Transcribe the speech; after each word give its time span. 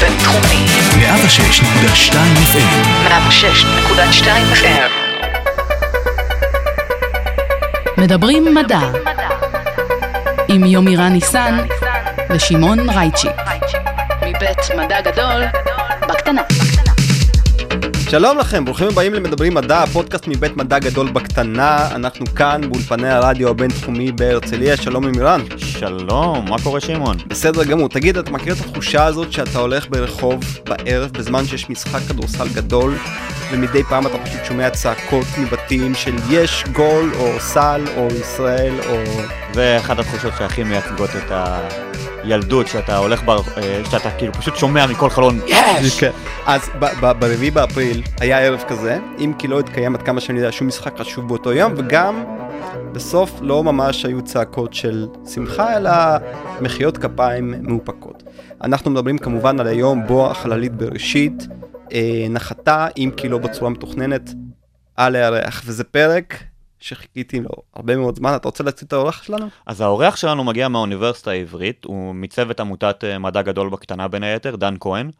בינתחומי. 0.00 0.66
106.2 0.92 2.14
FM 2.52 2.86
106.2 3.08 4.26
FM. 4.54 4.90
מדברים 7.98 8.54
מדע 8.54 8.80
עם 10.48 10.64
יומירן 10.64 11.12
ניסן 11.12 11.58
ושמעון 12.30 12.90
רייצ'י 12.90 13.28
מבית 14.22 14.58
מדע 14.76 15.00
גדול 15.00 15.42
בקטנה. 16.08 16.42
שלום 18.10 18.38
לכם, 18.38 18.64
ברוכים 18.64 18.88
הבאים 18.88 19.14
למדברים 19.14 19.54
מדע, 19.54 19.82
הפודקאסט 19.82 20.28
מבית 20.28 20.56
מדע 20.56 20.78
גדול 20.78 21.10
בקטנה. 21.10 21.88
אנחנו 21.94 22.26
כאן 22.26 22.60
באולפני 22.70 23.08
הרדיו 23.08 23.48
הבינתחומי 23.48 24.12
בהרצליה, 24.12 24.76
שלום 24.76 25.04
אמירן. 25.04 25.40
שלום, 25.78 26.50
מה 26.50 26.56
קורה 26.62 26.80
שמעון? 26.80 27.16
בסדר 27.26 27.64
גמור, 27.64 27.88
תגיד, 27.88 28.16
אתה 28.16 28.30
מכיר 28.30 28.54
את 28.54 28.58
התחושה 28.60 29.04
הזאת 29.04 29.32
שאתה 29.32 29.58
הולך 29.58 29.86
ברחוב 29.90 30.44
בערב 30.64 31.10
בזמן 31.10 31.44
שיש 31.44 31.70
משחק 31.70 32.00
כדורסל 32.08 32.48
גדול, 32.48 32.94
ומדי 33.52 33.82
פעם 33.82 34.06
אתה 34.06 34.18
פשוט 34.18 34.44
שומע 34.44 34.70
צעקות 34.70 35.26
מבתים 35.38 35.94
של 35.94 36.14
יש 36.30 36.64
גול, 36.72 37.12
או 37.18 37.40
סל, 37.40 37.84
או 37.96 38.08
ישראל, 38.20 38.74
או... 38.88 39.02
זה 39.52 39.76
אחת 39.80 39.98
התחושות 39.98 40.32
שהכי 40.38 40.62
מייצגות 40.62 41.10
את 41.16 41.30
הילדות, 42.26 42.66
שאתה 42.68 42.96
הולך, 42.96 43.22
בר... 43.22 43.40
אה, 43.56 43.82
שאתה 43.90 44.10
כאילו 44.10 44.32
פשוט 44.32 44.56
שומע 44.56 44.86
מכל 44.86 45.10
חלון, 45.10 45.40
יש! 45.46 46.00
כן. 46.00 46.10
אז 46.46 46.70
ברביעי 47.00 47.50
באפריל 47.50 48.02
היה 48.20 48.40
ערב 48.40 48.64
כזה, 48.68 48.98
אם 49.18 49.32
כי 49.38 49.48
לא 49.48 49.60
התקיים 49.60 49.94
עד 49.94 50.02
כמה 50.02 50.20
שאני 50.20 50.38
יודע 50.38 50.52
שום 50.52 50.68
משחק 50.68 50.98
חשוב 50.98 51.28
באותו 51.28 51.52
יום, 51.52 51.72
וגם 51.76 52.24
בסוף 52.92 53.30
לא 53.40 53.64
ממש 53.64 54.04
היו 54.04 54.22
צעקות 54.22 54.74
של 54.74 55.06
שמחה, 55.34 55.76
אלא 55.76 55.90
מחיאות 56.60 56.98
כפיים 56.98 57.54
מאופקות. 57.60 58.22
אנחנו 58.64 58.90
מדברים 58.90 59.18
כמובן 59.18 59.60
על 59.60 59.66
היום 59.66 60.06
בו 60.06 60.30
החללית 60.30 60.72
בראשית 60.72 61.46
אה, 61.92 62.26
נחתה, 62.30 62.86
אם 62.96 63.10
כי 63.16 63.28
לא 63.28 63.38
בצורה 63.38 63.70
מתוכננת, 63.70 64.30
על 64.96 65.16
הירח, 65.16 65.62
וזה 65.66 65.84
פרק 65.84 66.34
שחיכיתי 66.80 67.40
לו 67.40 67.50
הרבה 67.74 67.96
מאוד 67.96 68.16
זמן. 68.16 68.36
אתה 68.36 68.48
רוצה 68.48 68.64
להציג 68.64 68.86
את 68.86 68.92
האורח 68.92 69.22
שלנו? 69.22 69.48
אז 69.66 69.80
האורח 69.80 70.16
שלנו 70.16 70.44
מגיע 70.44 70.68
מהאוניברסיטה 70.68 71.30
העברית, 71.30 71.84
הוא 71.84 72.14
מצוות 72.14 72.60
עמותת 72.60 73.04
אה, 73.04 73.18
מדע 73.18 73.42
גדול 73.42 73.68
בקטנה 73.68 74.08
בין 74.08 74.22
היתר, 74.22 74.56
דן 74.56 74.74
כהן, 74.80 75.10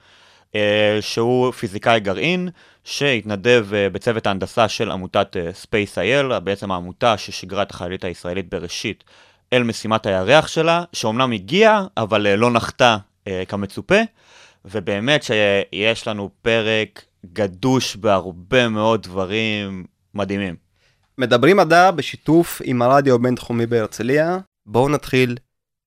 אה, 0.54 0.98
שהוא 1.00 1.52
פיזיקאי 1.52 2.00
גרעין, 2.00 2.48
שהתנדב 2.84 3.66
אה, 3.74 3.88
בצוות 3.88 4.26
ההנדסה 4.26 4.68
של 4.68 4.90
עמותת 4.90 5.36
אייל, 5.98 6.38
בעצם 6.38 6.70
העמותה 6.70 7.18
ששיגרה 7.18 7.62
את 7.62 7.70
החללית 7.70 8.04
הישראלית 8.04 8.50
בראשית 8.50 9.04
אל 9.52 9.62
משימת 9.62 10.06
הירח 10.06 10.46
שלה, 10.46 10.84
שאומנם 10.92 11.32
הגיעה, 11.32 11.86
אבל 11.96 12.34
לא 12.34 12.50
נחתה 12.50 12.96
כמצופה. 13.48 14.00
ובאמת 14.64 15.22
שיש 15.22 16.08
לנו 16.08 16.30
פרק 16.42 17.04
גדוש 17.32 17.96
בהרבה 17.96 18.68
מאוד 18.68 19.02
דברים 19.02 19.84
מדהימים. 20.14 20.65
מדברים 21.18 21.56
מדע 21.56 21.90
בשיתוף 21.90 22.62
עם 22.64 22.82
הרדיו 22.82 23.14
הבינתחומי 23.14 23.66
בהרצליה. 23.66 24.38
בואו 24.66 24.88
נתחיל 24.88 25.36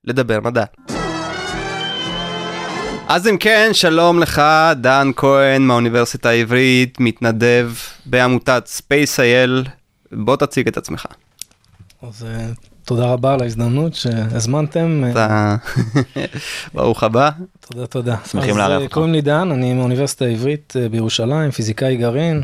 לדבר 0.04 0.40
מדע. 0.40 0.64
אז 3.08 3.28
אם 3.28 3.38
כן, 3.38 3.70
שלום 3.74 4.20
לך, 4.20 4.42
דן 4.76 5.12
כהן 5.16 5.62
מהאוניברסיטה 5.62 6.30
העברית, 6.30 7.00
מתנדב 7.00 7.72
בעמותת 8.06 8.64
ספייס.איי.אל. 8.66 9.64
בוא 10.12 10.36
תציג 10.36 10.68
את 10.68 10.78
עצמך. 10.78 11.06
אז 12.02 12.26
אה, 12.26 12.48
תודה 12.86 13.06
רבה 13.06 13.34
על 13.34 13.42
ההזדמנות 13.42 13.94
שהזמנתם. 13.94 15.04
אתה... 15.12 15.56
ברוך 16.74 17.04
הבא. 17.04 17.30
תודה, 17.60 17.88
תודה. 17.88 18.16
שמחים 18.26 18.58
לארח 18.58 18.78
אז 18.78 18.82
אותך. 18.82 18.94
קוראים 18.94 19.14
לי 19.14 19.22
דן, 19.22 19.52
אני 19.52 19.74
מהאוניברסיטה 19.74 20.26
העברית 20.26 20.74
אה, 20.80 20.90
בירושלים, 20.90 21.52
פיזיקאי 21.52 21.98
גרעין. 21.98 22.44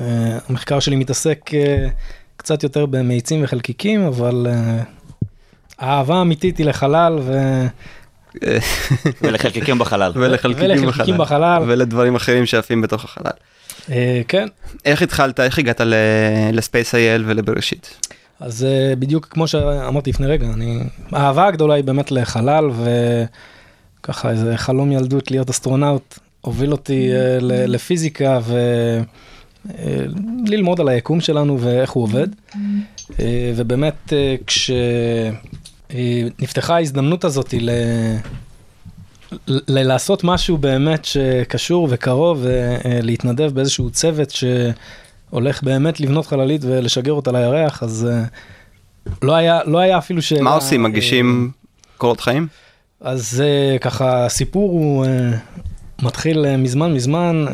אה, 0.00 0.38
המחקר 0.48 0.80
שלי 0.80 0.96
מתעסק 0.96 1.50
אה, 1.54 1.88
קצת 2.36 2.62
יותר 2.62 2.86
במאיצים 2.86 3.44
וחלקיקים, 3.44 4.06
אבל 4.06 4.46
אה, 4.50 4.82
האהבה 5.78 6.14
האמיתית 6.14 6.58
היא 6.58 6.66
לחלל 6.66 7.18
ו... 7.22 7.32
ולחלקיקים 9.22 9.78
בחלל. 9.78 10.12
ולחלקיקים 10.14 10.84
ולחלקיקים 10.84 11.18
בחלל. 11.18 11.62
ולדברים 11.66 12.14
אחרים 12.14 12.46
שעפים 12.46 12.82
בתוך 12.82 13.04
החלל. 13.04 13.30
כן, 14.28 14.48
איך 14.84 15.02
התחלת, 15.02 15.40
איך 15.40 15.58
הגעת 15.58 15.80
לספייס.איי.אל 16.52 17.24
ולבראשית? 17.26 18.10
אז 18.40 18.66
בדיוק 18.98 19.26
כמו 19.26 19.48
שאמרתי 19.48 20.10
לפני 20.10 20.26
רגע, 20.26 20.46
אני... 20.46 20.80
האהבה 21.12 21.46
הגדולה 21.46 21.74
היא 21.74 21.84
באמת 21.84 22.10
לחלל, 22.10 22.64
וככה 24.00 24.30
איזה 24.30 24.56
חלום 24.56 24.92
ילדות 24.92 25.30
להיות 25.30 25.50
אסטרונאוט 25.50 26.18
הוביל 26.40 26.72
אותי 26.72 27.10
ל- 27.40 27.74
לפיזיקה 27.74 28.40
וללמוד 30.46 30.80
על 30.80 30.88
היקום 30.88 31.20
שלנו 31.20 31.60
ואיך 31.60 31.90
הוא 31.90 32.02
עובד. 32.04 32.28
אה, 33.20 33.52
ובאמת 33.56 34.12
אה, 34.12 34.36
כשנפתחה 35.90 36.74
ההזדמנות 36.76 37.24
הזאת 37.24 37.54
ל... 37.60 37.70
ל- 39.48 39.82
לעשות 39.82 40.24
משהו 40.24 40.56
באמת 40.58 41.04
שקשור 41.04 41.88
וקרוב 41.90 42.44
ולהתנדב 42.44 43.50
באיזשהו 43.54 43.90
צוות 43.90 44.30
שהולך 44.30 45.62
באמת 45.62 46.00
לבנות 46.00 46.26
חללית 46.26 46.60
ולשגר 46.64 47.12
אותה 47.12 47.32
לירח, 47.32 47.82
אז 47.82 48.08
אה, 48.10 48.24
לא 49.22 49.34
היה, 49.34 49.60
לא 49.66 49.78
היה 49.78 49.98
אפילו 49.98 50.22
שאלה. 50.22 50.42
מה 50.42 50.50
עושים, 50.54 50.82
מגישים 50.82 51.50
קורות 51.96 52.20
חיים? 52.20 52.46
אז 53.00 53.44
אה, 53.46 53.78
ככה, 53.78 54.26
הסיפור 54.26 54.70
הוא 54.70 55.04
אה, 55.06 55.30
מתחיל 56.02 56.44
אה, 56.46 56.56
מזמן 56.56 56.92
מזמן. 56.94 57.44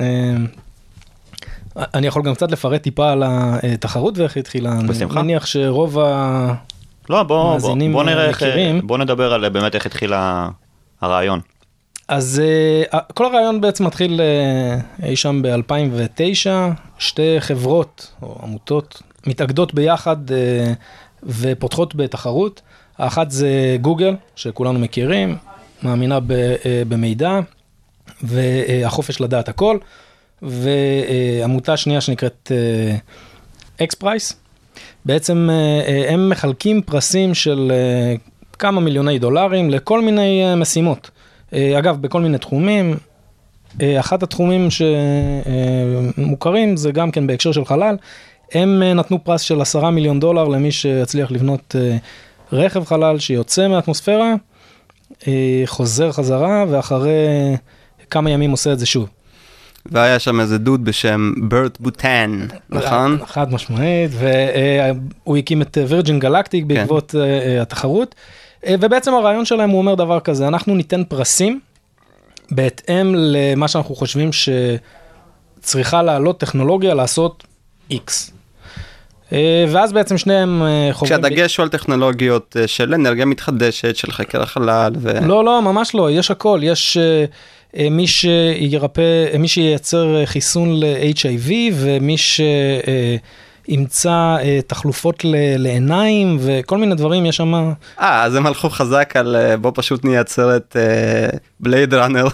אה, 1.78 1.84
אני 1.94 2.06
יכול 2.06 2.22
גם 2.22 2.34
קצת 2.34 2.50
לפרט 2.50 2.82
טיפה 2.82 3.12
על 3.12 3.22
התחרות 3.26 4.18
ואיך 4.18 4.36
היא 4.36 4.40
התחילה. 4.40 4.78
בשמחה. 4.88 5.20
אני 5.20 5.22
מניח 5.22 5.46
שרוב. 5.46 5.98
לא, 5.98 6.52
בוא, 7.08 7.22
בוא, 7.22 7.52
מאזינים, 7.52 7.92
בוא 7.92 8.04
נראה 8.04 8.24
איך, 8.24 8.42
מכירים. 8.42 8.86
בוא 8.86 8.98
נדבר 8.98 9.32
על 9.32 9.48
באמת 9.48 9.74
איך 9.74 9.86
התחיל 9.86 10.12
הרעיון. 11.00 11.40
אז 12.08 12.42
uh, 12.92 12.96
כל 13.14 13.26
הרעיון 13.26 13.60
בעצם 13.60 13.86
מתחיל 13.86 14.20
uh, 14.20 15.04
אי 15.06 15.16
שם 15.16 15.42
ב-2009, 15.42 16.46
שתי 16.98 17.36
חברות 17.40 18.12
או 18.22 18.38
עמותות 18.42 19.02
מתאגדות 19.26 19.74
ביחד 19.74 20.16
uh, 20.30 20.32
ופותחות 21.22 21.94
בתחרות. 21.94 22.62
האחת 22.98 23.30
זה 23.30 23.76
גוגל, 23.80 24.16
שכולנו 24.36 24.78
מכירים, 24.78 25.36
מאמינה 25.82 26.18
במידע 26.88 27.40
והחופש 28.22 29.20
לדעת 29.20 29.48
הכל, 29.48 29.78
ועמותה 30.44 31.76
שנייה 31.76 32.00
שנקראת 32.00 32.52
XPRIZE. 33.82 34.32
בעצם 35.04 35.50
אה, 35.50 35.86
אה, 35.86 36.12
הם 36.12 36.28
מחלקים 36.28 36.82
פרסים 36.82 37.34
של 37.34 37.72
כמה 38.58 38.80
מיליוני 38.80 39.18
דולרים 39.18 39.70
לכל 39.70 40.02
מיני 40.02 40.54
משימות. 40.56 41.10
אה, 41.54 41.78
אגב, 41.78 42.00
בכל 42.00 42.20
מיני 42.20 42.38
תחומים. 42.38 42.96
אה, 43.82 44.00
אחד 44.00 44.22
התחומים 44.22 44.68
שמוכרים 46.16 46.76
זה 46.76 46.92
גם 46.92 47.10
כן 47.10 47.26
בהקשר 47.26 47.52
של 47.52 47.64
חלל. 47.64 47.96
הם 48.52 48.82
אה, 48.82 48.94
נתנו 48.94 49.24
פרס 49.24 49.40
של 49.40 49.60
עשרה 49.60 49.90
מיליון 49.90 50.20
דולר 50.20 50.44
למי 50.44 50.72
שיצליח 50.72 51.30
לבנות 51.30 51.76
אה, 51.78 51.96
רכב 52.52 52.84
חלל 52.84 53.18
שיוצא 53.18 53.68
מהאטמוספירה, 53.68 54.34
אה, 55.28 55.62
חוזר 55.66 56.12
חזרה 56.12 56.64
ואחרי 56.68 57.26
כמה 58.10 58.30
ימים 58.30 58.50
עושה 58.50 58.72
את 58.72 58.78
זה 58.78 58.86
שוב. 58.86 59.08
והיה 59.92 60.18
שם 60.18 60.40
איזה 60.40 60.58
דוד 60.58 60.84
בשם 60.84 61.32
ברט 61.36 61.80
בוטן, 61.80 62.46
נכון? 62.70 63.18
חד 63.26 63.52
משמעית, 63.52 64.10
והוא 65.24 65.36
הקים 65.36 65.62
את 65.62 65.78
וירג'ין 65.88 66.18
גלקטיק 66.18 66.64
בעקבות 66.64 67.14
אה, 67.14 67.62
התחרות. 67.62 68.14
אה, 68.66 68.74
ובעצם 68.80 69.14
הרעיון 69.14 69.44
שלהם 69.44 69.70
הוא 69.70 69.78
אומר 69.78 69.94
דבר 69.94 70.20
כזה, 70.20 70.48
אנחנו 70.48 70.74
ניתן 70.74 71.04
פרסים 71.04 71.60
בהתאם 72.50 73.14
למה 73.14 73.68
שאנחנו 73.68 73.94
חושבים 73.94 74.30
שצריכה 75.60 76.02
לעלות 76.02 76.40
טכנולוגיה 76.40 76.94
לעשות 76.94 77.44
X. 77.92 78.30
אה, 79.32 79.64
ואז 79.68 79.92
בעצם 79.92 80.18
שניהם 80.18 80.62
אה, 80.62 80.88
חוברים... 80.92 81.20
כשהדגש 81.20 81.56
הוא 81.56 81.62
על 81.62 81.68
טכנולוגיות 81.68 82.56
אה, 82.60 82.66
של 82.66 82.94
אנרגיה 82.94 83.24
מתחדשת, 83.24 83.96
של 83.96 84.12
חקר 84.12 84.42
החלל, 84.42 84.92
ו... 84.96 85.12
לא, 85.26 85.44
לא, 85.44 85.62
ממש 85.62 85.94
לא, 85.94 86.10
יש 86.10 86.30
הכל, 86.30 86.60
יש 86.62 86.96
אה, 86.96 87.02
אה, 87.02 87.24
מי 87.90 88.06
שירפא, 88.06 89.00
אה, 89.32 89.38
מי 89.38 89.48
שייצר 89.48 90.16
אה, 90.16 90.26
חיסון 90.26 90.80
ל-HIV 90.80 91.50
ומי 91.74 92.16
שימצא 93.66 94.10
אה, 94.42 94.58
תחלופות 94.66 95.24
ל- 95.24 95.34
לעיניים 95.56 96.38
וכל 96.40 96.78
מיני 96.78 96.94
דברים, 96.94 97.26
יש 97.26 97.36
שם... 97.36 97.54
אה, 98.00 98.22
אז 98.22 98.34
הם 98.34 98.46
הלכו 98.46 98.70
חזק 98.70 99.12
על 99.16 99.36
אה, 99.36 99.56
בוא 99.56 99.72
פשוט 99.74 100.04
נייצר 100.04 100.56
את 100.56 100.76
בלייד 101.60 101.94
ראנר 101.94 102.26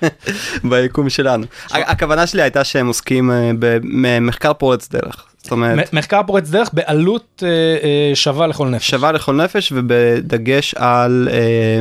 ביקום 0.70 1.10
שלנו. 1.10 1.46
הכוונה 1.70 2.26
שלי 2.26 2.42
הייתה 2.42 2.64
שהם 2.64 2.86
עוסקים 2.86 3.30
אה, 3.30 3.50
במחקר 3.60 4.52
פורץ 4.52 4.88
דרך. 4.88 5.24
זאת 5.42 5.52
אומרת, 5.52 5.92
מחקר 5.92 6.20
פורץ 6.26 6.48
דרך 6.50 6.70
בעלות 6.72 7.42
אה, 7.46 7.48
אה, 7.48 8.14
שווה 8.14 8.46
לכל 8.46 8.68
נפש. 8.68 8.90
שווה 8.90 9.12
לכל 9.12 9.34
נפש 9.34 9.72
ובדגש 9.76 10.74
על 10.74 11.28
אה, 11.32 11.78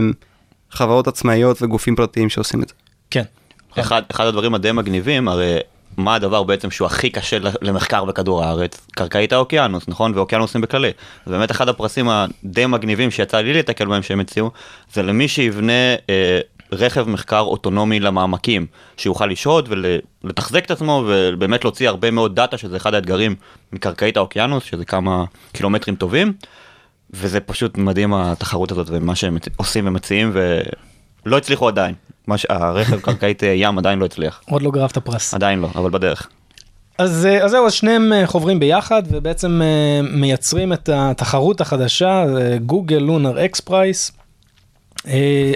חברות 0.71 1.07
עצמאיות 1.07 1.61
וגופים 1.61 1.95
פרטיים 1.95 2.29
שעושים 2.29 2.63
את 2.63 2.67
זה. 2.69 2.73
כן. 3.13 3.23
אחד, 3.79 4.01
אחד 4.11 4.25
הדברים 4.25 4.55
הדי 4.55 4.71
מגניבים, 4.71 5.27
הרי 5.27 5.57
מה 5.97 6.15
הדבר 6.15 6.43
בעצם 6.43 6.71
שהוא 6.71 6.85
הכי 6.85 7.09
קשה 7.09 7.37
למחקר 7.61 8.05
בכדור 8.05 8.43
הארץ? 8.43 8.87
קרקעית 8.91 9.33
האוקיינוס, 9.33 9.87
נכון? 9.87 10.11
ואוקיינוסים 10.15 10.61
בכללי. 10.61 10.91
אז 11.25 11.31
באמת 11.31 11.51
אחד 11.51 11.69
הפרסים 11.69 12.09
הדי 12.09 12.65
מגניבים 12.65 13.11
שיצא 13.11 13.37
לי 13.37 13.53
להתקל 13.53 13.85
בהם 13.85 14.03
שהם 14.03 14.19
הציעו, 14.19 14.51
זה 14.93 15.03
למי 15.03 15.27
שיבנה 15.27 15.95
אה, 16.09 16.39
רכב 16.71 17.09
מחקר 17.09 17.39
אוטונומי 17.39 17.99
למעמקים, 17.99 18.65
שיוכל 18.97 19.25
לשהות 19.25 19.65
ולתחזק 19.69 20.65
את 20.65 20.71
עצמו 20.71 21.03
ובאמת 21.07 21.63
להוציא 21.63 21.89
הרבה 21.89 22.11
מאוד 22.11 22.35
דאטה, 22.35 22.57
שזה 22.57 22.77
אחד 22.77 22.93
האתגרים 22.93 23.35
מקרקעית 23.73 24.17
האוקיינוס, 24.17 24.63
שזה 24.63 24.85
כמה 24.85 25.23
קילומטרים 25.51 25.95
טובים. 25.95 26.33
וזה 27.13 27.39
פשוט 27.39 27.77
מדהים 27.77 28.13
התחרות 28.13 28.71
הזאת 28.71 28.87
ומה 28.89 29.15
שהם 29.15 29.37
עושים 29.55 29.87
ומציעים 29.87 30.31
ולא 31.25 31.37
הצליחו 31.37 31.67
עדיין. 31.67 31.95
מה 32.27 32.37
ש... 32.37 32.45
הרכב 32.49 32.99
קרקעית 33.05 33.43
אה, 33.43 33.53
ים 33.55 33.77
עדיין 33.77 33.99
לא 33.99 34.05
הצליח. 34.05 34.41
עוד 34.49 34.61
לא 34.61 34.71
גרב 34.71 34.89
את 34.91 34.97
הפרס. 34.97 35.33
עדיין 35.33 35.59
לא, 35.59 35.67
אבל 35.75 35.89
בדרך. 35.89 36.27
אז, 36.97 37.25
אה, 37.25 37.43
אז 37.43 37.51
זהו, 37.51 37.65
אז 37.65 37.73
שניהם 37.73 38.13
אה, 38.13 38.27
חוברים 38.27 38.59
ביחד 38.59 39.03
ובעצם 39.09 39.61
מייצרים 40.11 40.73
את 40.73 40.89
התחרות 40.93 41.61
החדשה, 41.61 42.25
Google 42.65 42.97
Lunar 42.97 43.45
XPRIZE. 43.45 44.11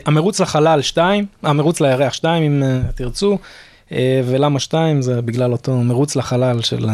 המרוץ 0.05 0.39
לחלל 0.39 0.81
2, 0.81 1.25
המרוץ 1.43 1.81
לירח 1.81 2.13
2 2.13 2.43
אם 2.43 2.63
תרצו, 2.95 3.37
ולמה 4.25 4.59
2 4.59 5.01
זה 5.01 5.21
בגלל 5.21 5.51
אותו 5.51 5.77
מרוץ 5.77 6.15
לחלל 6.15 6.61
של 6.61 6.85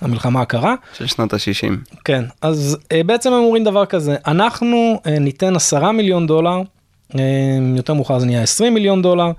המלחמה 0.00 0.40
הקרה. 0.40 0.74
של 0.98 1.06
שנות 1.06 1.34
ה-60. 1.34 1.94
כן, 2.04 2.24
אז 2.42 2.78
בעצם 3.06 3.32
הם 3.32 3.38
אומרים 3.38 3.64
דבר 3.64 3.86
כזה, 3.86 4.16
אנחנו 4.26 5.00
ניתן 5.06 5.56
10 5.56 5.90
מיליון 5.90 6.26
דולר, 6.26 6.62
יותר 7.76 7.94
מאוחר 7.94 8.18
זה 8.18 8.26
נהיה 8.26 8.42
20 8.42 8.74
מיליון 8.74 9.02
דולר, 9.02 9.32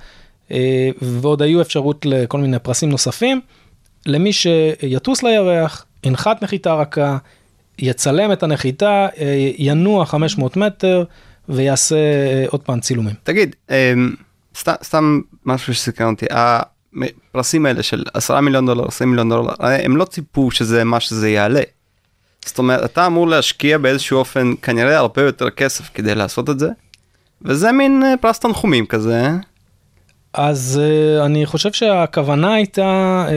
אה, 0.51 0.89
ועוד 1.01 1.42
היו 1.42 1.62
אפשרות 1.62 2.06
לכל 2.06 2.39
מיני 2.39 2.60
פרסים 2.60 2.89
נוספים, 2.89 3.42
למי 4.06 4.33
שיטוס 4.33 5.24
לירח, 5.24 5.86
ינחת 6.04 6.44
נחיתה 6.44 6.74
רכה, 6.74 7.18
יצלם 7.80 8.31
את 8.31 8.44
הנחיתה, 8.44 9.07
אה, 9.19 9.51
ינוע 9.57 10.06
500 10.06 10.57
מטר 10.57 11.04
ויעשה 11.50 11.95
אה, 11.95 12.45
עוד 12.48 12.62
פעם 12.62 12.80
צילומים. 12.80 13.16
תגיד, 13.24 13.56
אמ, 13.69 14.16
סתם, 14.83 15.21
משהו 15.45 15.74
שסקרן 15.74 16.13
אותי, 16.13 16.25
הפרסים 16.31 17.66
האלה 17.66 17.83
של 17.83 18.04
10 18.13 18.39
מיליון 18.42 18.66
דולר, 18.66 18.88
20 18.88 19.10
מיליון 19.10 19.30
דולר, 19.30 19.54
הם 19.60 19.98
לא 19.98 20.06
ציפו 20.06 20.51
שזה 20.51 20.83
מה 20.83 21.00
שזה 21.00 21.30
יעלה. 21.30 21.62
זאת 22.45 22.57
אומרת, 22.57 22.92
אתה 22.92 23.06
אמור 23.06 23.27
להשקיע 23.27 23.77
באיזשהו 23.77 24.18
אופן 24.18 24.54
כנראה 24.62 24.98
הרבה 24.98 25.21
יותר 25.21 25.50
כסף 25.50 25.89
כדי 25.94 26.16
לעשות 26.16 26.50
את 26.50 26.60
זה, 26.60 26.69
וזה 27.42 27.72
מין 27.72 28.04
אה, 28.04 28.14
פרס 28.22 28.40
תנחומים 28.40 28.86
כזה. 28.86 29.30
אז 30.34 30.82
uh, 30.82 31.26
אני 31.26 31.46
חושב 31.46 31.72
שהכוונה 31.72 32.54
הייתה 32.54 33.26
uh, 33.28 33.32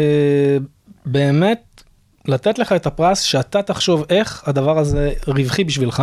באמת 1.06 1.82
לתת 2.28 2.58
לך 2.58 2.72
את 2.72 2.86
הפרס 2.86 3.20
שאתה 3.20 3.62
תחשוב 3.62 4.04
איך 4.08 4.42
הדבר 4.46 4.78
הזה 4.78 5.12
רווחי 5.26 5.64
בשבילך. 5.64 6.02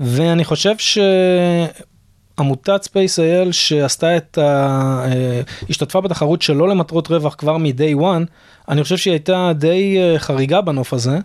ואני 0.00 0.44
חושב 0.44 0.74
שעמותת 2.38 2.84
SpaceIL 2.84 3.52
שעשתה 3.52 4.16
את 4.16 4.38
ה... 4.38 5.04
השתתפה 5.70 6.00
בתחרות 6.00 6.42
שלא 6.42 6.68
למטרות 6.68 7.08
רווח 7.08 7.34
כבר 7.34 7.56
מ-day 7.56 8.00
one, 8.00 8.24
אני 8.68 8.82
חושב 8.82 8.96
שהיא 8.96 9.12
הייתה 9.12 9.52
די 9.54 9.98
חריגה 10.18 10.60
בנוף 10.60 10.92
הזה, 10.92 11.18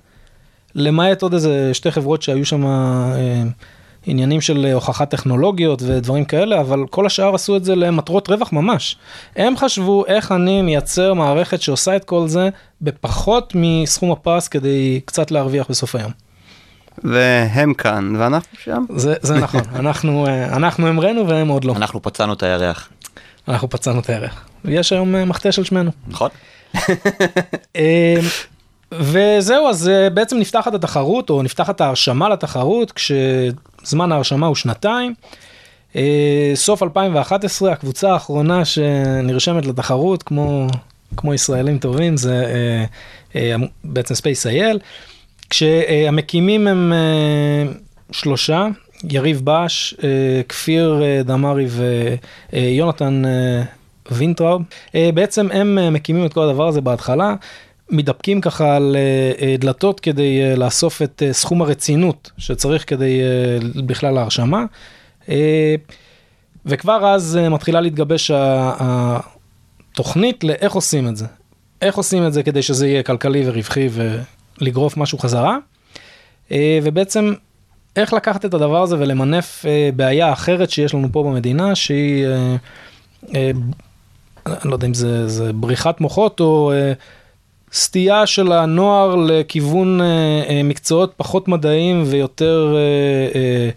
למעט 0.76 1.22
עוד 1.22 1.34
איזה 1.34 1.74
שתי 1.74 1.92
חברות 1.92 2.22
שהיו 2.22 2.46
שם 2.46 2.66
עניינים 4.10 4.42
של 4.42 4.66
הוכחת 4.74 5.10
טכנולוגיות 5.10 5.82
ודברים 5.82 6.26
כאלה, 6.26 6.62
אבל 6.62 6.86
כל 6.90 7.06
השאר 7.06 7.36
עשו 7.36 7.58
את 7.58 7.66
זה 7.66 7.76
למטרות 7.76 8.30
רווח 8.30 8.54
ממש. 8.54 8.96
הם 9.36 9.58
חשבו 9.58 10.06
איך 10.06 10.32
אני 10.32 10.62
מייצר 10.62 11.14
מערכת 11.14 11.62
שעושה 11.62 11.96
את 11.96 12.06
כל 12.06 12.28
זה 12.28 12.50
בפחות 12.82 13.54
מסכום 13.56 14.12
הפרס 14.12 14.48
כדי 14.48 15.02
קצת 15.06 15.32
להרוויח 15.32 15.68
בסוף 15.70 15.96
היום. 15.96 16.12
והם 17.04 17.74
כאן 17.74 18.16
ואנחנו 18.16 18.58
שם. 18.64 18.86
זה, 18.96 19.14
זה 19.22 19.34
נכון, 19.34 19.62
אנחנו, 19.80 20.28
אה, 20.28 20.56
אנחנו 20.56 20.88
המראנו 20.88 21.28
והם 21.28 21.48
עוד 21.48 21.66
לא. 21.66 21.74
אנחנו 21.76 22.02
פצענו 22.02 22.34
את 22.34 22.44
הירח, 22.44 22.90
אנחנו 23.48 23.70
פצענו 23.70 24.00
את 24.00 24.10
הערך. 24.10 24.46
יש 24.66 24.94
היום 24.94 25.16
אה, 25.16 25.26
מחטא 25.26 25.52
של 25.52 25.64
שמנו. 25.64 25.92
נכון? 26.08 26.30
וזהו, 28.92 29.68
אז 29.70 29.90
אה, 29.90 30.10
בעצם 30.10 30.38
נפתחת 30.38 30.74
התחרות, 30.74 31.30
או 31.30 31.44
נפתחת 31.44 31.82
ההרשמה 31.82 32.30
לתחרות, 32.30 32.92
כשזמן 32.92 34.12
ההרשמה 34.12 34.48
הוא 34.48 34.56
שנתיים. 34.56 35.14
אה, 35.96 36.52
סוף 36.56 36.84
2011, 36.84 37.72
הקבוצה 37.72 38.14
האחרונה 38.14 38.66
שנרשמת 38.66 39.66
לתחרות, 39.66 40.24
כמו, 40.24 40.68
כמו 41.18 41.34
ישראלים 41.34 41.78
טובים, 41.78 42.18
זה 42.18 42.46
אה, 43.36 43.56
בעצם 43.84 44.14
SpaceIL, 44.14 44.78
כשהמקימים 45.50 46.68
הם 46.68 46.94
שלושה, 48.12 48.68
יריב 49.10 49.42
בש, 49.44 49.96
כפיר 50.50 51.02
דמארי 51.26 51.68
ויונתן 52.52 53.22
וינטראוב. 54.12 54.62
בעצם 54.94 55.48
הם 55.52 55.94
מקימים 55.94 56.26
את 56.26 56.34
כל 56.34 56.44
הדבר 56.44 56.68
הזה 56.68 56.82
בהתחלה. 56.82 57.36
מתדפקים 57.92 58.42
ככה 58.42 58.76
על 58.76 58.96
אה, 58.96 59.32
אה, 59.42 59.56
דלתות 59.58 60.00
כדי 60.00 60.42
אה, 60.42 60.56
לאסוף 60.56 61.02
את 61.02 61.24
סכום 61.32 61.62
הרצינות 61.62 62.32
שצריך 62.38 62.90
כדי 62.90 63.22
בכלל 63.76 64.18
ההרשמה. 64.18 64.66
וכבר 66.66 67.08
אז 67.08 67.40
מתחילה 67.52 67.82
להתגבש 67.82 68.32
התוכנית 69.94 70.44
לאיך 70.44 70.74
עושים 70.74 71.08
את 71.08 71.18
זה. 71.18 71.26
איך 71.82 71.96
עושים 71.96 72.28
את 72.28 72.34
זה 72.34 72.44
כדי 72.44 72.62
שזה 72.62 72.88
יהיה 72.88 73.04
כלכלי 73.04 73.50
ורווחי 73.50 73.90
ולגרוף 74.60 74.98
משהו 74.98 75.18
חזרה. 75.18 75.58
ובעצם 76.84 77.34
איך 77.96 78.14
לקחת 78.14 78.46
את 78.46 78.54
הדבר 78.54 78.82
הזה 78.82 78.96
ולמנף 79.00 79.66
בעיה 79.96 80.34
אחרת 80.34 80.70
שיש 80.70 80.94
לנו 80.94 81.08
פה 81.12 81.24
במדינה 81.24 81.76
שהיא, 81.76 82.26
אני 83.36 83.54
לא 84.66 84.74
יודע 84.74 84.88
אם 84.88 84.94
זה, 84.94 85.28
זה 85.28 85.54
בריחת 85.54 86.02
מוחות 86.02 86.40
או 86.40 86.74
סטייה 87.74 88.26
של 88.26 88.52
הנוער 88.52 89.16
לכיוון 89.16 90.02
אה, 90.02 90.06
אה, 90.50 90.62
מקצועות 90.64 91.14
פחות 91.18 91.48
מדעיים 91.48 92.04
ויותר 92.08 92.76
אה, 92.76 92.80
אה, 93.40 93.70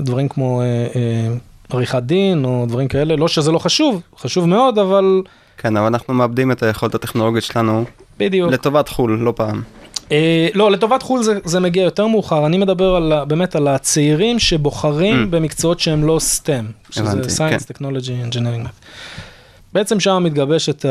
דברים 0.00 0.28
כמו 0.28 0.60
אה, 0.60 0.66
אה, 0.66 1.28
עריכת 1.72 2.02
דין 2.02 2.44
או 2.44 2.64
דברים 2.68 2.88
כאלה, 2.88 3.16
לא 3.16 3.28
שזה 3.28 3.52
לא 3.52 3.58
חשוב, 3.58 4.00
חשוב 4.18 4.48
מאוד, 4.48 4.78
אבל 4.78 5.22
כן, 5.58 5.76
אבל 5.76 5.86
אנחנו 5.86 6.14
מאבדים 6.14 6.52
את 6.52 6.62
היכולת 6.62 6.94
הטכנולוגית 6.94 7.42
שלנו 7.42 7.84
בדיוק. 8.18 8.52
לטובת 8.52 8.88
חו"ל, 8.88 9.10
לא 9.20 9.32
פעם. 9.36 9.62
אה, 10.12 10.48
לא, 10.54 10.70
לטובת 10.70 11.02
חו"ל 11.02 11.22
זה, 11.22 11.38
זה 11.44 11.60
מגיע 11.60 11.82
יותר 11.84 12.06
מאוחר, 12.06 12.46
אני 12.46 12.58
מדבר 12.58 12.94
על, 12.96 13.12
באמת 13.26 13.56
על 13.56 13.68
הצעירים 13.68 14.38
שבוחרים 14.38 15.22
Mm. 15.24 15.26
במקצועות 15.30 15.80
שהם 15.80 16.04
לא 16.04 16.18
STEM, 16.18 16.90
שזה 16.92 17.10
הבנתי, 17.10 17.28
Science, 17.28 17.38
כן. 17.66 17.84
Technology, 17.84 18.32
Engineering. 18.32 18.66
Math. 18.66 19.29
בעצם 19.72 20.00
שם 20.00 20.22
מתגבשת 20.26 20.84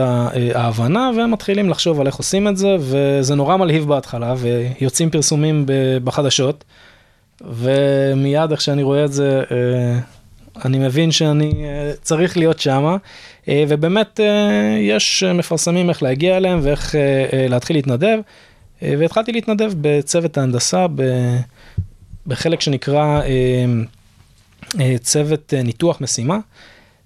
ההבנה 0.55 1.12
והם 1.17 1.31
מתחילים 1.31 1.69
לחשוב 1.69 2.00
על 2.01 2.07
איך 2.07 2.15
עושים 2.15 2.48
את 2.48 2.57
זה 2.57 2.75
וזה 2.79 3.36
נורא 3.36 3.57
מלהיב 3.57 3.88
בהתחלה 3.88 4.36
ויוצאים 4.38 5.09
פרסומים 5.09 5.65
בחדשות 6.03 6.63
ומיד 7.41 8.51
איך 8.51 8.62
שאני 8.62 8.83
רואה 8.83 9.05
את 9.05 9.13
זה 9.13 9.43
אה, 9.51 10.00
אני 10.65 10.79
מבין 10.79 11.12
שאני 11.12 11.65
אה, 11.65 11.91
צריך 12.01 12.38
להיות 12.38 12.59
שמה 12.59 12.98
אה, 13.48 13.63
ובאמת 13.67 14.19
יש 14.79 15.24
מפרסמים 15.24 15.89
איך 15.89 16.03
להגיע 16.03 16.38
אליהם 16.38 16.59
ואיך 16.63 16.95
להתחיל 17.50 17.75
להתנדב 17.75 18.19
והתחלתי 18.81 19.31
להתנדב 19.31 19.71
בצוות 19.81 20.38
ההנדסה 20.38 20.86
בחלק 22.27 22.62
שנקרא 22.62 23.21
צוות 25.01 25.53
ניתוח 25.63 26.01
משימה. 26.01 26.38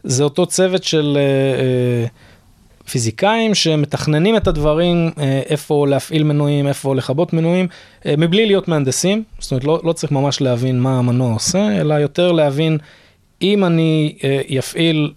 זה 0.04 0.24
אותו 0.24 0.46
צוות 0.46 0.84
של 0.84 1.18
אה, 1.18 1.22
אה, 1.62 2.06
פיזיקאים 2.92 3.56
שמתכננים 3.56 4.38
את 4.38 4.48
הדברים, 4.48 5.12
אה, 5.20 5.42
איפה 5.50 5.88
להפעיל 5.88 6.24
מנועים, 6.24 6.68
איפה 6.68 6.96
לכבות 6.96 7.34
מנועים, 7.34 7.68
מבלי 8.06 8.46
להיות 8.46 8.68
מהנדסים, 8.68 9.24
זאת 9.40 9.52
אומרת 9.52 9.64
לא, 9.64 9.82
לא 9.84 9.94
צריך 9.94 10.12
ממש 10.12 10.42
להבין 10.42 10.80
מה 10.80 11.00
המנוע 11.00 11.34
עושה, 11.34 11.82
אלא 11.82 11.94
יותר 11.94 12.32
להבין 12.32 12.78
אם 13.42 13.66
אני 13.66 14.18
יפעיל 14.48 15.14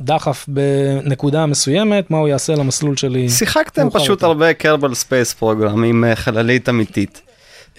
דחף 0.00 0.46
בנקודה 0.48 1.46
מסוימת, 1.46 2.10
מה 2.10 2.18
הוא 2.18 2.28
יעשה 2.28 2.54
למסלול 2.54 2.96
שלי. 2.96 3.28
שיחקתם 3.28 3.90
פשוט 3.90 4.08
יותר. 4.08 4.26
הרבה 4.26 4.52
Kerbal 4.52 4.94
Space 4.94 5.32
Program 5.32 5.84
עם 5.84 6.04
חללית 6.14 6.68
אמיתית. 6.68 7.22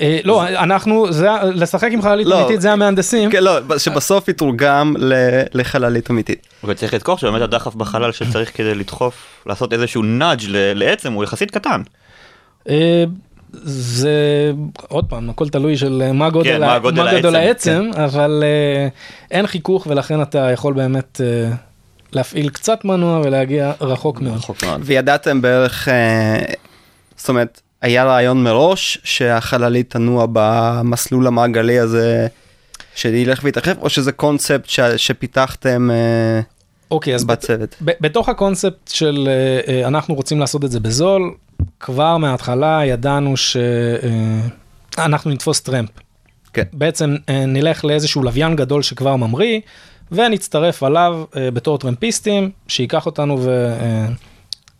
אה, 0.01 0.19
לא, 0.23 0.47
אנחנו, 0.47 1.11
זה, 1.11 1.27
לשחק 1.53 1.89
עם 1.91 2.01
חללית 2.01 2.27
לא. 2.27 2.39
אמיתית 2.39 2.61
זה 2.61 2.71
המהנדסים. 2.71 3.31
כן, 3.31 3.43
לא, 3.43 3.77
שבסוף 3.77 4.27
יתורגם 4.27 4.93
ל- 4.97 5.13
לחללית 5.53 6.11
אמיתית. 6.11 6.47
וצריך 6.63 6.93
לזכור 6.93 7.17
שבאמת 7.17 7.41
הדחף 7.41 7.75
בחלל 7.75 8.11
שצריך 8.11 8.57
כדי 8.57 8.75
לדחוף, 8.75 9.15
לעשות 9.45 9.73
איזשהו 9.73 10.03
נאג' 10.03 10.41
ל- 10.47 10.73
לעצם 10.73 11.13
הוא 11.13 11.23
יחסית 11.23 11.51
קטן. 11.51 11.81
אה, 12.69 13.03
זה 13.63 14.51
עוד 14.87 15.05
פעם 15.05 15.29
הכל 15.29 15.49
תלוי 15.49 15.77
של 15.77 16.11
מה 16.13 16.29
גודל, 16.29 16.49
כן, 16.53 16.61
מה 16.61 16.79
גודל 16.79 17.03
מה 17.03 17.11
גודל 17.13 17.35
העצם, 17.35 17.81
העצם 17.93 18.03
אבל 18.03 18.43
אה, 18.45 18.87
אין 19.31 19.47
חיכוך 19.47 19.87
ולכן 19.89 20.21
אתה 20.21 20.51
יכול 20.51 20.73
באמת 20.73 21.21
אה, 21.23 21.49
להפעיל 22.13 22.49
קצת 22.49 22.85
מנוע 22.85 23.21
ולהגיע 23.23 23.71
רחוק 23.81 24.21
מאוד. 24.21 24.37
רחוק 24.37 24.63
מאוד. 24.63 24.81
וידעתם 24.83 25.41
בערך, 25.41 25.87
אה, 25.89 26.39
זאת 27.17 27.29
אומרת, 27.29 27.61
היה 27.83 28.03
רעיון 28.05 28.43
מראש 28.43 28.97
שהחללית 29.03 29.89
תנוע 29.89 30.25
במסלול 30.33 31.27
המעגלי 31.27 31.79
הזה 31.79 32.27
שילך 32.95 33.39
ויתרחב, 33.43 33.77
או 33.81 33.89
שזה 33.89 34.11
קונספט 34.11 34.69
ש, 34.69 34.79
שפיתחתם 34.79 35.89
אה, 35.91 36.41
אוקיי 36.91 37.15
אז 37.15 37.23
בת- 37.25 37.37
בצוות? 37.37 37.75
ב- 37.85 37.91
בתוך 38.01 38.29
הקונספט 38.29 38.91
של 38.93 39.27
אה, 39.27 39.59
אה, 39.73 39.87
אנחנו 39.87 40.15
רוצים 40.15 40.39
לעשות 40.39 40.65
את 40.65 40.71
זה 40.71 40.79
בזול 40.79 41.33
כבר 41.79 42.17
מההתחלה 42.17 42.81
ידענו 42.85 43.33
שאנחנו 43.37 45.31
נתפוס 45.31 45.61
טרמפ. 45.61 45.89
כן. 46.53 46.63
בעצם 46.73 47.15
נלך 47.47 47.85
לאיזשהו 47.85 48.23
לוויין 48.23 48.55
גדול 48.55 48.81
שכבר 48.81 49.15
ממריא 49.15 49.59
ונצטרף 50.11 50.83
עליו 50.83 51.23
בתור 51.35 51.77
טרמפיסטים 51.77 52.49
שייקח 52.67 53.05
אותנו 53.05 53.39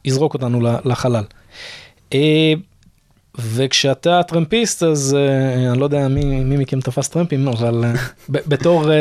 ויזרוק 0.06 0.34
אותנו 0.34 0.62
לחלל. 0.86 1.24
וכשאתה 3.38 4.24
טרמפיסט 4.24 4.84
אז 4.84 5.18
אה, 5.20 5.72
אני 5.72 5.80
לא 5.80 5.86
יודע 5.86 6.08
מי, 6.08 6.24
מי 6.24 6.58
מכם 6.58 6.80
תפס 6.80 7.08
טרמפים 7.08 7.48
אבל 7.48 7.84
אה, 7.86 7.94
בתור 8.30 8.92
אה. 8.92 9.00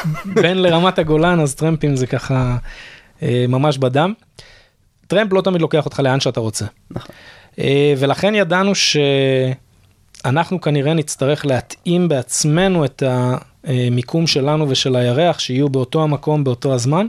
בין 0.42 0.62
לרמת 0.62 0.98
הגולן 0.98 1.40
אז 1.40 1.54
טרמפים 1.54 1.96
זה 1.96 2.06
ככה 2.06 2.56
ממש 3.22 3.78
בדם. 3.78 4.12
טרמפ 5.06 5.32
לא 5.32 5.40
תמיד 5.40 5.60
לוקח 5.60 5.84
אותך 5.84 6.00
לאן 6.00 6.20
שאתה 6.20 6.40
רוצה. 6.40 6.64
אה, 7.58 7.94
ולכן 7.98 8.34
ידענו 8.34 8.72
שאנחנו 8.74 10.60
כנראה 10.60 10.94
נצטרך 10.94 11.46
להתאים 11.46 12.08
בעצמנו 12.08 12.84
את 12.84 13.02
המיקום 13.64 14.26
שלנו 14.26 14.68
ושל 14.68 14.96
הירח 14.96 15.38
שיהיו 15.38 15.68
באותו 15.68 16.02
המקום 16.02 16.44
באותו 16.44 16.74
הזמן. 16.74 17.06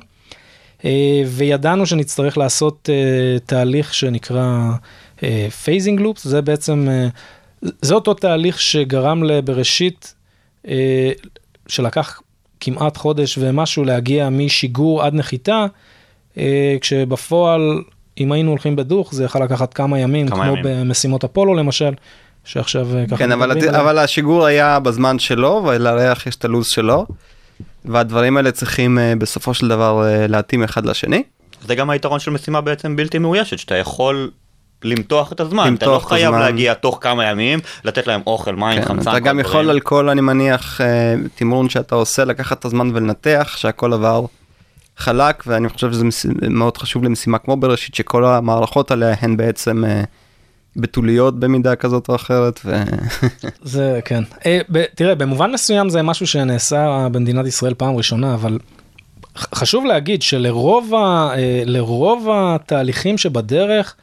וידענו 1.28 1.86
שנצטרך 1.86 2.38
לעשות 2.38 2.90
תהליך 3.46 3.94
שנקרא 3.94 4.72
phasing 5.64 6.00
loops, 6.00 6.28
זה 6.28 6.42
בעצם, 6.42 6.88
אה, 6.90 7.08
זה 7.82 7.94
אותו 7.94 8.14
תהליך 8.14 8.60
שגרם 8.60 9.24
לבראשית, 9.24 10.16
אה, 10.68 11.12
שלקח 11.68 12.22
כמעט 12.60 12.98
חודש 12.98 13.38
ומשהו 13.42 13.84
להגיע 13.84 14.30
משיגור 14.30 15.04
עד 15.04 15.14
נחיתה, 15.14 15.66
אה, 16.38 16.76
כשבפועל, 16.82 17.82
אם 18.20 18.32
היינו 18.32 18.50
הולכים 18.50 18.76
בדוך, 18.76 19.14
זה 19.14 19.24
יכול 19.24 19.44
לקחת 19.44 19.74
כמה 19.74 20.00
ימים, 20.00 20.28
כמה 20.28 20.46
כמו 20.46 20.58
ימים. 20.58 20.64
במשימות 20.64 21.24
אפולו 21.24 21.54
למשל, 21.54 21.94
שעכשיו 22.44 22.98
אה, 22.98 23.06
ככה 23.08 23.18
כן, 23.18 23.32
אבל, 23.32 23.52
הד-. 23.52 23.64
אבל 23.64 23.98
השיגור 23.98 24.46
היה 24.46 24.80
בזמן 24.80 25.20
שלו, 25.20 25.64
ולירח 25.66 26.28
יש 26.28 26.36
את 26.36 26.46
הלו"ז 26.46 26.68
שלו, 26.68 27.06
והדברים 27.86 28.38
האלה 28.38 28.52
צריכים 28.52 29.00
אה, 29.00 29.14
בסופו 29.18 29.54
של 29.54 29.68
דבר 29.68 30.06
אה, 30.06 30.28
להתאים 30.28 30.64
אחד 30.64 30.86
לשני. 30.86 31.24
זה 31.68 31.76
גם 31.76 31.90
היתרון 31.90 32.20
של 32.20 32.32
משימה 32.32 32.62
בעצם 32.62 32.96
בלתי 32.96 33.18
מאוישת, 33.18 33.60
שאתה 33.60 33.76
יכול 33.76 34.32
למתוח 34.84 35.32
את 35.32 35.40
הזמן, 35.40 35.76
אתה 35.78 35.86
לא 35.86 36.00
חייב 36.00 36.34
הזמן. 36.34 36.40
להגיע 36.46 36.74
תוך 36.74 36.98
כמה 37.02 37.26
ימים, 37.26 37.60
לתת 37.84 38.08
להם 38.08 38.22
אוכל, 38.28 38.56
מים, 38.56 38.80
כן, 38.82 38.86
חמצן, 38.88 39.12
אתה 39.12 39.20
גם 39.20 39.40
יכול 39.40 39.52
הדברים. 39.52 39.70
על 39.70 39.80
כל, 39.80 40.10
אני 40.10 40.22
מניח, 40.22 40.82
אה, 40.82 41.16
תמרון 41.36 41.70
שאתה 41.70 41.96
עושה, 41.96 42.26
לקחת 42.26 42.60
את 42.60 42.66
הזמן 42.66 42.92
ולנתח, 42.94 43.54
שהכל 43.58 43.94
עבר 43.94 44.26
חלק, 44.98 45.44
ואני 45.48 45.70
חושב 45.70 45.92
שזה 45.92 46.04
מש- 46.04 46.26
מאוד 46.50 46.78
חשוב 46.78 47.04
למשימה 47.04 47.38
כמו 47.38 47.58
בראשית, 47.58 47.96
שכל 47.96 48.26
המערכות 48.26 48.92
עליה 48.92 49.16
הן 49.22 49.38
בעצם 49.38 49.86
אה, 49.86 50.04
בתוליות 50.76 51.40
במידה 51.40 51.76
כזאת 51.76 52.10
או 52.10 52.16
אחרת, 52.16 52.60
ו... 52.66 52.76
זה 53.64 54.00
כן. 54.06 54.24
אה, 54.46 54.60
ב, 54.72 54.84
תראה, 54.96 55.16
במובן 55.16 55.52
מסוים 55.52 55.90
זה 55.90 56.02
משהו 56.02 56.28
שנעשה 56.28 57.08
במדינת 57.12 57.46
ישראל 57.48 57.74
פעם 57.74 57.96
ראשונה, 57.96 58.34
אבל 58.34 58.60
חשוב 59.38 59.86
להגיד 59.86 60.22
שלרוב 60.22 60.94
ה, 60.96 61.32
לרוב 61.66 62.28
התהליכים 62.34 63.18
שבדרך, 63.18 63.96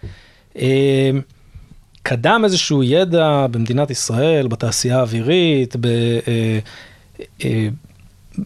קדם 2.03 2.41
איזשהו 2.45 2.83
ידע 2.83 3.47
במדינת 3.51 3.91
ישראל, 3.91 4.47
בתעשייה 4.47 4.99
האווירית, 4.99 5.77
ב, 5.77 5.87
אה, 5.87 6.59
אה, 7.45 7.69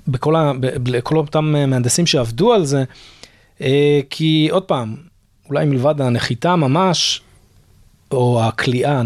בכל, 0.08 0.36
ה, 0.36 0.52
בכל 0.60 1.16
אותם 1.16 1.44
מהנדסים 1.44 2.06
שעבדו 2.06 2.52
על 2.52 2.64
זה, 2.64 2.84
אה, 3.60 4.00
כי 4.10 4.48
עוד 4.50 4.62
פעם, 4.62 4.96
אולי 5.48 5.64
מלבד 5.64 6.00
הנחיתה 6.00 6.56
ממש, 6.56 7.22
או 8.10 8.44
הכליאה, 8.44 9.02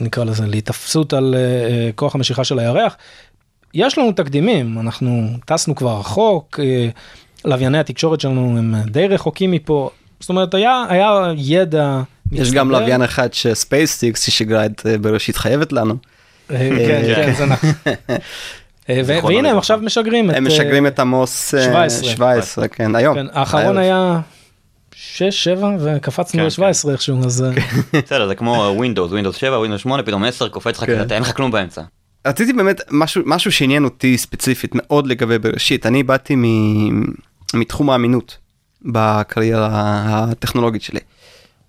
נקרא 0.00 0.24
לזה, 0.24 0.46
להיתפסות 0.46 1.12
על 1.12 1.34
אה, 1.34 1.40
אה, 1.40 1.90
כוח 1.94 2.14
המשיכה 2.14 2.44
של 2.44 2.58
הירח, 2.58 2.96
יש 3.74 3.98
לנו 3.98 4.12
תקדימים, 4.12 4.78
אנחנו 4.78 5.28
טסנו 5.46 5.74
כבר 5.74 5.98
רחוק, 5.98 6.60
אה, 6.62 6.88
לווייני 7.44 7.78
התקשורת 7.78 8.20
שלנו 8.20 8.58
הם 8.58 8.74
די 8.86 9.06
רחוקים 9.06 9.50
מפה, 9.50 9.90
זאת 10.20 10.28
אומרת, 10.28 10.54
היה, 10.54 10.84
היה 10.88 11.32
ידע 11.36 12.02
יש 12.32 12.52
גם. 12.52 12.70
לוויין 12.70 13.02
אחד 13.02 13.34
שספייסטיקס, 13.34 14.26
היא 14.26 14.32
שיגרה 14.32 14.66
את 14.66 14.86
אה, 14.86 14.98
בראשית 14.98 15.36
חייבת 15.36 15.72
לנו. 15.72 15.96
אה, 16.50 16.56
כן, 16.58 17.02
כן, 17.14 17.32
זה 17.34 17.46
נכון. 17.46 17.70
אה, 18.90 19.00
והנה 19.06 19.50
הם. 19.50 19.58
עכשיו 19.58 19.78
משגרים 19.82 20.30
את... 20.30 20.36
הם 20.36 20.46
אה, 20.46 20.50
משגרים 20.50 20.86
את 20.86 21.00
עמוס 21.00 21.54
אה, 21.54 21.62
17. 21.62 22.10
17, 22.10 22.68
כן, 22.68 22.96
היום. 22.96 23.14
כן, 23.14 23.26
האחרון. 23.32 23.78
היה 23.78 24.20
6, 24.94 25.44
7 25.44 25.70
וקפצנו 25.80 26.50
כן, 26.50 26.62
ל-17 26.62 26.90
איכשהו, 26.90 27.24
אז... 27.24 27.44
אה, 27.44 27.50
בסדר, 28.04 28.28
זה 28.28 28.34
כמו 28.34 28.72
Windows, 28.76 29.10
Windows 29.10 29.36
7, 29.36 29.58
Windows 29.58 29.80
8, 29.80 30.02
פתאום 30.02 30.24
10 30.24 30.48
קופץ 30.48 30.78
לך 30.78 30.84
כן. 30.84 31.04
כזה, 31.04 31.14
אין 31.14 31.22
לך 31.22 31.36
כלום 31.36 31.50
באמצע. 31.50 31.82
רציתי 32.26 32.52
באמת 32.52 32.80
משהו 32.90 33.22
משהו 33.26 33.52
שעניין 33.52 33.84
אותי 33.84 34.18
ספציפית 34.18 34.70
מאוד 34.74 35.06
לגבי 35.06 35.38
בראשית 35.38 35.86
אני 35.86 36.02
באתי 36.02 36.36
מתחום 37.54 37.90
האמינות 37.90 38.38
בקריירה 38.82 39.68
הטכנולוגית 39.72 40.82
שלי. 40.82 41.00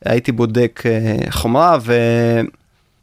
הייתי 0.05 0.31
בודק 0.31 0.83
אה, 0.85 1.31
חומרה 1.31 1.77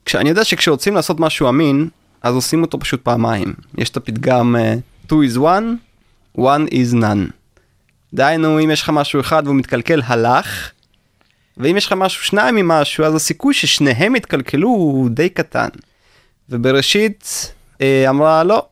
וכשאני 0.03 0.29
יודע 0.29 0.45
שכשרוצים 0.45 0.95
לעשות 0.95 1.21
משהו 1.21 1.49
אמין 1.49 1.89
אז 2.23 2.35
עושים 2.35 2.63
אותו 2.63 2.81
פשוט 2.81 3.03
פעמיים 3.03 3.55
יש 3.79 3.91
את 3.91 3.97
הפתגם 3.97 4.57
אה, 4.57 4.75
2 5.07 5.23
is 5.23 5.47
1 5.47 5.63
one 6.39 6.71
is 6.71 6.95
none. 6.95 7.31
דהיינו 8.15 8.61
אם 8.61 8.71
יש 8.71 8.83
לך 8.83 8.89
משהו 8.89 9.21
אחד 9.21 9.43
והוא 9.45 9.57
מתקלקל 9.57 10.03
הלך 10.05 10.71
ואם 11.57 11.77
יש 11.77 11.87
לך 11.87 11.93
משהו 11.93 12.25
שניים 12.25 12.55
ממשהו 12.55 13.05
אז 13.05 13.15
הסיכוי 13.15 13.55
ששניהם 13.55 14.17
יתקלקלו 14.17 14.69
הוא 14.69 15.11
די 15.11 15.29
קטן. 15.29 15.69
ובראשית 16.49 17.53
אה, 17.81 18.11
אמרה 18.11 18.45
לא, 18.45 18.67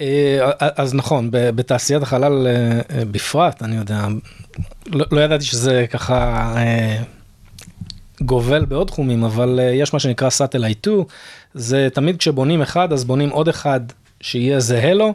אה, 0.00 0.50
אז 0.58 0.94
נכון, 0.94 1.28
בתעשיית 1.30 2.02
החלל 2.02 2.46
אה, 2.46 2.80
אה, 2.96 3.04
בפרט, 3.04 3.62
אני 3.62 3.76
יודע, 3.76 4.06
לא 4.86 5.06
לא 5.12 5.20
ידעתי 5.20 5.44
שזה 5.44 5.86
ככה 5.90 6.52
אה, 6.56 7.02
גובל 8.22 8.64
בעוד 8.64 8.86
תחומים, 8.86 9.24
אבל 9.24 9.60
אה, 9.62 9.64
יש 9.64 9.92
מה 9.92 9.98
שנקרא 9.98 10.30
satellite 10.30 10.78
2, 10.78 11.04
זה 11.54 11.88
תמיד 11.94 12.16
כשבונים 12.16 12.62
אחד 12.62 12.92
אז 12.92 13.04
בונים 13.04 13.30
עוד 13.30 13.48
אחד 13.48 13.80
שיהיה 14.20 14.60
זהה 14.60 14.94
לו. 14.94 15.14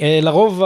אה, 0.00 0.18
לרוב 0.22 0.62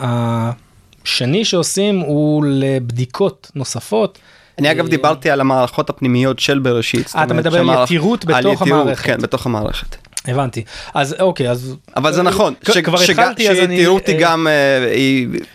השני 0.00 1.44
שעושים 1.44 2.00
הוא 2.00 2.44
לבדיקות 2.46 3.50
נוספות. 3.54 4.18
אני 4.58 4.70
אגב 4.70 4.84
אה, 4.84 4.90
דיברתי 4.90 5.30
על 5.30 5.40
המערכות 5.40 5.90
הפנימיות 5.90 6.38
של 6.38 6.58
בראשית. 6.58 7.12
אתה 7.24 7.34
מדבר 7.34 7.70
על 7.70 7.84
יתירות 7.84 8.24
בתוך 8.24 8.62
המערכת. 8.62 9.04
כן, 9.04 9.18
בתוך 9.22 9.46
המערכת. 9.46 9.96
הבנתי. 10.28 10.64
אז 10.94 11.16
אוקיי, 11.20 11.50
אז... 11.50 11.76
אבל 11.96 12.12
זה 12.12 12.22
נכון, 12.22 12.54
כ- 12.64 12.70
ש- 12.74 12.78
כבר 12.78 12.96
שג- 12.98 13.10
התחלתי, 13.10 13.50
אז 13.50 13.58
אני... 13.58 13.76
שיתירות 13.76 14.06
היא 14.06 14.16
אה, 14.16 14.20
גם 14.22 14.46
אה, 14.46 14.94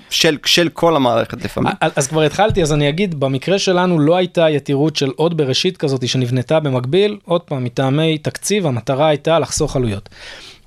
של- 0.09 0.37
של 0.45 0.69
כל 0.69 0.95
המערכת 0.95 1.43
לפעמים. 1.45 1.73
אז 1.95 2.07
כבר 2.07 2.21
התחלתי 2.21 2.61
אז 2.61 2.73
אני 2.73 2.89
אגיד 2.89 3.19
במקרה 3.19 3.59
שלנו 3.59 3.99
לא 3.99 4.15
הייתה 4.15 4.49
יתירות 4.49 4.95
של 4.95 5.11
עוד 5.15 5.37
בראשית 5.37 5.77
כזאת 5.77 6.07
שנבנתה 6.07 6.59
במקביל 6.59 7.17
עוד 7.25 7.41
פעם 7.41 7.63
מטעמי 7.63 8.17
תקציב 8.17 8.65
המטרה 8.67 9.07
הייתה 9.07 9.39
לחסוך 9.39 9.75
עלויות. 9.75 10.09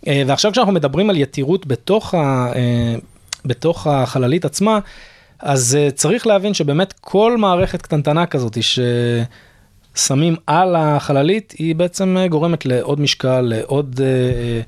אה, 0.08 0.22
ועכשיו 0.26 0.52
כשאנחנו 0.52 0.72
מדברים 0.72 1.10
על 1.10 1.16
יתירות 1.16 1.66
בתוך, 1.66 2.14
ה, 2.14 2.52
בתוך 3.44 3.86
החללית 3.86 4.44
עצמה 4.44 4.78
אז 5.38 5.78
צריך 5.94 6.26
להבין 6.26 6.54
שבאמת 6.54 6.94
כל 7.00 7.36
מערכת 7.38 7.82
קטנטנה 7.82 8.26
כזאת 8.26 8.58
ששמים 9.94 10.36
על 10.46 10.76
החללית 10.76 11.54
היא 11.58 11.74
בעצם 11.74 12.16
אה, 12.16 12.28
גורמת 12.28 12.66
לעוד 12.66 13.00
משקל 13.00 13.40
לעוד. 13.40 14.00
אה, 14.02 14.06
אה, 14.06 14.60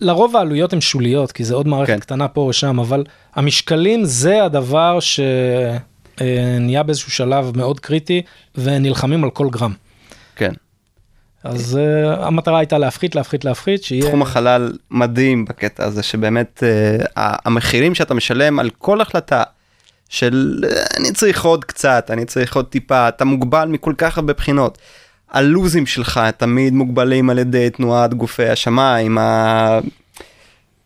לרוב 0.00 0.36
העלויות 0.36 0.72
הן 0.72 0.80
שוליות 0.80 1.32
כי 1.32 1.44
זה 1.44 1.54
עוד 1.54 1.68
מערכת 1.68 1.92
כן. 1.92 2.00
קטנה 2.00 2.28
פה 2.28 2.40
או 2.40 2.52
שם 2.52 2.78
אבל 2.78 3.04
המשקלים 3.34 4.04
זה 4.04 4.44
הדבר 4.44 4.98
שנהיה 5.00 6.82
באיזשהו 6.82 7.10
שלב 7.10 7.52
מאוד 7.56 7.80
קריטי 7.80 8.22
ונלחמים 8.54 9.24
על 9.24 9.30
כל 9.30 9.48
גרם. 9.50 9.72
כן. 10.36 10.52
אז 11.44 11.78
uh, 11.78 12.20
המטרה 12.20 12.58
הייתה 12.58 12.78
להפחית 12.78 13.14
להפחית 13.14 13.44
להפחית 13.44 13.82
שיהיה 13.84 14.06
תחום 14.06 14.22
החלל 14.22 14.72
מדהים 14.90 15.44
בקטע 15.44 15.84
הזה 15.84 16.02
שבאמת 16.02 16.62
ה- 17.16 17.48
המחירים 17.48 17.94
שאתה 17.94 18.14
משלם 18.14 18.58
על 18.58 18.70
כל 18.78 19.00
החלטה 19.00 19.42
של 20.10 20.64
אה, 20.64 20.82
אני 20.96 21.12
צריך 21.12 21.44
עוד 21.44 21.64
קצת 21.64 22.10
אני 22.10 22.24
צריך 22.24 22.56
עוד 22.56 22.66
טיפה 22.66 23.08
אתה 23.08 23.24
מוגבל 23.24 23.68
מכל 23.68 23.94
כך 23.98 24.18
הרבה 24.18 24.32
בחינות. 24.32 24.78
הלוזים 25.30 25.86
שלך 25.86 26.20
תמיד 26.36 26.72
מוגבלים 26.72 27.30
על 27.30 27.38
ידי 27.38 27.70
תנועת 27.70 28.14
גופי 28.14 28.48
השמיים. 28.48 29.18
ה... 29.18 29.78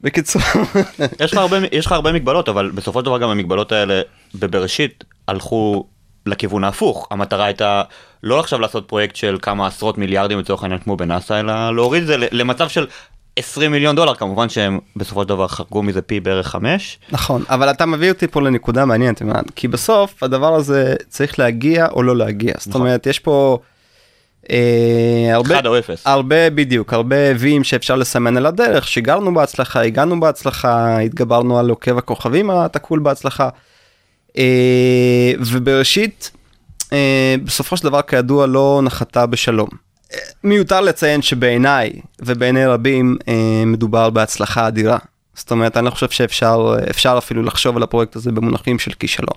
בקיצור, 0.00 0.42
יש 1.20 1.32
לך 1.32 1.38
הרבה, 1.38 1.56
יש 1.72 1.86
לך 1.86 1.92
הרבה 1.92 2.12
מגבלות, 2.12 2.48
אבל 2.48 2.70
בסופו 2.74 3.00
של 3.00 3.06
דבר 3.06 3.18
גם 3.18 3.28
המגבלות 3.28 3.72
האלה 3.72 4.00
בבראשית 4.34 5.04
הלכו 5.28 5.86
לכיוון 6.26 6.64
ההפוך. 6.64 7.08
המטרה 7.10 7.44
הייתה 7.44 7.82
לא 8.22 8.40
עכשיו 8.40 8.60
לעשות 8.60 8.88
פרויקט 8.88 9.16
של 9.16 9.38
כמה 9.42 9.66
עשרות 9.66 9.98
מיליארדים 9.98 10.38
לצורך 10.38 10.62
העניין 10.62 10.80
כמו 10.80 10.96
בנאסא, 10.96 11.40
אלא 11.40 11.74
להוריד 11.74 12.02
את 12.02 12.06
זה 12.06 12.16
למצב 12.18 12.68
של 12.68 12.86
20 13.36 13.72
מיליון 13.72 13.96
דולר, 13.96 14.14
כמובן 14.14 14.48
שהם 14.48 14.78
בסופו 14.96 15.22
של 15.22 15.28
דבר 15.28 15.48
חרגו 15.48 15.82
מזה 15.82 16.02
פי 16.02 16.20
בערך 16.20 16.48
חמש. 16.48 16.98
נכון, 17.12 17.44
אבל 17.48 17.70
אתה 17.70 17.86
מביא 17.86 18.12
אותי 18.12 18.28
פה 18.28 18.42
לנקודה 18.42 18.84
מעניינת, 18.84 19.22
כי 19.54 19.68
בסוף 19.68 20.22
הדבר 20.22 20.54
הזה 20.54 20.94
צריך 21.08 21.38
להגיע 21.38 21.86
או 21.86 22.02
לא 22.02 22.16
להגיע. 22.16 22.52
זאת 22.58 22.68
נכון. 22.68 22.80
אומרת, 22.80 23.06
יש 23.06 23.18
פה 23.18 23.58
אה, 24.50 25.30
הרבה, 25.32 25.54
אחד 25.54 25.66
או 25.66 25.78
אפס. 25.78 26.06
הרבה 26.06 26.50
בדיוק, 26.50 26.92
הרבה 26.92 27.16
ויים 27.38 27.64
שאפשר 27.64 27.96
לסמן 27.96 28.36
על 28.36 28.46
הדרך, 28.46 28.88
שיגרנו 28.88 29.34
בהצלחה, 29.34 29.82
הגענו 29.82 30.20
בהצלחה, 30.20 30.98
התגברנו 30.98 31.58
על 31.58 31.70
עוקב 31.70 31.98
הכוכבים 31.98 32.50
התקול 32.50 32.98
בהצלחה. 32.98 33.48
אה, 34.38 35.32
ובראשית, 35.38 36.30
אה, 36.92 37.34
בסופו 37.44 37.76
של 37.76 37.84
דבר 37.84 38.02
כידוע 38.02 38.46
לא 38.46 38.80
נחתה 38.84 39.26
בשלום. 39.26 39.68
מיותר 40.44 40.80
לציין 40.80 41.22
שבעיניי 41.22 41.92
ובעיני 42.20 42.66
רבים 42.66 43.16
אה, 43.28 43.62
מדובר 43.66 44.10
בהצלחה 44.10 44.68
אדירה. 44.68 44.98
זאת 45.34 45.50
אומרת, 45.50 45.76
אני 45.76 45.86
לא 45.86 45.90
חושב 45.90 46.10
שאפשר 46.10 46.76
אפשר 46.90 47.14
אפילו 47.18 47.42
לחשוב 47.42 47.76
על 47.76 47.82
הפרויקט 47.82 48.16
הזה 48.16 48.32
במונחים 48.32 48.78
של 48.78 48.92
כישלון. 48.92 49.36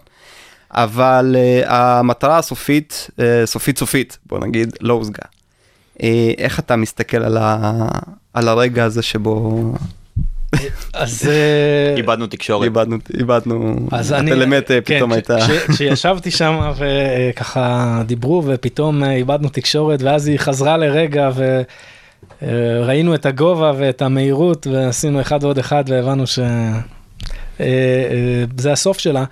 אבל 0.71 1.35
uh, 1.35 1.69
המטרה 1.69 2.37
הסופית, 2.37 3.09
uh, 3.11 3.21
סופית 3.45 3.77
סופית, 3.77 4.17
בוא 4.25 4.39
נגיד, 4.39 4.77
לא 4.81 4.93
הושגה. 4.93 5.23
Uh, 5.97 6.01
איך 6.37 6.59
אתה 6.59 6.75
מסתכל 6.75 7.17
על, 7.17 7.37
ה, 7.37 7.87
על 8.33 8.47
הרגע 8.47 8.83
הזה 8.83 9.01
שבו 9.01 9.73
אז 10.93 11.29
אה, 11.31 11.95
איבדנו 11.97 12.27
תקשורת. 12.27 12.63
איבדנו, 12.63 12.97
איבדנו, 13.19 13.75
אז 13.91 14.13
אני, 14.13 14.31
הטלמטה 14.31 14.73
כן, 14.85 14.95
פתאום 14.97 15.11
הייתה, 15.11 15.37
כש- 15.47 15.71
כשישבתי 15.71 16.31
שם 16.31 16.71
וככה 16.77 18.01
דיברו 18.05 18.43
ופתאום 18.45 19.03
אה, 19.03 19.13
איבדנו 19.15 19.49
תקשורת 19.49 20.01
ואז 20.01 20.27
היא 20.27 20.39
חזרה 20.39 20.77
לרגע 20.77 21.29
וראינו 22.41 23.15
את 23.15 23.25
הגובה 23.25 23.71
ואת 23.77 24.01
המהירות 24.01 24.67
ועשינו 24.67 25.21
אחד 25.21 25.43
ועוד 25.43 25.57
אחד 25.59 25.83
והבנו 25.87 26.23
שזה 27.57 28.71
הסוף 28.71 28.99
שלה. 28.99 29.23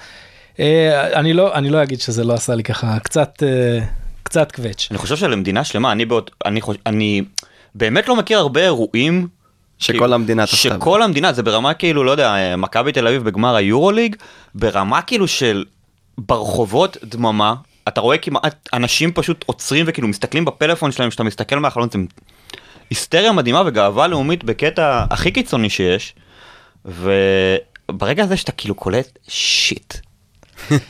אה, 0.59 1.19
אני 1.19 1.33
לא 1.33 1.55
אני 1.55 1.69
לא 1.69 1.83
אגיד 1.83 2.01
שזה 2.01 2.23
לא 2.23 2.33
עשה 2.33 2.55
לי 2.55 2.63
ככה 2.63 2.97
קצת 3.03 3.43
אה, 3.43 3.79
קצת 4.23 4.51
קווץ'. 4.51 4.87
אני 4.91 4.97
חושב 4.97 5.15
שלמדינה 5.15 5.63
שלמה, 5.63 5.91
אני, 5.91 6.05
באות, 6.05 6.31
אני, 6.45 6.61
אני 6.85 7.21
באמת 7.75 8.07
לא 8.07 8.15
מכיר 8.15 8.37
הרבה 8.37 8.61
אירועים 8.63 9.27
שכל 9.79 10.13
המדינה 10.13 10.45
תחתיו. 10.45 10.71
שכל 10.71 11.01
המדינה 11.01 11.33
זה 11.33 11.43
ברמה 11.43 11.73
כאילו 11.73 12.03
לא 12.03 12.11
יודע 12.11 12.55
מכבי 12.57 12.91
תל 12.91 13.07
אביב 13.07 13.23
בגמר 13.23 13.55
היורוליג 13.55 14.15
ברמה 14.55 15.01
כאילו 15.01 15.27
של 15.27 15.65
ברחובות 16.17 16.97
דממה 17.03 17.55
אתה 17.87 18.01
רואה 18.01 18.17
כמעט 18.17 18.69
אנשים 18.73 19.11
פשוט 19.11 19.43
עוצרים 19.47 19.85
וכאילו 19.87 20.07
מסתכלים 20.07 20.45
בפלאפון 20.45 20.91
שלהם 20.91 21.09
כשאתה 21.09 21.23
מסתכל 21.23 21.59
מהחלון 21.59 21.89
זה 21.91 21.99
היסטריה 22.89 23.31
מדהימה 23.31 23.63
וגאווה 23.65 24.07
לאומית 24.07 24.43
בקטע 24.43 25.05
הכי 25.09 25.31
קיצוני 25.31 25.69
שיש 25.69 26.15
וברגע 26.85 28.23
הזה 28.23 28.37
שאתה 28.37 28.51
כאילו 28.51 28.75
קולט 28.75 29.17
שיט. 29.27 29.93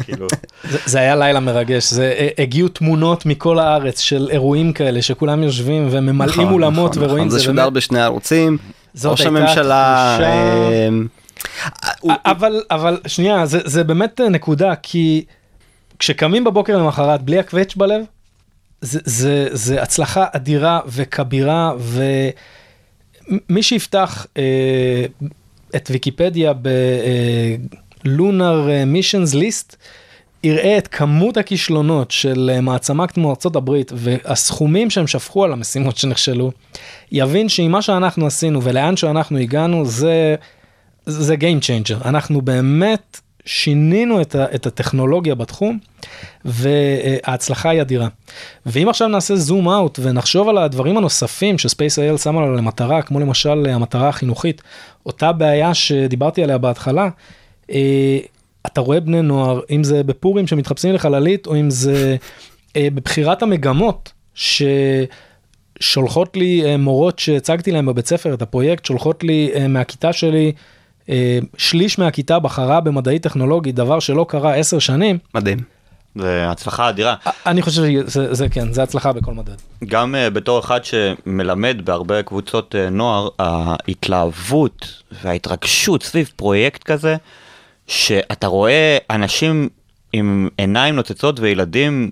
כאילו, 0.03 0.27
זה, 0.69 0.77
זה 0.85 0.99
היה 0.99 1.15
לילה 1.15 1.39
מרגש, 1.39 1.93
זה 1.93 2.13
אה, 2.17 2.43
הגיעו 2.43 2.67
תמונות 2.67 3.25
מכל 3.25 3.59
הארץ 3.59 3.99
של 3.99 4.27
אירועים 4.31 4.73
כאלה 4.73 5.01
שכולם 5.01 5.43
יושבים 5.43 5.87
וממלאים 5.91 6.41
נכון, 6.41 6.53
אולמות 6.53 6.91
נכון, 6.91 7.03
ורואים 7.03 7.17
נכון. 7.27 7.29
זה 7.29 7.37
זה 7.37 7.43
שודר 7.43 7.63
באמת, 7.63 7.73
בשני 7.73 8.01
ערוצים, 8.01 8.57
ראש 9.05 9.21
הממשלה, 9.21 10.17
תחושה- 10.17 10.87
אמ, 10.87 11.07
אבל 12.25 12.63
אבל 12.71 12.99
שנייה 13.07 13.45
זה, 13.45 13.59
זה 13.65 13.83
באמת 13.83 14.21
אה, 14.21 14.29
נקודה 14.29 14.73
כי 14.75 15.25
כשקמים 15.99 16.43
בבוקר 16.43 16.77
למחרת 16.77 17.21
בלי 17.21 17.39
הקווץ' 17.39 17.75
בלב 17.75 18.01
זה, 18.81 18.99
זה, 19.05 19.47
זה 19.51 19.81
הצלחה 19.81 20.25
אדירה 20.31 20.79
וכבירה 20.87 21.73
ומי 21.79 23.63
שיפתח 23.63 24.27
אה, 24.37 25.05
את 25.75 25.87
ויקיפדיה 25.91 26.53
בלונר 28.05 28.67
מישנס 28.85 29.33
ליסט 29.33 29.75
יראה 30.43 30.77
את 30.77 30.87
כמות 30.87 31.37
הכישלונות 31.37 32.11
של 32.11 32.51
אה, 32.53 32.61
מעצמה 32.61 33.07
כמו 33.07 33.35
הברית 33.55 33.91
והסכומים 33.95 34.89
שהם 34.89 35.07
שפכו 35.07 35.43
על 35.43 35.53
המשימות 35.53 35.97
שנכשלו 35.97 36.51
יבין 37.11 37.49
שעם 37.49 37.71
מה 37.71 37.81
שאנחנו 37.81 38.27
עשינו 38.27 38.63
ולאן 38.63 38.97
שאנחנו 38.97 39.37
הגענו 39.37 39.85
זה 39.85 40.35
זה 41.05 41.35
Game 41.35 41.63
Changer 41.63 42.07
אנחנו 42.07 42.41
באמת 42.41 43.21
שינינו 43.45 44.21
את, 44.21 44.35
ה, 44.35 44.45
את 44.55 44.65
הטכנולוגיה 44.65 45.35
בתחום 45.35 45.79
וההצלחה 46.45 47.69
היא 47.69 47.81
אדירה. 47.81 48.07
ואם 48.65 48.89
עכשיו 48.89 49.07
נעשה 49.07 49.35
זום 49.35 49.69
אאוט 49.69 49.99
ונחשוב 50.01 50.49
על 50.49 50.57
הדברים 50.57 50.97
הנוספים 50.97 51.57
שספייס 51.57 51.99
אייל 51.99 52.17
שמה 52.17 52.41
לה 52.41 52.47
למטרה 52.47 53.01
כמו 53.01 53.19
למשל 53.19 53.65
המטרה 53.69 54.09
החינוכית 54.09 54.61
אותה 55.05 55.31
בעיה 55.31 55.73
שדיברתי 55.73 56.43
עליה 56.43 56.57
בהתחלה. 56.57 57.09
אה, 57.71 58.19
אתה 58.65 58.81
רואה 58.81 58.99
בני 58.99 59.21
נוער 59.21 59.61
אם 59.69 59.83
זה 59.83 60.03
בפורים 60.03 60.47
שמתחפשים 60.47 60.93
לחללית 60.93 61.47
או 61.47 61.55
אם 61.55 61.69
זה 61.69 62.15
אה, 62.75 62.87
בבחירת 62.93 63.43
המגמות 63.43 64.11
ששולחות 64.33 66.37
לי 66.37 66.65
אה, 66.65 66.77
מורות 66.77 67.19
שהצגתי 67.19 67.71
להם 67.71 67.85
בבית 67.85 68.07
ספר 68.07 68.33
את 68.33 68.41
הפרויקט 68.41 68.85
שולחות 68.85 69.23
לי 69.23 69.51
מהכיתה 69.69 70.13
שלי 70.13 70.51
שליש 71.57 71.99
מהכיתה 71.99 72.39
בחרה 72.39 72.81
במדעי 72.81 73.19
טכנולוגי 73.19 73.71
דבר 73.71 73.99
שלא 73.99 74.25
קרה 74.29 74.55
עשר 74.55 74.79
שנים 74.79 75.17
מדהים. 75.33 75.57
זה 76.15 76.49
הצלחה 76.49 76.89
אדירה. 76.89 77.15
אני 77.45 77.61
חושב 77.61 77.81
שזה 77.81 78.33
זה, 78.33 78.49
כן 78.49 78.73
זה 78.73 78.83
הצלחה 78.83 79.13
בכל 79.13 79.33
מדד. 79.33 79.55
גם 79.85 80.15
uh, 80.15 80.29
בתור 80.29 80.59
אחד 80.59 80.79
שמלמד 80.85 81.81
בהרבה 81.83 82.23
קבוצות 82.23 82.75
uh, 82.75 82.89
נוער, 82.89 83.29
ההתלהבות 83.39 85.03
וההתרגשות 85.23 86.03
סביב 86.03 86.31
פרויקט 86.35 86.83
כזה, 86.83 87.15
שאתה 87.87 88.47
רואה 88.47 88.97
אנשים 89.09 89.69
עם 90.13 90.49
עיניים 90.57 90.95
נוצצות 90.95 91.39
וילדים, 91.39 92.11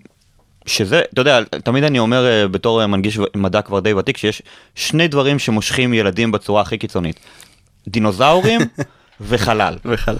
שזה, 0.65 1.01
אתה 1.13 1.21
יודע, 1.21 1.43
תמיד 1.43 1.83
אני 1.83 1.99
אומר 1.99 2.25
uh, 2.25 2.47
בתור 2.47 2.83
uh, 2.83 2.87
מנגיש 2.87 3.19
מדע 3.35 3.61
כבר 3.61 3.79
די 3.79 3.93
ותיק, 3.93 4.17
שיש 4.17 4.41
שני 4.75 5.07
דברים 5.07 5.39
שמושכים 5.39 5.93
ילדים 5.93 6.31
בצורה 6.31 6.61
הכי 6.61 6.77
קיצונית. 6.77 7.19
דינוזאורים 7.87 8.61
וחלל. 9.21 9.77
וחלל. 9.85 10.17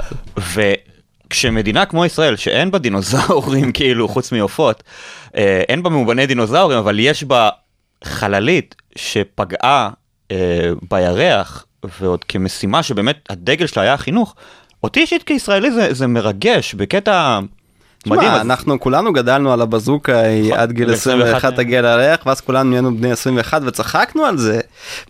וכשמדינה 0.54 1.86
כמו 1.86 2.06
ישראל, 2.06 2.36
שאין 2.36 2.72
בה 2.72 2.80
דינוזאורים 2.80 3.72
כאילו, 3.78 4.08
חוץ 4.08 4.32
מעופות, 4.32 4.84
אה, 5.36 5.62
אין 5.70 5.84
בה 5.84 5.90
מאובני 5.90 6.26
דינוזאורים, 6.26 6.78
אבל 6.78 7.00
יש 7.00 7.24
בה 7.24 7.50
חללית 8.04 8.76
שפגעה 8.96 9.90
אה, 10.32 10.72
בירח, 10.92 11.66
ועוד 12.00 12.24
כמשימה 12.24 12.84
שבאמת 12.84 13.18
הדגל 13.30 13.68
שלה 13.68 13.84
היה 13.84 13.94
החינוך, 13.94 14.36
אותי 14.84 15.00
אישית 15.00 15.24
כישראלי 15.24 15.72
זה, 15.72 15.94
זה 15.94 16.08
מרגש 16.08 16.74
בקטע 16.74 17.40
מדהים. 18.06 18.22
תשמע, 18.22 18.36
אז- 18.36 18.42
אנחנו 18.42 18.80
כולנו 18.80 19.14
גדלנו 19.14 19.54
על 19.54 19.62
הבזוקה 19.62 20.20
היא 20.20 20.48
נכון, 20.48 20.60
עד 20.60 20.72
גיל 20.72 20.86
גיל 20.86 20.94
21 20.94 21.30
21, 21.36 21.56
תגיע 21.56 21.82
לירח 21.82 22.26
ואז 22.26 22.42
כולנו 22.42 22.70
נהיינו 22.70 22.98
בני 22.98 23.12
21 23.12 23.62
וצחקנו 23.66 24.26
על 24.26 24.38
זה 24.38 24.60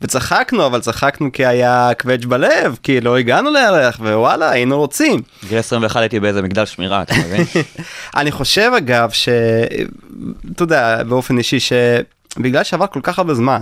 וצחקנו 0.01 0.65
אבל 0.65 0.79
צחקנו 0.81 1.31
כי 1.31 1.45
היה 1.45 1.89
קווץ' 2.01 2.25
בלב 2.25 2.77
כי 2.83 3.01
לא 3.01 3.17
הגענו 3.17 3.49
לירח 3.51 3.99
ווואלה 3.99 4.49
היינו 4.49 4.77
רוצים. 4.77 5.21
גיל 5.49 5.57
21 5.57 5.99
הייתי 6.01 6.19
באיזה 6.19 6.41
מגדל 6.41 6.65
שמירה, 6.65 7.01
אתה 7.01 7.13
מבין? 7.17 7.45
אני 8.17 8.31
חושב 8.31 8.71
אגב 8.77 9.09
שאתה 9.12 10.63
יודע 10.63 11.03
באופן 11.03 11.38
אישי 11.38 11.57
שבגלל 11.59 12.63
שעבר 12.63 12.88
כל 12.88 12.99
כך 13.03 13.19
הרבה 13.19 13.33
זמן 13.33 13.62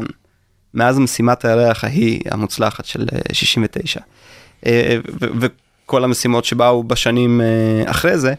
מאז 0.74 1.00
משימת 1.00 1.46
הירח 1.46 1.84
ההיא 1.84 2.22
המוצלחת 2.32 2.86
של 2.86 3.06
אה, 3.14 3.20
69 3.34 4.00
אה, 4.66 4.98
ו- 5.22 5.46
וכל 5.92 6.04
המשימות 6.04 6.46
שבאו 6.46 6.84
בשנים 6.84 7.42
אה, 7.42 7.92
אחרי 7.92 8.18
זה 8.18 8.34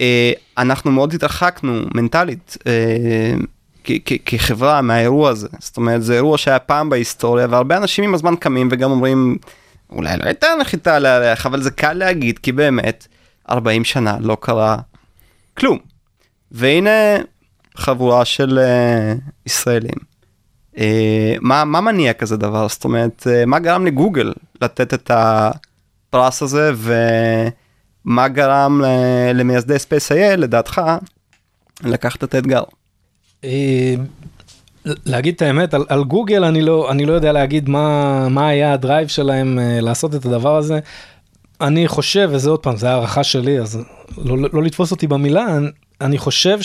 אה, 0.00 0.32
אנחנו 0.58 0.90
מאוד 0.90 1.14
התרחקנו 1.14 1.82
מנטלית 1.94 2.56
אה, 2.66 3.34
כחברה 4.24 4.82
מהאירוע 4.82 5.30
הזה 5.30 5.48
זאת 5.58 5.76
אומרת 5.76 6.02
זה 6.02 6.14
אירוע 6.14 6.38
שהיה 6.38 6.58
פעם 6.58 6.88
בהיסטוריה 6.88 7.46
והרבה 7.50 7.76
אנשים 7.76 8.04
עם 8.04 8.14
הזמן 8.14 8.36
קמים 8.36 8.68
וגם 8.72 8.90
אומרים 8.90 9.36
אולי 9.90 10.16
לא 10.16 10.24
הייתה 10.24 10.46
נחיתה 10.60 10.94
הירח 10.96 11.46
אבל 11.46 11.62
זה 11.62 11.70
קל 11.70 11.92
להגיד 11.92 12.38
כי 12.38 12.52
באמת 12.52 13.06
40 13.50 13.84
שנה 13.84 14.16
לא 14.20 14.36
קרה 14.40 14.76
כלום. 15.58 15.78
והנה 16.50 17.16
חבורה 17.76 18.24
של 18.24 18.58
אה, 18.58 19.20
ישראלים. 19.46 19.98
אה, 20.74 20.78
מה, 21.40 21.64
מה 21.64 21.80
מניע 21.80 22.12
כזה 22.12 22.36
דבר? 22.36 22.68
זאת 22.68 22.84
אומרת, 22.84 23.26
אה, 23.26 23.46
מה 23.46 23.58
גרם 23.58 23.86
לגוגל 23.86 24.32
לתת 24.62 24.94
את 24.94 25.10
הפרס 26.08 26.42
הזה 26.42 26.72
ומה 28.04 28.28
גרם 28.28 28.82
למייסדי 29.34 29.78
SpaceIL 29.78 30.40
לדעתך 30.40 30.82
לקחת 31.82 32.24
את 32.24 32.34
האתגר? 32.34 32.62
אה, 33.44 33.94
להגיד 35.06 35.34
את 35.34 35.42
האמת, 35.42 35.74
על, 35.74 35.84
על 35.88 36.04
גוגל 36.04 36.44
אני 36.44 36.62
לא, 36.62 36.90
אני 36.90 37.06
לא 37.06 37.12
יודע 37.12 37.32
להגיד 37.32 37.68
מה, 37.68 38.28
מה 38.28 38.48
היה 38.48 38.72
ה 38.72 38.78
drive 38.78 39.08
שלהם 39.08 39.58
אה, 39.58 39.82
לעשות 39.82 40.14
את 40.14 40.26
הדבר 40.26 40.56
הזה. 40.56 40.78
אני 41.60 41.88
חושב, 41.88 42.28
וזה 42.32 42.50
עוד 42.50 42.60
פעם, 42.60 42.76
זה 42.76 42.90
הערכה 42.90 43.24
שלי, 43.24 43.60
אז 43.60 43.78
לא, 44.18 44.38
לא, 44.38 44.48
לא 44.52 44.62
לתפוס 44.62 44.90
אותי 44.90 45.06
במילה, 45.06 45.56
אני, 45.56 45.68
אני 46.00 46.18
חושב 46.18 46.58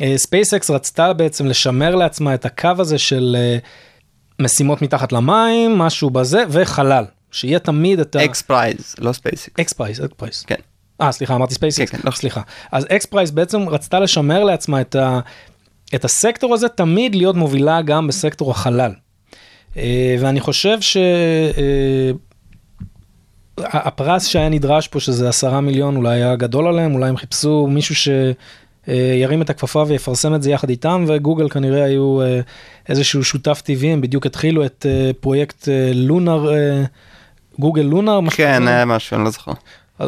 ש 0.00 0.18
SpaceX 0.18 0.70
רצתה 0.70 1.12
בעצם 1.12 1.46
לשמר 1.46 1.94
לעצמה 1.94 2.34
את 2.34 2.44
הקו 2.44 2.70
הזה 2.78 2.98
של 2.98 3.36
משימות 4.40 4.82
מתחת 4.82 5.12
למים, 5.12 5.78
משהו 5.78 6.10
בזה, 6.10 6.44
וחלל. 6.48 7.04
שיהיה 7.36 7.58
תמיד 7.58 8.00
את 8.00 8.16
ה... 8.16 8.24
XPRIZE, 8.24 8.94
לא 8.98 9.12
SpaceX. 9.12 9.60
XPRIZE, 9.60 10.04
XPRIZE. 10.04 10.44
כן. 10.46 10.54
אה, 11.00 11.12
סליחה, 11.12 11.34
אמרתי 11.34 11.54
SpaceX. 11.54 11.90
כן, 11.90 11.98
כן, 11.98 12.02
לא. 12.04 12.10
סליחה. 12.10 12.40
אז 12.72 12.86
XPRIZE 12.88 13.30
בעצם 13.30 13.68
רצתה 13.68 14.00
לשמר 14.00 14.44
לעצמה 14.44 14.80
את, 14.80 14.94
ה... 14.94 15.20
את 15.94 16.04
הסקטור 16.04 16.54
הזה 16.54 16.68
תמיד 16.68 17.14
להיות 17.14 17.36
מובילה 17.36 17.82
גם 17.82 18.06
בסקטור 18.06 18.50
החלל. 18.50 18.92
אה, 19.76 20.16
ואני 20.20 20.40
חושב 20.40 20.80
ש... 20.80 20.96
אה, 20.96 22.10
הפרס 23.58 24.26
שהיה 24.26 24.48
נדרש 24.48 24.88
פה 24.88 25.00
שזה 25.00 25.28
עשרה 25.28 25.60
מיליון 25.60 25.96
אולי 25.96 26.14
היה 26.14 26.36
גדול 26.36 26.66
עליהם 26.66 26.94
אולי 26.94 27.08
הם 27.08 27.16
חיפשו 27.16 27.66
מישהו 27.66 27.94
שירים 27.94 29.42
את 29.42 29.50
הכפפה 29.50 29.84
ויפרסם 29.86 30.34
את 30.34 30.42
זה 30.42 30.50
יחד 30.50 30.70
איתם 30.70 31.04
וגוגל 31.08 31.48
כנראה 31.48 31.84
היו 31.84 32.22
אה, 32.22 32.40
איזשהו 32.88 33.24
שותף 33.24 33.62
טבעי 33.64 33.92
הם 33.92 34.00
בדיוק 34.00 34.26
התחילו 34.26 34.66
את 34.66 34.86
אה, 34.88 35.10
פרויקט 35.20 35.68
אה, 35.68 35.90
לונר 35.94 36.54
אה, 36.54 36.84
גוגל 37.58 37.82
לונר. 37.82 38.20
משהו 38.20 38.36
כן, 38.36 38.62
משהו, 38.86 39.16
אני 39.16 39.24
לא 39.24 39.30
זוכר. 39.30 39.52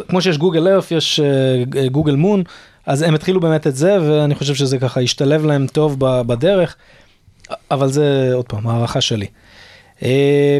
כמו 0.07 0.21
שיש 0.21 0.37
גוגל 0.37 0.67
ארף 0.67 0.91
יש 0.91 1.19
אה, 1.19 1.87
גוגל 1.87 2.15
מון 2.15 2.43
אז 2.85 3.01
הם 3.01 3.15
התחילו 3.15 3.39
באמת 3.39 3.67
את 3.67 3.75
זה 3.75 3.97
ואני 4.01 4.35
חושב 4.35 4.55
שזה 4.55 4.77
ככה 4.77 5.01
השתלב 5.01 5.45
להם 5.45 5.67
טוב 5.67 5.95
בדרך 5.99 6.75
אבל 7.71 7.87
זה 7.87 8.31
עוד 8.33 8.45
פעם 8.45 8.67
הערכה 8.67 9.01
שלי. 9.01 9.27
אה, 10.03 10.57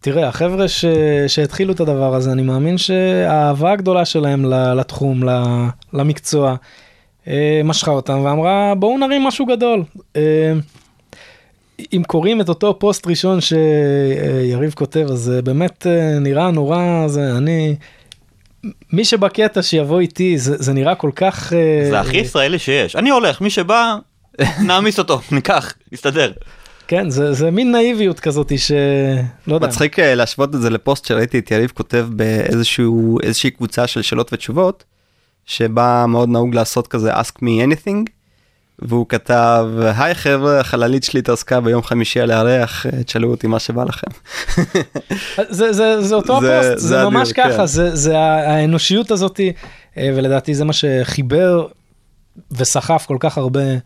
תראה 0.00 0.28
החבר'ה 0.28 0.68
ש... 0.68 0.84
שהתחילו 1.26 1.72
את 1.72 1.80
הדבר 1.80 2.14
הזה 2.14 2.32
אני 2.32 2.42
מאמין 2.42 2.78
שהאהבה 2.78 3.72
הגדולה 3.72 4.04
שלהם 4.04 4.44
לתחום 4.52 5.22
למקצוע 5.92 6.54
אה, 7.28 7.60
משכה 7.64 7.90
אותם 7.90 8.20
ואמרה 8.24 8.74
בואו 8.74 8.98
נרים 8.98 9.22
משהו 9.24 9.46
גדול. 9.46 9.82
אם 11.92 12.02
קוראים 12.06 12.40
את 12.40 12.48
אותו 12.48 12.78
פוסט 12.78 13.06
ראשון 13.06 13.38
שיריב 13.40 14.72
כותב 14.74 15.06
אז 15.10 15.18
זה 15.18 15.42
באמת 15.42 15.86
אה, 15.86 16.18
נראה 16.18 16.50
נורא 16.50 17.08
זה 17.08 17.36
אני 17.36 17.76
מי 18.92 19.04
שבקטע 19.04 19.62
שיבוא 19.62 20.00
איתי 20.00 20.38
זה, 20.38 20.56
זה 20.58 20.72
נראה 20.72 20.94
כל 20.94 21.10
כך 21.16 21.52
אה, 21.52 21.90
זה 21.90 22.00
הכי 22.00 22.16
ישראלי 22.16 22.58
שיש. 22.58 22.96
אני 22.96 23.10
הולך, 23.10 23.40
מי 23.40 23.50
שבא, 23.50 23.96
נעמיס 24.66 24.98
אותו, 24.98 25.20
ניקח, 25.32 25.74
נסתדר. 25.92 26.32
כן 26.88 27.10
זה, 27.10 27.32
זה 27.32 27.50
מין 27.50 27.72
נאיביות 27.72 28.20
כזאתי 28.20 28.58
שלא 28.58 29.54
יודע 29.54 29.66
מצחיק 29.66 29.98
אה, 29.98 30.14
להשוות 30.14 30.54
את 30.54 30.60
זה 30.60 30.70
לפוסט 30.70 31.04
שראיתי 31.04 31.38
את 31.38 31.50
יריב 31.50 31.72
כותב 31.74 32.06
באיזשהו 32.10 33.18
איזושהי 33.22 33.50
קבוצה 33.50 33.86
של 33.86 34.02
שאלות 34.02 34.32
ותשובות 34.32 34.84
שבה 35.46 36.04
מאוד 36.08 36.28
נהוג 36.28 36.54
לעשות 36.54 36.86
כזה 36.86 37.14
ask 37.14 37.32
me 37.42 37.62
anything 37.66 38.17
והוא 38.82 39.06
כתב 39.08 39.66
היי 39.96 40.14
חבר'ה 40.14 40.60
החללית 40.60 41.04
שלי 41.04 41.20
התעסקה 41.20 41.60
ביום 41.60 41.82
חמישי 41.82 42.20
על 42.20 42.30
הירח 42.30 42.86
תשאלו 43.06 43.30
אותי 43.30 43.46
מה 43.46 43.58
שבא 43.58 43.84
לכם. 43.84 44.06
זה, 45.50 45.72
זה, 45.72 46.00
זה 46.02 46.14
אותו 46.14 46.40
זה- 46.40 46.60
הפוסט, 46.60 46.78
זה 46.78 46.88
זה 46.88 47.04
ממש 47.04 47.30
הדיוק, 47.30 47.46
ככה, 47.46 47.56
כן. 47.58 47.66
זה, 47.66 47.96
זה 47.96 48.18
האנושיות 48.18 49.10
הזאתי, 49.10 49.52
אה, 49.98 50.10
ולדעתי 50.16 50.54
זה 50.54 50.64
מה 50.64 50.72
שחיבר 50.72 51.66
וסחף 52.52 53.04
כל 53.08 53.16
כך 53.20 53.38
הרבה 53.38 53.60
אה, 53.60 53.76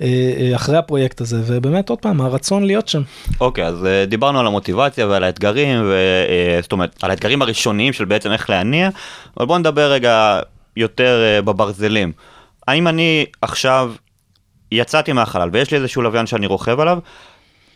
אה, 0.00 0.52
אחרי 0.56 0.76
הפרויקט 0.76 1.20
הזה, 1.20 1.42
ובאמת 1.46 1.88
עוד 1.88 1.98
פעם, 1.98 2.20
הרצון 2.20 2.64
להיות 2.64 2.88
שם. 2.88 3.02
אוקיי, 3.40 3.66
אז 3.66 3.86
אה, 3.86 4.04
דיברנו 4.06 4.40
על 4.40 4.46
המוטיבציה 4.46 5.06
ועל 5.06 5.24
האתגרים, 5.24 5.82
ו- 5.84 6.26
זאת 6.62 6.72
אומרת, 6.72 6.96
על 7.02 7.10
האתגרים 7.10 7.42
הראשוניים 7.42 7.92
של 7.92 8.04
בעצם 8.04 8.32
איך 8.32 8.50
להניע, 8.50 8.88
אבל 9.36 9.46
בוא 9.46 9.58
נדבר 9.58 9.92
רגע 9.92 10.40
יותר 10.76 11.40
בברזלים. 11.44 12.12
האם 12.68 12.88
אני 12.88 13.26
עכשיו 13.42 13.92
יצאתי 14.72 15.12
מהחלל 15.12 15.48
ויש 15.52 15.70
לי 15.70 15.76
איזשהו 15.76 16.02
לוויין 16.02 16.26
שאני 16.26 16.46
רוכב 16.46 16.80
עליו, 16.80 16.98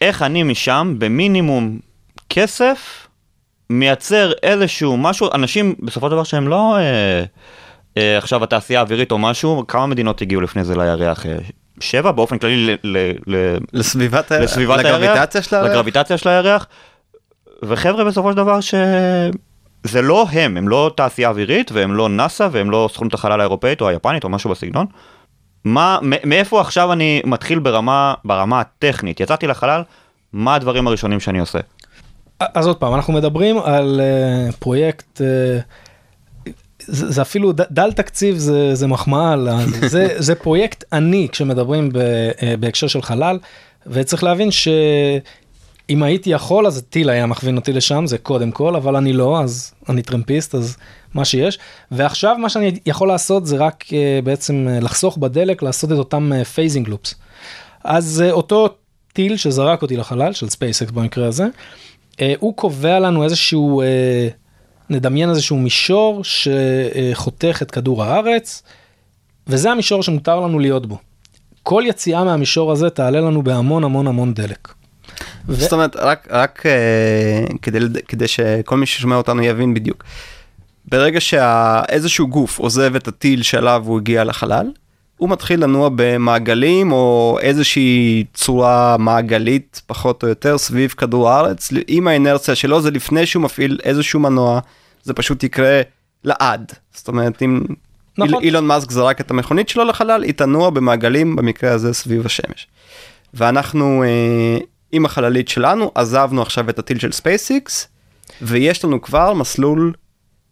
איך 0.01 0.23
אני 0.23 0.43
משם 0.43 0.95
במינימום 0.99 1.79
כסף 2.31 3.07
מייצר 3.71 4.33
איזשהו 4.43 4.97
משהו, 4.97 5.29
אנשים 5.35 5.75
בסופו 5.81 6.07
של 6.07 6.13
דבר 6.13 6.25
שהם 6.25 6.49
לא 6.49 6.77
אה, 6.77 7.25
אה, 7.97 8.19
עכשיו 8.19 8.45
התעשייה 8.45 8.81
האווירית 8.81 9.13
או 9.13 9.19
משהו, 9.19 9.65
כמה 9.69 9.87
מדינות 9.87 10.23
הגיעו 10.23 10.41
לפני 10.41 10.65
זה 10.65 10.77
לירח? 10.77 11.27
אה, 11.27 11.37
שבע 11.81 12.11
באופן 12.11 12.39
כללי 12.39 12.67
ל- 12.67 12.77
ל- 12.85 13.13
ל- 13.27 13.57
לסביבת 13.73 14.33
לסביבת 14.33 14.79
הירח, 14.79 15.01
לגרביטציה 15.01 15.43
של 15.43 15.57
הירח. 15.57 15.71
לגרביטציה 15.71 16.19
של 16.19 16.29
הירח, 16.29 16.67
וחבר'ה 17.65 18.05
בסופו 18.05 18.31
של 18.31 18.37
דבר 18.37 18.61
שזה 18.61 20.03
לא 20.03 20.27
הם, 20.33 20.57
הם 20.57 20.69
לא 20.69 20.91
תעשייה 20.97 21.29
אווירית 21.29 21.73
והם 21.73 21.95
לא 21.95 22.09
נאסא 22.09 22.49
והם 22.53 22.71
לא 22.71 22.89
סוכנות 22.93 23.15
החלל 23.15 23.41
האירופאית 23.41 23.81
או 23.81 23.89
היפנית 23.89 24.25
או 24.25 24.29
משהו 24.29 24.51
בסגנון. 24.51 24.87
מה, 25.67 25.99
מאיפה 26.03 26.61
עכשיו 26.61 26.93
אני 26.93 27.23
מתחיל 27.25 27.59
ברמה, 27.59 28.15
ברמה 28.25 28.61
הטכנית? 28.61 29.21
יצאתי 29.21 29.47
לחלל, 29.47 29.83
מה 30.33 30.55
הדברים 30.55 30.87
הראשונים 30.87 31.21
שאני 31.21 31.39
עושה? 31.39 31.59
אז 32.41 32.67
עוד 32.67 32.77
פעם, 32.77 32.95
אנחנו 32.95 33.13
מדברים 33.13 33.59
על 33.59 34.01
אה, 34.01 34.53
פרויקט, 34.53 35.21
אה, 35.21 35.59
זה, 36.79 37.13
זה 37.13 37.23
אפילו 37.23 37.53
ד, 37.53 37.61
דל 37.71 37.93
תקציב 37.93 38.37
זה, 38.37 38.75
זה 38.75 38.87
מחמאה, 38.87 39.35
זה, 39.93 40.09
זה 40.17 40.35
פרויקט 40.35 40.85
עני 40.93 41.29
כשמדברים 41.33 41.91
ב, 41.93 41.97
אה, 42.43 42.55
בהקשר 42.61 42.87
של 42.87 43.03
חלל, 43.03 43.39
וצריך 43.87 44.25
להבין 44.25 44.51
שאם 44.51 46.03
הייתי 46.03 46.31
יכול 46.31 46.67
אז 46.67 46.83
טיל 46.91 47.11
היה 47.11 47.27
מכווין 47.27 47.57
אותי 47.57 47.73
לשם, 47.73 48.07
זה 48.07 48.19
קודם 48.19 48.51
כל, 48.51 48.77
אבל 48.77 48.97
אני 48.97 49.13
לא, 49.13 49.41
אז 49.41 49.75
אני 49.89 50.03
טרמפיסט, 50.03 50.55
אז 50.55 50.77
מה 51.17 51.25
שיש. 51.25 51.59
ועכשיו 51.91 52.37
מה 52.39 52.49
שאני 52.49 52.79
יכול 52.87 53.09
לעשות 53.09 53.47
זה 53.47 53.57
רק 53.57 53.85
אה, 53.93 54.21
בעצם 54.25 54.67
אה, 54.71 54.81
לחסוך 54.81 55.19
בדלק, 55.19 55.63
לעשות 55.63 55.93
את 55.93 55.99
אותם 55.99 56.33
phasing 56.55 56.89
loops. 56.89 57.15
אז 57.85 58.23
אה, 58.27 58.31
אותו 58.31 58.69
טיל 59.13 59.37
שזרק 59.37 59.83
אותי 59.83 59.97
לחלל, 59.97 60.33
של 60.33 60.49
SpaceX 60.49 60.91
במקרה 60.91 61.27
הזה, 61.27 61.47
אה, 62.21 62.35
הוא 62.39 62.57
קובע 62.57 62.99
לנו 62.99 63.25
איזשהו, 63.25 63.83
אה, 63.83 64.29
נדמיין 64.91 65.31
איזשהו 65.31 65.57
מישור 65.57 66.25
שחותך 66.25 67.59
את 67.63 67.71
כדור 67.71 68.05
הארץ, 68.05 68.63
וזה 69.47 69.71
המישור 69.71 70.03
שמותר 70.03 70.41
לנו 70.41 70.59
להיות 70.59 70.87
בו. 70.87 70.99
כל 71.63 71.83
יציאה 71.87 72.25
מהמישור 72.25 72.73
הזה 72.73 72.91
תעלה 72.91 73.21
לנו 73.21 73.43
בהמון 73.43 73.85
המון 73.85 74.07
המון 74.07 74.35
דלק. 74.35 74.69
ו- 75.49 75.55
זאת 75.55 75.73
אומרת 75.73 75.97
רק 75.97 76.29
רק 76.31 76.67
אה, 76.67 77.45
כדי 77.63 77.79
כדי 78.09 78.29
שכל 78.29 78.77
מי 78.77 78.87
ששומע 78.87 79.17
אותנו 79.17 79.43
יבין 79.43 79.75
בדיוק. 79.75 80.05
ברגע 80.89 81.21
שאיזשהו 81.21 82.29
גוף 82.29 82.59
עוזב 82.59 82.97
את 82.97 83.09
הטיל 83.09 83.43
שעליו 83.43 83.83
הוא 83.87 83.99
הגיע 83.99 84.25
לחלל, 84.25 84.71
הוא 85.17 85.29
מתחיל 85.31 85.63
לנוע 85.63 85.89
במעגלים 85.97 86.93
או 86.93 87.39
איזושהי 87.41 88.25
צורה 88.35 88.97
מעגלית 88.99 89.83
פחות 89.87 90.23
או 90.23 90.29
יותר 90.29 90.59
סביב 90.59 90.91
כדור 90.91 91.31
הארץ 91.31 91.69
עם 91.87 92.09
האינרציה 92.09 92.55
שלו 92.55 92.81
זה 92.81 92.91
לפני 92.91 93.27
שהוא 93.27 93.43
מפעיל 93.43 93.79
איזשהו 93.85 94.21
מנוע 94.21 94.61
זה 95.03 95.15
פשוט 95.15 95.43
יקרה 95.45 95.81
לעד 96.25 96.73
זאת 96.95 97.09
אומרת 97.09 97.43
אם 97.43 97.61
נכון. 98.19 98.35
איל- 98.35 98.43
אילון 98.43 98.67
מאסק 98.67 98.91
זרק 98.91 99.21
את 99.21 99.31
המכונית 99.31 99.69
שלו 99.69 99.85
לחלל 99.85 100.23
היא 100.23 100.33
תנוע 100.33 100.71
במעגלים 100.71 101.37
במקרה 101.37 101.73
הזה 101.73 101.93
סביב 101.95 102.27
השמש. 102.27 102.67
ואנחנו 103.35 104.03
אה, 104.03 104.59
עם 104.93 105.05
החללית 105.05 105.49
שלנו 105.49 105.91
עזבנו 105.95 106.43
עכשיו 106.43 106.71
את 106.71 106.79
הטיל 106.79 106.99
של 106.99 107.13
SpaceX 107.13 107.89
ויש 108.43 108.85
לנו 108.85 109.03
כבר 109.03 109.33
מסלול 109.33 109.93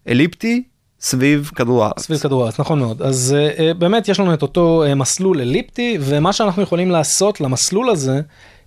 אליפטי 0.09 0.63
סביב 1.01 1.51
כדור 1.55 1.85
הארץ. 1.85 2.01
סביב 2.01 2.19
כדור 2.19 2.43
הארץ, 2.43 2.61
נכון 2.61 2.79
מאוד. 2.79 3.03
אז 3.03 3.37
uh, 3.37 3.75
באמת 3.75 4.09
יש 4.09 4.21
לנו 4.21 4.35
את 4.35 4.43
אותו 4.43 4.85
uh, 4.87 4.95
מסלול 4.95 5.41
אליפטי, 5.41 5.99
ומה 6.01 6.33
שאנחנו 6.33 6.63
יכולים 6.63 6.91
לעשות 6.91 7.41
למסלול 7.41 7.91
הזה, 7.91 8.21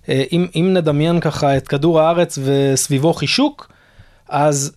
uh, 0.04 0.08
אם, 0.32 0.46
אם 0.56 0.70
נדמיין 0.72 1.20
ככה 1.20 1.56
את 1.56 1.68
כדור 1.68 2.00
הארץ 2.00 2.38
וסביבו 2.44 3.12
חישוק, 3.12 3.70
אז 4.28 4.72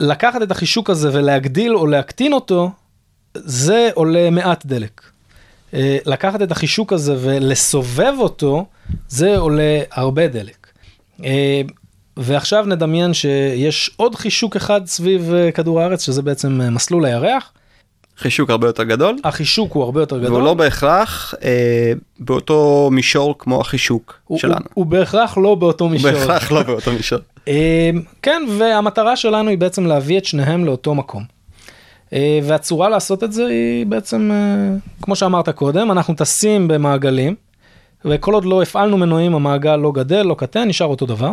לקחת 0.00 0.42
את 0.42 0.50
החישוק 0.50 0.90
הזה 0.90 1.08
ולהגדיל 1.12 1.76
או 1.76 1.86
להקטין 1.86 2.32
אותו, 2.32 2.70
זה 3.34 3.90
עולה 3.94 4.30
מעט 4.30 4.66
דלק. 4.66 5.00
Uh, 5.70 5.74
לקחת 6.06 6.42
את 6.42 6.52
החישוק 6.52 6.92
הזה 6.92 7.16
ולסובב 7.20 8.14
אותו, 8.18 8.66
זה 9.08 9.36
עולה 9.36 9.80
הרבה 9.90 10.28
דלק. 10.28 10.66
Uh, 11.18 11.22
ועכשיו 12.20 12.64
נדמיין 12.66 13.14
שיש 13.14 13.90
עוד 13.96 14.14
חישוק 14.14 14.56
אחד 14.56 14.86
סביב 14.86 15.34
אה, 15.34 15.52
כדור 15.52 15.80
הארץ, 15.80 16.06
שזה 16.06 16.22
בעצם 16.22 16.60
אה, 16.60 16.70
מסלול 16.70 17.04
הירח. 17.04 17.52
חישוק 18.20 18.50
הרבה 18.50 18.66
יותר 18.66 18.84
גדול. 18.84 19.16
החישוק 19.24 19.72
הוא 19.72 19.82
הרבה 19.82 20.00
יותר 20.02 20.18
גדול. 20.18 20.32
והוא 20.32 20.42
לא 20.42 20.54
בהכרח 20.54 21.34
אה, 21.42 21.92
באותו 22.18 22.88
מישור 22.92 23.34
כמו 23.38 23.60
החישוק 23.60 24.20
הוא, 24.24 24.38
שלנו. 24.38 24.54
הוא, 24.54 24.64
הוא 24.74 24.86
בהכרח 24.86 25.38
לא 25.38 25.54
באותו 25.54 25.84
הוא 25.84 25.90
מישור. 25.90 26.10
בהכרח 26.10 26.52
לא 26.52 26.62
באותו 26.62 26.92
מישור. 26.92 27.18
אה, 27.48 27.90
כן, 28.22 28.42
והמטרה 28.58 29.16
שלנו 29.16 29.50
היא 29.50 29.58
בעצם 29.58 29.86
להביא 29.86 30.18
את 30.18 30.24
שניהם 30.24 30.64
לאותו 30.64 30.94
מקום. 30.94 31.24
אה, 32.12 32.40
והצורה 32.42 32.88
לעשות 32.88 33.24
את 33.24 33.32
זה 33.32 33.46
היא 33.46 33.86
בעצם, 33.86 34.30
אה, 34.32 34.76
כמו 35.02 35.16
שאמרת 35.16 35.48
קודם, 35.48 35.90
אנחנו 35.90 36.14
טסים 36.14 36.68
במעגלים, 36.68 37.34
וכל 38.04 38.34
עוד 38.34 38.44
לא 38.44 38.62
הפעלנו 38.62 38.98
מנועים 38.98 39.34
המעגל 39.34 39.76
לא 39.76 39.92
גדל, 39.92 40.22
לא 40.22 40.34
קטן, 40.34 40.68
נשאר 40.68 40.86
אותו 40.86 41.06
דבר. 41.06 41.32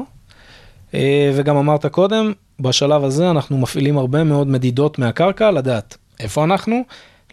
אה, 0.93 1.31
וגם 1.35 1.57
אמרת 1.57 1.85
קודם, 1.85 2.33
בשלב 2.59 3.03
הזה 3.03 3.31
אנחנו 3.31 3.57
מפעילים 3.57 3.97
הרבה 3.97 4.23
מאוד 4.23 4.47
מדידות 4.47 4.99
מהקרקע, 4.99 5.51
לדעת 5.51 5.97
איפה 6.19 6.43
אנחנו, 6.43 6.81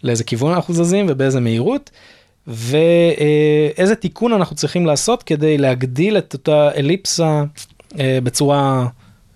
לאיזה 0.03 0.23
כיוון 0.23 0.53
אנחנו 0.53 0.73
זזים 0.73 1.05
ובאיזה 1.09 1.39
מהירות, 1.39 1.91
ואיזה 2.47 3.95
תיקון 3.99 4.33
אנחנו 4.33 4.55
צריכים 4.55 4.85
לעשות 4.85 5.23
כדי 5.23 5.57
להגדיל 5.57 6.17
את 6.17 6.33
אותה 6.33 6.69
אליפסה 6.75 7.43
אה, 7.99 8.19
בצורה 8.23 8.87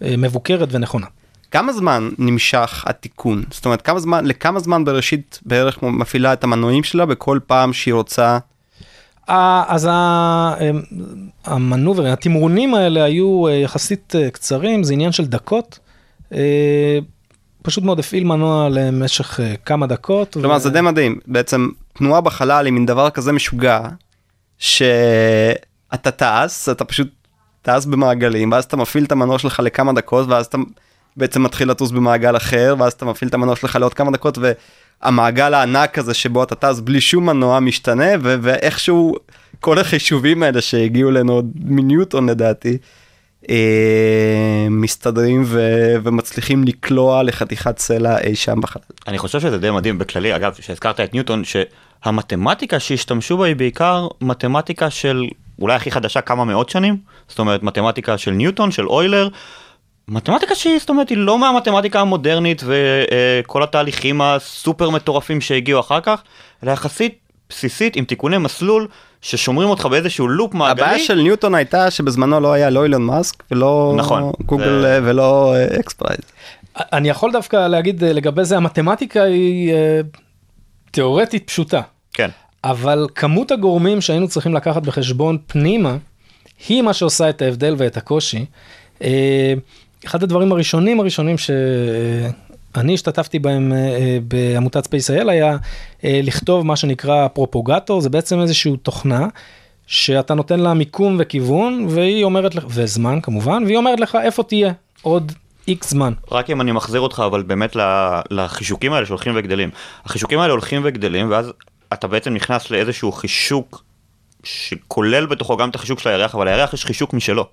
אה, 0.02 0.16
מבוקרת 0.18 0.68
ונכונה. 0.72 1.08
כמה 1.52 1.74
זמן 1.74 2.10
נמשך 2.18 2.84
התיקון? 2.88 3.44
זאת 3.52 3.66
אומרת, 3.66 3.82
כמה 3.82 4.00
זמן, 4.00 4.26
לכמה 4.26 4.60
זמן 4.60 4.86
בראשית 4.86 5.40
בערך 5.46 5.84
מפעילה 5.84 6.34
את 6.34 6.44
המנועים 6.44 6.84
שלה 6.84 7.06
בכל 7.06 7.40
פעם 7.48 7.74
שהיא 7.74 7.94
רוצה? 7.94 8.38
ה- 9.30 9.64
אז 9.68 9.90
המנוברים, 11.46 12.14
התמרונים 12.14 12.76
האלה 12.76 13.04
היו 13.04 13.48
אה, 13.48 13.54
יחסית 13.54 14.16
אה, 14.16 14.30
קצרים, 14.30 14.84
זה 14.84 14.94
עניין 14.94 15.12
של 15.12 15.26
דקות. 15.26 15.80
אה, 16.34 17.00
פשוט 17.62 17.84
מאוד 17.84 18.00
הפעיל 18.00 18.24
מנוע 18.24 18.70
למשך 18.72 19.40
אה, 19.40 19.54
כמה 19.66 19.88
דקות. 19.88 20.34
כלומר, 20.34 20.56
ו- 20.56 20.60
זה 20.60 20.70
די 20.70 20.82
מדהים. 20.82 21.20
בעצם 21.28 21.68
תנועה 21.94 22.22
בחלל 22.22 22.66
היא 22.66 22.74
מין 22.74 22.86
דבר 22.86 23.10
כזה 23.10 23.32
משוגע, 23.32 23.80
שאתה 24.58 26.12
טס, 26.12 26.70
אתה 26.70 26.86
פשוט 26.86 27.08
טס 27.62 27.86
במעגלים, 27.86 28.52
ואז 28.52 28.64
אתה 28.64 28.78
מפעיל 28.78 29.04
את 29.04 29.12
המנוע 29.12 29.40
שלך 29.40 29.60
לכמה 29.64 29.94
דקות, 29.94 30.28
ואז 30.30 30.46
אתה 30.46 30.58
בעצם 31.18 31.44
מתחיל 31.44 31.70
לטוס 31.70 31.92
במעגל 31.92 32.38
אחר, 32.38 32.76
ואז 32.80 32.94
אתה 32.94 33.06
מפעיל 33.06 33.30
את 33.30 33.34
המנוע 33.34 33.56
שלך 33.56 33.76
לעוד 33.76 33.94
כמה 33.94 34.12
דקות, 34.12 34.38
והמעגל 35.04 35.54
הענק 35.54 35.98
הזה 35.98 36.14
שבו 36.14 36.44
אתה 36.44 36.56
טס 36.56 36.80
בלי 36.80 37.02
שום 37.02 37.26
מנוע 37.26 37.60
משתנה, 37.60 38.10
ו- 38.24 38.36
ואיכשהו 38.42 39.16
כל 39.60 39.80
החישובים 39.80 40.44
האלה 40.44 40.62
שהגיעו 40.62 41.10
אלינו 41.10 41.34
עוד 41.34 41.52
מניוטון 41.56 42.30
לדעתי, 42.30 42.78
אה, 43.50 44.68
מסתדרים 44.70 45.44
ו- 45.46 45.96
ומצליחים 46.04 46.64
לקלוע 46.64 47.24
לחתיכת 47.24 47.80
סלע 47.80 48.20
אי 48.20 48.36
שם 48.36 48.62
בחלל. 48.62 48.82
אני 49.08 49.18
חושב 49.18 49.40
שזה 49.40 49.58
די 49.58 49.72
מדהים 49.72 49.98
בכללי, 49.98 50.36
אגב, 50.36 50.54
שהזכרת 50.60 51.00
את 51.00 51.14
ניוטון, 51.14 51.44
שהמתמטיקה 51.44 52.80
שהשתמשו 52.80 53.38
בה 53.38 53.46
היא 53.46 53.56
בעיקר 53.56 54.08
מתמטיקה 54.22 54.90
של 54.90 55.28
אולי 55.62 55.76
הכי 55.76 55.92
חדשה 55.92 56.22
כמה 56.22 56.46
מאות 56.46 56.70
שנים, 56.70 56.98
זאת 57.28 57.40
אומרת 57.40 57.64
מתמטיקה 57.64 58.18
של 58.18 58.32
ניוטון, 58.32 58.72
של 58.72 58.88
אוילר, 58.88 59.30
מתמטיקה 60.10 60.56
שהיא, 60.56 60.80
זאת 60.80 60.90
אומרת, 60.90 61.10
היא 61.10 61.18
לא 61.18 61.40
מהמתמטיקה 61.40 62.00
המודרנית 62.02 62.62
וכל 62.66 63.64
התהליכים 63.64 64.22
הסופר 64.22 64.90
מטורפים 64.90 65.42
שהגיעו 65.42 65.80
אחר 65.80 66.00
כך, 66.02 66.22
אלא 66.64 66.72
יחסית 66.72 67.16
בסיסית 67.50 67.96
עם 67.96 68.06
תיקוני 68.06 68.38
מסלול 68.38 68.88
ששומרים 69.22 69.70
אותך 69.70 69.86
באיזשהו 69.86 70.28
loop 70.28 70.54
מעגלי. 70.54 70.84
הבעיה 70.86 71.00
של 71.00 71.16
ניוטון 71.16 71.56
הייתה 71.56 71.92
שבזמנו 71.92 72.40
לא 72.40 72.54
היה 72.54 72.70
לא 72.70 72.84
אילון 72.84 73.02
מאסק 73.02 73.44
ולא 73.52 73.94
נכון. 73.98 74.32
גוגל 74.46 74.82
זה- 74.82 74.94
אה, 74.96 75.00
ולא 75.04 75.56
אה, 75.56 75.80
XPRIZE. 75.80 76.20
אני 76.78 77.10
יכול 77.10 77.32
דווקא 77.32 77.68
להגיד 77.68 78.04
אה, 78.04 78.14
לגבי 78.14 78.46
זה, 78.46 78.58
המתמטיקה 78.58 79.24
היא 79.24 79.74
אה, 79.74 80.02
תיאורטית 80.92 81.48
פשוטה, 81.48 81.82
כן. 82.14 82.30
אבל 82.64 83.08
כמות 83.16 83.52
הגורמים 83.52 84.02
שהיינו 84.02 84.28
צריכים 84.28 84.54
לקחת 84.54 84.82
בחשבון 84.84 85.38
פנימה, 85.48 85.98
היא 86.70 86.82
מה 86.82 86.94
שעושה 86.94 87.30
את 87.30 87.42
ההבדל 87.42 87.76
ואת 87.78 87.98
הקושי. 87.98 88.46
אחד 90.06 90.24
הדברים 90.24 90.52
הראשונים 90.52 91.00
הראשונים 91.00 91.38
שאני 91.38 92.94
השתתפתי 92.94 93.40
בהם 93.40 93.74
אה, 93.74 93.78
אה, 93.78 94.18
בעמותת 94.28 94.86
SpaceIL 94.86 95.30
היה 95.30 95.58
אה, 96.04 96.20
לכתוב 96.24 96.66
מה 96.66 96.76
שנקרא 96.76 97.28
פרופוגטור, 97.28 98.02
זה 98.02 98.10
בעצם 98.10 98.40
איזושהי 98.40 98.78
תוכנה. 98.78 99.28
שאתה 99.92 100.34
נותן 100.34 100.60
לה 100.60 100.74
מיקום 100.74 101.16
וכיוון 101.20 101.86
והיא 101.90 102.24
אומרת 102.24 102.56
לך, 102.56 102.66
וזמן 102.68 103.22
כמובן, 103.22 103.64
והיא 103.66 103.78
אומרת 103.78 104.00
לך 104.00 104.18
איפה 104.24 104.44
תהיה 104.44 104.72
עוד 105.02 105.32
איקס 105.68 105.90
זמן. 105.90 106.14
רק 106.32 106.50
אם 106.50 106.62
אני 106.62 106.72
מחזיר 106.72 107.02
אותך 107.02 107.24
אבל 107.26 107.44
באמת 107.44 107.76
לחישוקים 108.32 108.94
האלה 108.94 109.06
שהולכים 109.06 109.34
וגדלים. 109.36 109.70
החישוקים 110.06 110.40
האלה 110.40 110.52
הולכים 110.52 110.82
וגדלים 110.86 111.32
ואז 111.32 111.52
אתה 111.94 112.08
בעצם 112.08 112.34
נכנס 112.34 112.72
לאיזשהו 112.72 113.12
חישוק 113.12 113.84
שכולל 114.44 115.26
בתוכו 115.26 115.58
גם 115.58 115.70
את 115.70 115.76
החישוק 115.76 116.00
של 116.00 116.10
הירח 116.10 116.36
אבל 116.36 116.50
לירח 116.50 116.74
יש 116.74 116.86
חישוק 116.86 117.14
משלו. 117.14 117.46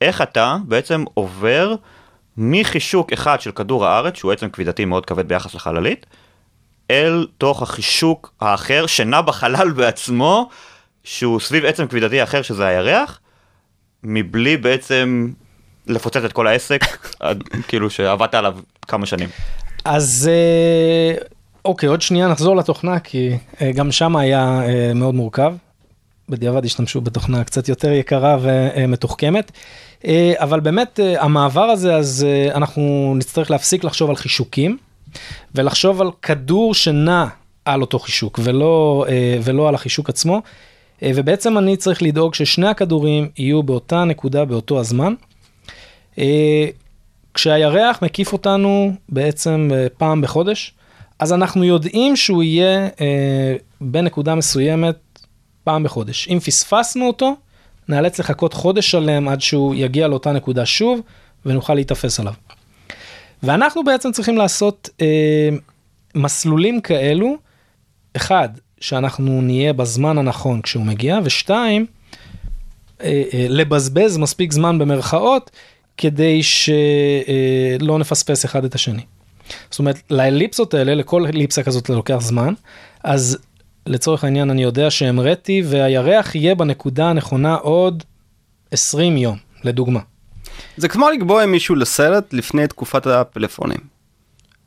איך 0.00 0.22
אתה 0.22 0.56
בעצם 0.64 1.04
עובר 1.14 1.74
מחישוק 2.36 3.12
אחד 3.12 3.40
של 3.40 3.50
כדור 3.50 3.86
הארץ 3.86 4.16
שהוא 4.16 4.32
עצם 4.32 4.48
כבידתי 4.50 4.84
מאוד 4.84 5.06
כבד 5.06 5.28
ביחס 5.28 5.54
לחללית 5.54 6.06
אל 6.90 7.26
תוך 7.38 7.62
החישוק 7.62 8.32
האחר 8.40 8.86
שנע 8.86 9.20
בחלל 9.20 9.70
בעצמו 9.70 10.48
שהוא 11.04 11.40
סביב 11.40 11.64
עצם 11.64 11.86
כבידתי 11.86 12.22
אחר 12.22 12.42
שזה 12.42 12.66
הירח 12.66 13.20
מבלי 14.02 14.56
בעצם 14.56 15.32
לפוצץ 15.86 16.16
את 16.24 16.32
כל 16.32 16.46
העסק, 16.46 16.80
עד- 17.20 17.42
כאילו 17.68 17.90
שעבדת 17.90 18.34
עליו 18.34 18.56
כמה 18.88 19.06
שנים. 19.06 19.28
אז 19.84 20.30
אה, 20.32 21.18
אוקיי, 21.64 21.88
עוד 21.88 22.02
שנייה 22.02 22.28
נחזור 22.28 22.56
לתוכנה, 22.56 22.98
כי 22.98 23.30
אה, 23.60 23.72
גם 23.72 23.92
שם 23.92 24.16
היה 24.16 24.60
אה, 24.62 24.92
מאוד 24.94 25.14
מורכב. 25.14 25.54
בדיעבד 26.28 26.64
השתמשו 26.64 27.00
בתוכנה 27.00 27.44
קצת 27.44 27.68
יותר 27.68 27.92
יקרה 27.92 28.38
ומתוחכמת. 28.40 29.52
אה, 30.04 30.32
אבל 30.36 30.60
באמת 30.60 31.00
אה, 31.00 31.22
המעבר 31.22 31.64
הזה, 31.64 31.96
אז 31.96 32.26
אה, 32.28 32.54
אנחנו 32.54 33.14
נצטרך 33.16 33.50
להפסיק 33.50 33.84
לחשוב 33.84 34.10
על 34.10 34.16
חישוקים, 34.16 34.78
ולחשוב 35.54 36.00
על 36.00 36.10
כדור 36.22 36.74
שנע 36.74 37.26
על 37.64 37.80
אותו 37.80 37.98
חישוק, 37.98 38.40
ולא, 38.42 39.06
ולא 39.42 39.68
על 39.68 39.74
החישוק 39.74 40.08
עצמו. 40.08 40.42
ובעצם 41.02 41.58
אני 41.58 41.76
צריך 41.76 42.02
לדאוג 42.02 42.34
ששני 42.34 42.68
הכדורים 42.68 43.28
יהיו 43.38 43.62
באותה 43.62 44.04
נקודה 44.04 44.44
באותו 44.44 44.80
הזמן. 44.80 45.14
כשהירח 47.34 48.02
מקיף 48.02 48.32
אותנו 48.32 48.92
בעצם 49.08 49.70
פעם 49.98 50.20
בחודש, 50.20 50.74
אז 51.18 51.32
אנחנו 51.32 51.64
יודעים 51.64 52.16
שהוא 52.16 52.42
יהיה 52.42 52.88
בנקודה 53.80 54.34
מסוימת 54.34 54.96
פעם 55.66 55.82
בחודש. 55.82 56.28
אם 56.28 56.40
פספסנו 56.40 57.06
אותו, 57.06 57.36
נאלץ 57.88 58.18
לחכות 58.18 58.52
חודש 58.52 58.90
שלם 58.90 59.28
עד 59.28 59.40
שהוא 59.40 59.74
יגיע 59.74 60.08
לאותה 60.08 60.32
נקודה 60.32 60.66
שוב, 60.66 61.00
ונוכל 61.46 61.74
להיתפס 61.74 62.20
עליו. 62.20 62.32
ואנחנו 63.42 63.84
בעצם 63.84 64.12
צריכים 64.12 64.36
לעשות 64.36 64.88
אה, 65.00 65.48
מסלולים 66.14 66.80
כאלו, 66.80 67.36
אחד, 68.16 68.48
שאנחנו 68.80 69.42
נהיה 69.42 69.72
בזמן 69.72 70.18
הנכון 70.18 70.62
כשהוא 70.62 70.84
מגיע, 70.84 71.18
ושתיים, 71.24 71.86
אה, 73.00 73.22
אה, 73.32 73.46
לבזבז 73.48 74.16
מספיק 74.16 74.52
זמן 74.52 74.78
במרכאות, 74.78 75.50
כדי 75.96 76.42
שלא 76.42 77.98
נפספס 77.98 78.44
אחד 78.44 78.64
את 78.64 78.74
השני. 78.74 79.02
זאת 79.70 79.78
אומרת, 79.78 80.02
לאליפסות 80.10 80.74
האלה, 80.74 80.94
לכל 80.94 81.26
אליפסה 81.26 81.62
כזאת 81.62 81.88
לוקח 81.88 82.18
זמן, 82.20 82.54
אז 83.04 83.38
לצורך 83.86 84.24
העניין 84.24 84.50
אני 84.50 84.62
יודע 84.62 84.90
שהמראתי 84.90 85.62
והירח 85.64 86.34
יהיה 86.34 86.54
בנקודה 86.54 87.10
הנכונה 87.10 87.54
עוד 87.54 88.02
20 88.70 89.16
יום, 89.16 89.36
לדוגמה. 89.64 90.00
זה 90.76 90.88
כמו 90.88 91.10
לקבוע 91.10 91.42
עם 91.42 91.52
מישהו 91.52 91.74
לסרט 91.74 92.32
לפני 92.32 92.66
תקופת 92.66 93.06
הפלאפונים. 93.06 93.78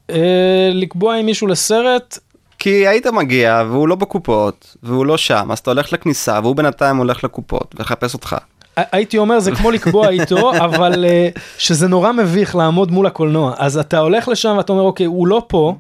אה, 0.10 0.70
לקבוע 0.74 1.16
עם 1.16 1.26
מישהו 1.26 1.48
לסרט, 1.48 2.20
כי 2.60 2.88
היית 2.88 3.08
מגיע 3.08 3.64
והוא 3.70 3.88
לא 3.88 3.96
בקופות 3.96 4.76
והוא 4.84 5.06
לא 5.06 5.18
שם 5.18 5.52
אז 5.52 5.60
אתה 5.60 5.72
הולך 5.72 5.94
לכניסה 5.94 6.40
והוא 6.44 6.56
בינתיים 6.56 6.98
הולך 6.98 7.24
לקופות 7.24 7.76
ולחפש 7.78 8.14
אותך. 8.14 8.36
הייתי 8.76 9.18
אומר 9.18 9.40
זה 9.40 9.52
כמו 9.56 9.72
לקבוע 9.72 10.10
איתו 10.10 10.52
אבל 10.66 11.06
אה, 11.06 11.30
שזה 11.58 11.88
נורא 11.88 12.12
מביך 12.12 12.56
לעמוד 12.56 12.92
מול 12.92 13.06
הקולנוע 13.06 13.54
אז 13.58 13.78
אתה 13.78 14.00
הולך 14.00 14.28
לשם 14.28 14.56
ואתה 14.58 14.72
אומר 14.72 14.84
אוקיי 14.84 15.06
הוא 15.06 15.28
לא 15.28 15.46
פה. 15.48 15.76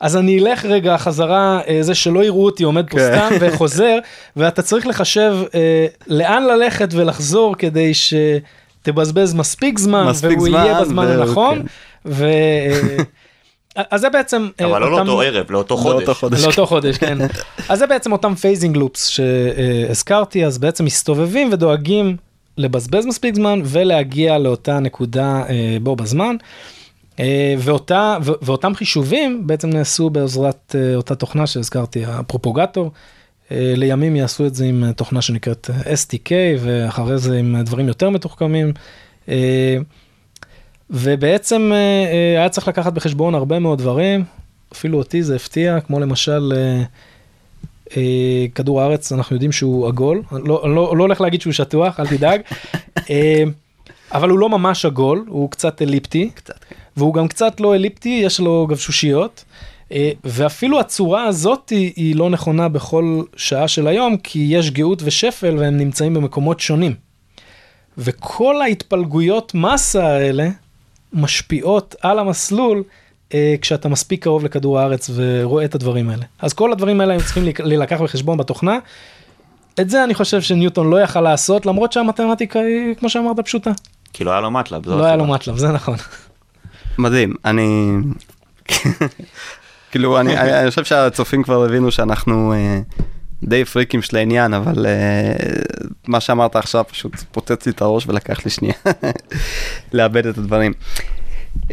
אז 0.00 0.16
אני 0.16 0.38
אלך 0.38 0.64
רגע 0.64 0.96
חזרה 0.98 1.60
אה, 1.68 1.78
זה 1.80 1.94
שלא 1.94 2.24
יראו 2.24 2.44
אותי 2.44 2.64
עומד 2.64 2.90
פה 2.90 2.96
כן. 2.96 3.16
סתם 3.28 3.34
וחוזר 3.40 3.98
ואתה 4.36 4.62
צריך 4.62 4.86
לחשב 4.86 5.36
אה, 5.54 5.86
לאן 6.06 6.44
ללכת 6.44 6.88
ולחזור 6.92 7.54
כדי 7.58 7.92
שתבזבז 7.94 9.34
מספיק 9.34 9.78
זמן 9.78 10.06
מספיק 10.06 10.38
והוא 10.38 10.48
זמן, 10.48 10.58
יהיה 10.64 10.80
בזמן 10.80 11.06
והוא- 11.06 11.22
הנכון. 11.22 11.58
כן. 11.58 11.66
ו... 12.06 12.24
אה, 12.24 13.02
אז 13.90 14.00
זה 14.00 14.08
בעצם 14.10 14.48
אבל 14.64 14.80
לא 14.80 14.90
לאותו 14.90 15.20
ערב, 15.20 15.50
לאותו 15.50 15.76
חודש. 15.76 15.98
לאותו 15.98 16.14
חודש. 16.14 16.44
לאותו 16.44 16.66
חודש, 16.66 16.98
כן. 16.98 17.18
אז 17.68 17.78
זה 17.78 17.86
בעצם 17.86 18.12
אותם 18.12 18.34
phasing 18.34 18.76
loops 18.76 19.06
שהזכרתי, 19.08 20.44
אז 20.46 20.58
בעצם 20.58 20.84
מסתובבים 20.84 21.48
ודואגים 21.52 22.16
לבזבז 22.58 23.06
מספיק 23.06 23.34
זמן 23.34 23.60
ולהגיע 23.64 24.38
לאותה 24.38 24.78
נקודה 24.78 25.42
בו 25.82 25.96
בזמן. 25.96 26.36
אה, 27.20 27.54
ואותה, 27.58 28.16
ו- 28.22 28.32
ואותם 28.42 28.74
חישובים 28.74 29.46
בעצם 29.46 29.70
נעשו 29.70 30.10
בעזרת 30.10 30.74
אה, 30.78 30.94
אותה 30.96 31.14
תוכנה 31.14 31.46
שהזכרתי, 31.46 32.04
ה 32.04 32.11
propagator. 32.11 32.90
אה, 33.50 33.74
לימים 33.76 34.16
יעשו 34.16 34.46
את 34.46 34.54
זה 34.54 34.64
עם 34.64 34.92
תוכנה 34.92 35.22
שנקראת 35.22 35.70
STK 35.82 36.30
ואחרי 36.58 37.18
זה 37.18 37.38
עם 37.38 37.62
דברים 37.62 37.88
יותר 37.88 38.10
מתוחכמים. 38.10 38.72
ובעצם 40.90 41.72
היה 42.36 42.48
צריך 42.48 42.68
לקחת 42.68 42.92
בחשבון 42.92 43.34
הרבה 43.34 43.58
מאוד 43.58 43.78
דברים, 43.78 44.24
אפילו 44.72 44.98
אותי 44.98 45.22
זה 45.22 45.36
הפתיע, 45.36 45.80
כמו 45.80 46.00
למשל, 46.00 46.52
כדור 48.54 48.80
הארץ 48.80 49.12
אנחנו 49.12 49.36
יודעים 49.36 49.52
שהוא 49.52 49.88
עגול, 49.88 50.22
לא, 50.32 50.74
לא, 50.74 50.96
לא 50.96 51.02
הולך 51.02 51.20
להגיד 51.20 51.40
שהוא 51.40 51.52
שטוח, 51.52 52.00
אל 52.00 52.06
תדאג, 52.06 52.40
אבל 54.12 54.28
הוא 54.30 54.38
לא 54.38 54.48
ממש 54.48 54.84
עגול, 54.84 55.24
הוא 55.28 55.50
קצת 55.50 55.82
אליפטי, 55.82 56.30
קצת, 56.34 56.64
כן. 56.68 56.83
והוא 56.96 57.14
גם 57.14 57.28
קצת 57.28 57.60
לא 57.60 57.74
אליפטי, 57.74 58.20
יש 58.24 58.40
לו 58.40 58.66
גבשושיות, 58.66 59.44
אה, 59.92 60.10
ואפילו 60.24 60.80
הצורה 60.80 61.24
הזאת 61.24 61.68
היא, 61.68 61.92
היא 61.96 62.16
לא 62.16 62.30
נכונה 62.30 62.68
בכל 62.68 63.22
שעה 63.36 63.68
של 63.68 63.86
היום, 63.86 64.16
כי 64.16 64.46
יש 64.50 64.70
גאות 64.70 65.02
ושפל 65.04 65.56
והם 65.58 65.76
נמצאים 65.76 66.14
במקומות 66.14 66.60
שונים. 66.60 66.94
וכל 67.98 68.62
ההתפלגויות 68.62 69.52
מסה 69.54 70.06
האלה 70.06 70.48
משפיעות 71.12 71.94
על 72.00 72.18
המסלול 72.18 72.82
אה, 73.34 73.54
כשאתה 73.60 73.88
מספיק 73.88 74.22
קרוב 74.22 74.44
לכדור 74.44 74.78
הארץ 74.78 75.10
ורואה 75.14 75.64
את 75.64 75.74
הדברים 75.74 76.10
האלה. 76.10 76.24
אז 76.38 76.52
כל 76.52 76.72
הדברים 76.72 77.00
האלה 77.00 77.14
הם 77.14 77.20
צריכים 77.20 77.44
להילקח 77.58 78.00
בחשבון 78.00 78.38
בתוכנה. 78.38 78.78
את 79.80 79.90
זה 79.90 80.04
אני 80.04 80.14
חושב 80.14 80.40
שניוטון 80.40 80.90
לא 80.90 81.00
יכל 81.00 81.20
לעשות, 81.20 81.66
למרות 81.66 81.92
שהמתמטיקה 81.92 82.60
היא, 82.60 82.94
כמו 82.94 83.10
שאמרת, 83.10 83.40
פשוטה. 83.40 83.70
כי 84.12 84.24
לא 84.24 84.30
היה 84.30 84.40
לו 84.40 84.50
מטלב. 84.50 84.88
לא 84.88 85.04
היה 85.04 85.16
לו. 85.16 85.26
מטלב, 85.26 85.56
זה 85.56 85.68
נכון. 85.68 85.96
מדהים, 86.98 87.34
אני... 87.44 87.92
כאילו, 89.90 90.20
אני, 90.20 90.70
חושב 90.70 90.84
שהצופים 90.84 91.42
כבר 91.42 91.64
הבינו 91.64 91.90
שאנחנו 91.90 92.52
אה, 92.52 92.80
די 93.42 93.64
פריקים 93.64 94.02
של 94.02 94.16
העניין, 94.16 94.54
אבל 94.54 94.86
אה, 94.86 95.32
מה 96.06 96.20
שאמרת 96.20 96.56
עכשיו 96.56 96.84
פשוט 96.88 97.12
פוצץ 97.32 97.66
לי 97.66 97.72
את 97.72 97.82
הראש 97.82 98.06
ולקח 98.06 98.44
לי 98.44 98.50
שנייה 98.50 98.74
לאבד 99.92 100.26
את 100.26 100.38
הדברים. 100.38 100.72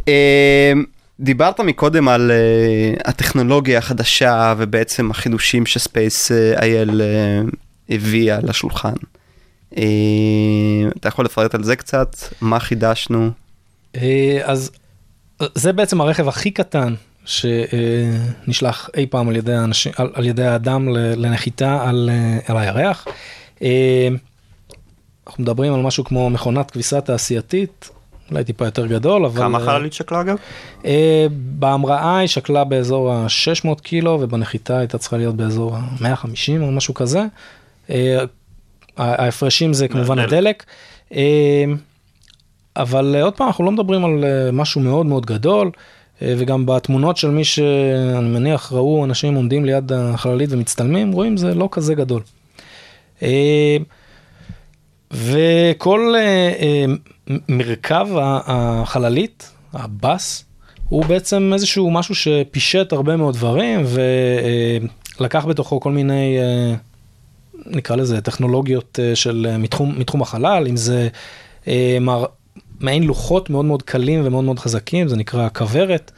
אה, 0.08 0.74
דיברת 1.20 1.60
מקודם 1.60 2.08
על 2.08 2.32
אה, 2.32 2.94
הטכנולוגיה 3.06 3.78
החדשה 3.78 4.54
ובעצם 4.58 5.12
החידושים 5.12 5.66
שספייס 5.66 6.32
אייל 6.32 7.02
אה, 7.02 7.42
הביאה 7.90 8.40
לשולחן. 8.44 8.94
אה, 9.78 9.84
אתה 10.98 11.08
יכול 11.08 11.26
לפרט 11.26 11.56
על 11.56 11.64
זה 11.64 11.76
קצת? 11.76 12.16
מה 12.42 12.60
חידשנו? 12.60 13.30
אה, 13.96 14.40
אז 14.44 14.72
זה 15.56 15.74
בעצם 15.74 16.02
הרכב 16.02 16.28
הכי 16.28 16.52
קטן 16.52 16.94
שנשלח 17.26 18.90
אי 18.98 19.06
פעם 19.06 19.30
על 19.30 19.36
ידי, 19.36 19.54
האנשים, 19.54 19.92
על, 19.98 20.10
על 20.14 20.26
ידי 20.26 20.46
האדם 20.46 20.90
לנחיתה 20.96 21.84
על, 21.90 22.10
אה, 22.14 22.40
על 22.48 22.58
הירח. 22.58 23.08
אה, 23.62 24.08
אנחנו 25.28 25.44
מדברים 25.44 25.74
על 25.74 25.82
משהו 25.82 26.04
כמו 26.04 26.30
מכונת 26.30 26.72
כביסה 26.72 27.02
תעשייתית, 27.02 27.90
אולי 28.32 28.44
טיפה 28.44 28.66
יותר 28.66 28.86
גדול, 28.86 29.26
אבל... 29.26 29.42
כמה 29.42 29.60
אה, 29.60 29.66
חללית 29.66 29.94
שקלה 29.94 30.22
אגב? 30.22 30.38
אה, 30.86 31.28
בהמראה 31.32 32.18
היא 32.18 32.28
שקלה 32.28 32.64
באזור 32.64 33.14
ה-600 33.14 33.82
קילו 33.82 34.18
ובנחיתה 34.22 34.78
הייתה 34.78 34.98
צריכה 34.98 35.18
להיות 35.18 35.36
באזור 35.36 35.76
ה-150 35.76 36.62
או 36.62 36.72
משהו 36.72 36.94
כזה. 36.94 37.26
אה, 37.90 38.24
ההפרשים 38.98 39.74
זה 39.74 39.88
כמובן 39.88 40.20
הדלק. 40.20 40.32
הדלק. 40.32 40.64
אה, 41.14 41.66
אבל 42.76 43.16
אה, 43.16 43.24
עוד 43.24 43.34
פעם 43.34 43.48
אנחנו 43.48 43.64
לא 43.64 43.72
מדברים 43.72 44.06
על 44.06 44.24
אה, 44.24 44.52
משהו 44.52 44.82
מאוד 44.82 45.06
מאוד 45.06 45.26
גדול 45.26 45.72
אה, 46.22 46.34
וגם 46.38 46.66
בתמונות 46.66 47.18
של 47.18 47.30
מי 47.30 47.44
שאני 47.44 48.30
מניח 48.30 48.74
ראו 48.74 49.06
אנשים 49.06 49.36
עומדים 49.36 49.66
ליד 49.66 49.92
החללית 49.94 50.50
ומצטלמים 50.52 51.12
רואים 51.12 51.38
זה 51.38 51.54
לא 51.54 51.70
כזה 51.72 51.96
גדול. 51.96 52.22
וכל 55.12 56.16
מרכב 57.50 58.08
החללית, 58.46 59.52
הבאס, 59.74 60.46
הוא 60.90 61.06
בעצם 61.06 61.52
איזשהו 61.54 61.92
משהו 61.92 62.16
שפישט 62.16 62.94
הרבה 62.94 63.16
מאוד 63.16 63.34
דברים 63.34 63.84
ולקח 65.20 65.46
בתוכו 65.46 65.80
כל 65.80 65.92
מיני, 65.92 66.38
נקרא 67.66 67.96
לזה, 67.96 68.22
טכנולוגיות 68.22 69.00
של 69.14 69.56
מתחום, 69.60 70.00
מתחום 70.00 70.22
החלל, 70.22 70.68
אם 70.70 70.76
זה 70.76 71.10
מעין 72.82 73.04
לוחות 73.04 73.50
מאוד 73.50 73.65
מאוד 73.65 73.84
קלים 73.84 74.22
ומאוד 74.26 74.44
מאוד 74.44 74.60
חזקים, 74.60 75.08
זה 75.08 75.15
נקרא 75.15 75.50
כוורת, 75.54 76.12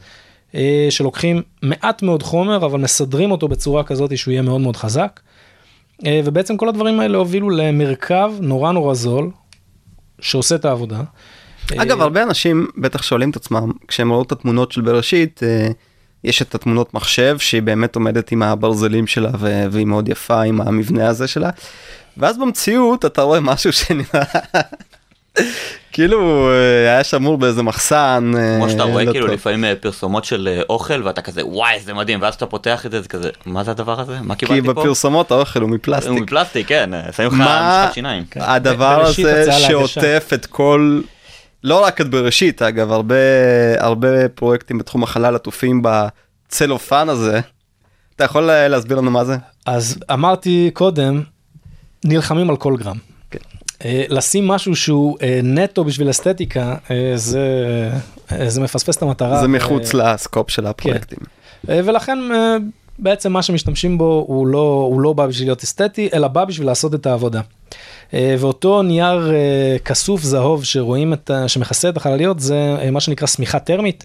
אה, 0.54 0.86
שלוקחים 0.90 1.42
מעט 1.62 2.02
מאוד 2.02 2.22
חומר 2.22 2.66
אבל 2.66 2.80
מסדרים 2.80 3.30
אותו 3.30 3.48
בצורה 3.48 3.84
כזאת 3.84 4.18
שהוא 4.18 4.32
יהיה 4.32 4.42
מאוד 4.42 4.60
מאוד 4.60 4.76
חזק. 4.76 5.20
אה, 6.06 6.20
ובעצם 6.24 6.56
כל 6.56 6.68
הדברים 6.68 7.00
האלה 7.00 7.18
הובילו 7.18 7.50
למרכב 7.50 8.32
נורא 8.40 8.72
נורא 8.72 8.94
זול, 8.94 9.30
שעושה 10.20 10.54
את 10.54 10.64
העבודה. 10.64 11.02
אגב, 11.76 12.00
הרבה 12.00 12.22
אנשים 12.22 12.66
בטח 12.76 13.02
שואלים 13.02 13.30
את 13.30 13.36
עצמם, 13.36 13.72
כשהם 13.88 14.12
ראו 14.12 14.22
את 14.22 14.32
התמונות 14.32 14.72
של 14.72 14.80
בראשית, 14.80 15.40
אה, 15.42 15.68
יש 16.24 16.42
את 16.42 16.54
התמונות 16.54 16.94
מחשב 16.94 17.38
שהיא 17.38 17.62
באמת 17.62 17.96
עומדת 17.96 18.32
עם 18.32 18.42
הברזלים 18.42 19.06
שלה 19.06 19.30
והיא 19.70 19.86
מאוד 19.86 20.08
יפה 20.08 20.42
עם 20.42 20.60
המבנה 20.60 21.08
הזה 21.08 21.26
שלה, 21.26 21.50
ואז 22.16 22.38
במציאות 22.38 23.04
אתה 23.04 23.22
רואה 23.22 23.40
משהו 23.40 23.72
שנראה 23.72 24.24
כאילו 25.92 26.50
אה, 26.50 26.90
היה 26.92 27.04
שמור 27.04 27.38
באיזה 27.38 27.62
מחסן. 27.62 28.32
אה, 28.36 28.56
כמו 28.56 28.70
שאתה 28.70 28.82
רואה 28.82 29.04
לא 29.04 29.12
כאילו. 29.12 29.26
לפעמים 29.26 29.64
אה, 29.64 29.74
פרסומות 29.80 30.24
של 30.24 30.62
אוכל 30.68 31.02
ואתה 31.04 31.22
כזה 31.22 31.46
וואי 31.46 31.80
זה 31.80 31.94
מדהים 31.94 32.22
ואז 32.22 32.34
אתה 32.34 32.46
פותח 32.46 32.86
את 32.86 32.90
זה 32.90 33.00
זה 33.00 33.08
כזה 33.08 33.30
מה 33.46 33.64
זה 33.64 33.70
הדבר 33.70 34.00
הזה 34.00 34.18
מה 34.22 34.34
כי 34.34 34.46
קיבלתי 34.46 34.66
פה? 34.66 34.72
בפרסומות 34.72 35.30
האוכל 35.30 35.60
הוא 35.60 35.68
הוא 35.68 35.76
מפלסטיק. 35.76 36.22
מפלסטיק 36.22 36.68
כן 36.68 36.90
שמים 37.16 37.28
לך 37.28 37.34
מה 37.34 37.80
משחת 37.84 37.94
שיניים. 37.94 38.24
הדבר 38.36 39.00
הזה. 39.00 39.52
שעוטף 39.52 40.30
את 40.34 40.46
כל, 40.46 41.00
לא 41.64 41.84
רק 41.84 42.00
את 42.00 42.10
בראשית 42.10 42.62
אגב, 42.62 42.92
הרבה, 42.92 43.14
הרבה 43.78 44.28
פרויקטים 44.28 44.78
בתחום 44.78 45.02
החלל 45.02 45.34
עטופים 45.34 45.82
בצלופן 45.82 47.08
הזה. 47.08 47.40
אתה 48.16 48.24
יכול 48.24 48.42
להסביר 48.42 48.96
לנו 48.96 49.10
מה 49.10 49.24
זה? 49.24 49.36
אז 49.66 49.98
אמרתי 50.12 50.70
קודם, 50.74 51.22
נלחמים 52.04 52.50
על 52.50 52.56
כל 52.56 52.76
גרם. 52.76 53.13
כן. 53.84 53.88
אה, 53.88 54.04
לשים 54.08 54.48
משהו 54.48 54.76
שהוא 54.76 55.16
אה, 55.22 55.40
נטו 55.42 55.84
בשביל 55.84 56.10
אסתטיקה, 56.10 56.74
אה, 56.90 57.12
זה, 57.14 57.40
אה, 58.32 58.50
זה 58.50 58.60
מפספס 58.60 58.96
את 58.96 59.02
המטרה. 59.02 59.40
זה 59.40 59.48
מחוץ 59.48 59.94
לסקופ 59.94 60.50
של 60.50 60.66
הפרויקטים. 60.66 61.18
אה, 61.70 61.80
ולכן 61.84 62.18
אה, 62.34 62.56
בעצם 62.98 63.32
מה 63.32 63.42
שמשתמשים 63.42 63.98
בו 63.98 64.24
הוא 64.28 64.46
לא, 64.46 64.86
הוא 64.90 65.00
לא 65.00 65.12
בא 65.12 65.26
בשביל 65.26 65.48
להיות 65.48 65.62
אסתטי, 65.62 66.08
אלא 66.14 66.28
בא 66.28 66.44
בשביל 66.44 66.66
לעשות 66.66 66.94
את 66.94 67.06
העבודה. 67.06 67.40
אה, 68.14 68.34
ואותו 68.38 68.82
נייר 68.82 69.30
אה, 69.34 69.76
כסוף 69.84 70.22
זהוב 70.22 70.64
שרואים 70.64 71.12
את, 71.12 71.30
ה- 71.30 71.48
שמכסה 71.48 71.88
את 71.88 71.96
החלליות 71.96 72.40
זה 72.40 72.76
אה, 72.82 72.90
מה 72.90 73.00
שנקרא 73.00 73.26
שמיכה 73.26 73.58
טרמית. 73.58 74.04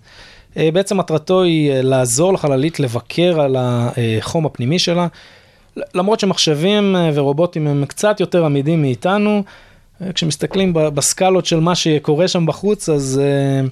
אה, 0.58 0.70
בעצם 0.74 0.98
מטרתו 0.98 1.44
היא 1.44 1.72
אה, 1.72 1.82
לעזור 1.82 2.34
לחללית 2.34 2.80
לבקר 2.80 3.42
על 3.42 3.56
החום 3.60 4.46
הפנימי 4.46 4.80
שלה. 4.80 5.08
למרות 5.96 6.20
שמחשבים 6.20 6.96
ורובוטים 7.14 7.68
הם 7.68 7.86
קצת 7.86 8.20
יותר 8.20 8.46
עמידים 8.46 8.82
מאיתנו, 8.82 9.44
כשמסתכלים 10.16 10.74
בסקלות 10.74 11.46
של 11.46 11.60
מה 11.60 11.76
שקורה 11.76 12.28
שם 12.28 12.46
בחוץ, 12.46 12.90
אז 12.90 13.22
אה, 13.24 13.68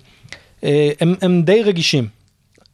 אה, 0.63 0.91
הם, 0.99 1.15
הם 1.21 1.41
די 1.41 1.63
רגישים. 1.63 2.07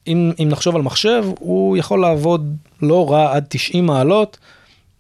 אם, 0.07 0.31
אם 0.39 0.49
נחשוב 0.49 0.75
על 0.75 0.81
מחשב, 0.81 1.25
הוא 1.39 1.77
יכול 1.77 2.01
לעבוד 2.01 2.55
לא 2.81 3.11
רע 3.11 3.35
עד 3.35 3.45
90 3.49 3.85
מעלות, 3.85 4.37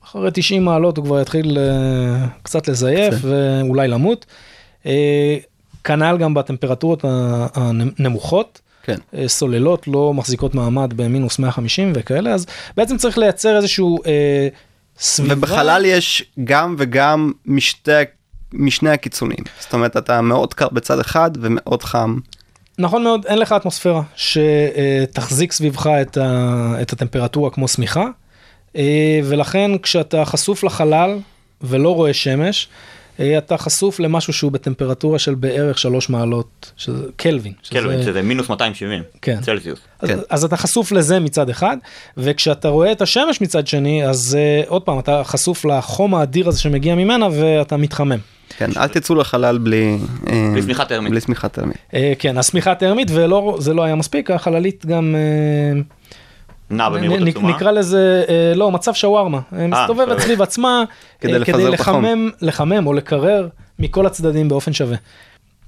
אחרי 0.03 0.29
90 0.33 0.65
מעלות 0.65 0.97
הוא 0.97 1.05
כבר 1.05 1.21
יתחיל 1.21 1.57
אה, 1.57 2.27
קצת 2.43 2.67
לזייף 2.67 3.13
קצת. 3.13 3.27
ואולי 3.27 3.87
למות. 3.87 4.25
אה, 4.85 5.37
כנ"ל 5.83 6.17
גם 6.19 6.33
בטמפרטורות 6.33 7.05
הנמוכות. 7.55 8.61
כן. 8.85 8.97
סוללות 9.27 9.87
לא 9.87 10.13
מחזיקות 10.13 10.55
מעמד 10.55 10.93
במינוס 10.95 11.39
150 11.39 11.93
וכאלה, 11.95 12.33
אז 12.33 12.45
בעצם 12.77 12.97
צריך 12.97 13.17
לייצר 13.17 13.57
איזשהו 13.57 13.99
אה, 14.05 14.47
סביבה. 14.99 15.33
ובחלל 15.37 15.85
יש 15.85 16.25
גם 16.43 16.75
וגם 16.77 17.31
משתי, 17.45 17.91
משני 18.53 18.89
הקיצונים. 18.89 19.37
זאת 19.59 19.73
אומרת 19.73 19.97
אתה 19.97 20.21
מאוד 20.21 20.53
קר 20.53 20.67
בצד 20.71 20.99
אחד 20.99 21.31
ומאוד 21.41 21.83
חם. 21.83 22.17
נכון 22.79 23.03
מאוד, 23.03 23.25
אין 23.25 23.39
לך 23.39 23.51
אטמוספירה 23.51 24.01
שתחזיק 24.15 25.51
סביבך 25.51 25.87
את, 26.01 26.17
ה, 26.17 26.75
את 26.81 26.93
הטמפרטורה 26.93 27.49
כמו 27.49 27.67
שמיכה, 27.67 28.05
אה, 28.75 29.19
ולכן 29.23 29.71
כשאתה 29.77 30.25
חשוף 30.25 30.63
לחלל 30.63 31.17
ולא 31.61 31.95
רואה 31.95 32.13
שמש, 32.13 32.67
אה, 33.19 33.37
אתה 33.37 33.57
חשוף 33.57 33.99
למשהו 33.99 34.33
שהוא 34.33 34.51
בטמפרטורה 34.51 35.19
של 35.19 35.35
בערך 35.35 35.77
3 35.79 36.09
מעלות, 36.09 36.71
שזה 36.77 37.03
קלווין. 37.15 37.53
שזה- 37.63 37.73
כן, 37.79 38.03
שזה 38.03 38.21
מינוס 38.21 38.49
270 38.49 39.03
כן. 39.21 39.41
צלזיוס. 39.41 39.79
אז, 39.99 40.09
כן. 40.09 40.19
אז 40.29 40.43
אתה 40.43 40.57
חשוף 40.57 40.91
לזה 40.91 41.19
מצד 41.19 41.49
אחד, 41.49 41.77
וכשאתה 42.17 42.67
רואה 42.67 42.91
את 42.91 43.01
השמש 43.01 43.41
מצד 43.41 43.67
שני, 43.67 44.05
אז 44.05 44.37
uh, 44.65 44.69
עוד 44.69 44.81
פעם, 44.81 44.99
אתה 44.99 45.21
חשוף 45.23 45.65
לחום 45.65 46.15
האדיר 46.15 46.47
הזה 46.47 46.59
שמגיע 46.61 46.95
ממנה 46.95 47.27
ואתה 47.31 47.77
מתחמם. 47.77 48.17
כן, 48.57 48.69
אל 48.77 48.87
תצאו 48.87 49.15
לחלל 49.15 49.57
בלי... 49.57 49.97
אה, 50.29 50.49
בלי 50.53 50.61
שמיכה 50.61 50.85
טרמית. 50.85 51.11
בלי 51.11 51.21
שמיכה 51.21 51.47
טרמית. 51.47 51.77
Uh, 51.91 51.95
כן, 52.19 52.37
השמיכה 52.37 52.75
טרמית, 52.75 53.07
וזה 53.11 53.73
לא 53.73 53.83
היה 53.83 53.95
מספיק, 53.95 54.31
החללית 54.31 54.85
גם... 54.85 55.15
Uh, 55.15 55.93
נע 56.69 56.89
במהירות 56.89 57.19
עצומה. 57.27 57.49
נקרא 57.49 57.71
לזה, 57.71 58.23
לא, 58.55 58.71
מצב 58.71 58.93
שווארמה. 58.93 59.39
אה, 59.55 59.67
מסתובבת. 59.67 60.19
סביב 60.19 60.41
עצמה, 60.41 60.83
כדי 61.21 61.33
אה. 61.33 61.69
לחמם, 61.69 62.29
לחמם 62.41 62.87
או 62.87 62.93
לקרר 62.93 63.47
מכל 63.79 64.05
הצדדים 64.05 64.49
באופן 64.49 64.73
שווה. 64.73 64.97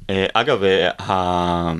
אה, 0.09 0.25
אגב, 0.33 0.63
אה, 0.63 1.73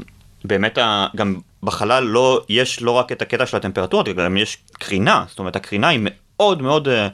באמת 0.45 0.77
גם 1.15 1.35
בחלל 1.63 2.03
לא, 2.03 2.41
יש 2.49 2.81
לא 2.81 2.91
רק 2.91 3.11
את 3.11 3.21
הקטע 3.21 3.45
של 3.45 3.57
הטמפרטורות, 3.57 4.07
גם 4.09 4.37
יש 4.37 4.57
קרינה, 4.71 5.23
זאת 5.29 5.39
אומרת 5.39 5.55
הקרינה 5.55 5.87
היא 5.87 5.99
מאוד 6.03 6.61
מאוד 6.61 6.87
אה, 6.87 7.07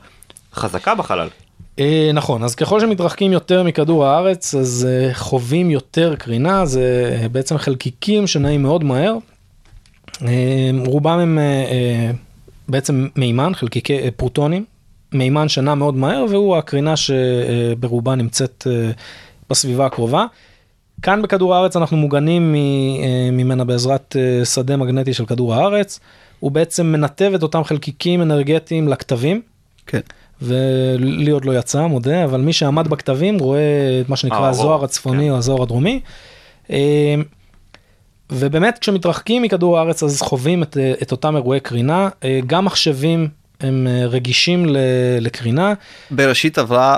חזקה 0.53 0.95
בחלל. 0.95 1.27
אה, 1.79 2.11
נכון, 2.13 2.43
אז 2.43 2.55
ככל 2.55 2.79
שמתרחקים 2.79 3.31
יותר 3.31 3.63
מכדור 3.63 4.05
הארץ, 4.05 4.55
אז 4.55 4.87
אה, 4.89 5.13
חווים 5.13 5.71
יותר 5.71 6.15
קרינה, 6.15 6.65
זה 6.65 7.17
אה, 7.21 7.29
בעצם 7.29 7.57
חלקיקים 7.57 8.27
שנעים 8.27 8.61
מאוד 8.61 8.83
מהר. 8.83 9.17
רובם 10.85 11.19
הם 11.19 11.39
בעצם 12.69 13.07
מימן, 13.15 13.53
חלקיקי 13.55 14.11
פרוטונים, 14.11 14.65
מימן 15.13 15.49
שנע 15.49 15.75
מאוד 15.75 15.95
מהר, 15.95 16.25
והוא 16.29 16.57
הקרינה 16.57 16.93
שברובה 16.95 18.15
נמצאת 18.15 18.67
בסביבה 19.49 19.85
הקרובה. 19.85 20.25
כאן 21.01 21.21
בכדור 21.21 21.55
הארץ 21.55 21.75
אנחנו 21.75 21.97
מוגנים 21.97 22.55
ממנה 23.31 23.63
בעזרת 23.63 24.15
שדה 24.43 24.77
מגנטי 24.77 25.13
של 25.13 25.25
כדור 25.25 25.55
הארץ. 25.55 25.99
הוא 26.39 26.51
בעצם 26.51 26.85
מנתב 26.85 27.31
את 27.35 27.43
אותם 27.43 27.63
חלקיקים 27.63 28.21
אנרגטיים 28.21 28.87
לכתבים. 28.87 29.41
כן. 29.87 30.01
ולי 30.41 31.31
עוד 31.31 31.45
לא 31.45 31.59
יצא, 31.59 31.87
מודה, 31.87 32.23
אבל 32.23 32.41
מי 32.41 32.53
שעמד 32.53 32.87
בכתבים 32.87 33.39
רואה 33.39 33.59
את 34.01 34.09
מה 34.09 34.15
שנקרא 34.15 34.49
הזוהר 34.49 34.83
הצפוני 34.83 35.25
כן. 35.25 35.31
או 35.31 35.37
הזוהר 35.37 35.63
הדרומי. 35.63 35.99
אה, 36.71 37.15
ובאמת 38.31 38.77
כשמתרחקים 38.77 39.41
מכדור 39.41 39.77
הארץ 39.77 40.03
אז 40.03 40.21
חווים 40.21 40.63
את, 40.63 40.77
אה, 40.77 40.93
את 41.01 41.11
אותם 41.11 41.35
אירועי 41.35 41.59
קרינה, 41.59 42.09
אה, 42.23 42.39
גם 42.47 42.65
מחשבים 42.65 43.27
הם 43.61 43.87
אה, 43.87 44.07
רגישים 44.07 44.65
לקרינה, 45.21 45.73
בראשית 46.11 46.57
עברה 46.57 46.97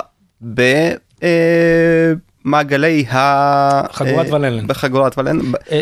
במעגלי 2.46 3.06
ה... 3.06 3.94
חגורת 3.94 4.26
אה, 4.28 4.34
ולנלן. 4.36 4.68
בחגורת 4.68 5.18
ולנלן. 5.18 5.52
אה, 5.72 5.82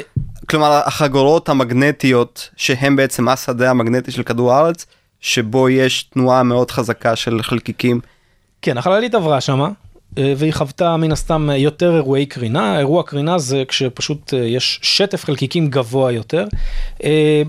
כלומר 0.49 0.81
החגורות 0.85 1.49
המגנטיות 1.49 2.49
שהם 2.55 2.95
בעצם 2.95 3.27
השדה 3.27 3.69
המגנטי 3.69 4.11
של 4.11 4.23
כדור 4.23 4.53
הארץ 4.53 4.85
שבו 5.21 5.69
יש 5.69 6.03
תנועה 6.03 6.43
מאוד 6.43 6.71
חזקה 6.71 7.15
של 7.15 7.43
חלקיקים. 7.43 7.99
כן, 8.61 8.77
החללית 8.77 9.15
עברה 9.15 9.41
שמה, 9.41 9.69
אה, 10.17 10.33
והיא 10.37 10.53
חוותה 10.53 10.97
מן 10.97 11.11
הסתם 11.11 11.49
יותר 11.55 11.95
אירועי 11.95 12.25
קרינה. 12.25 12.79
אירוע 12.79 13.03
קרינה 13.03 13.39
זה 13.39 13.63
כשפשוט 13.67 14.33
אה, 14.33 14.39
יש 14.39 14.79
שטף 14.81 15.25
חלקיקים 15.25 15.67
גבוה 15.67 16.11
יותר. 16.11 16.45
אה, 17.03 17.41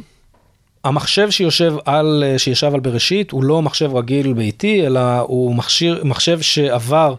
המחשב 0.85 1.31
שיושב 1.31 1.75
על, 1.85 2.25
שישב 2.39 2.75
על 2.75 2.81
בראשית 2.81 3.31
הוא 3.31 3.45
לא 3.45 3.63
מחשב 3.63 3.97
רגיל 3.97 4.33
ביתי, 4.33 4.87
אלא 4.87 5.01
הוא 5.19 5.55
מכשיר, 5.55 6.01
מחשב 6.05 6.41
שעבר 6.41 7.15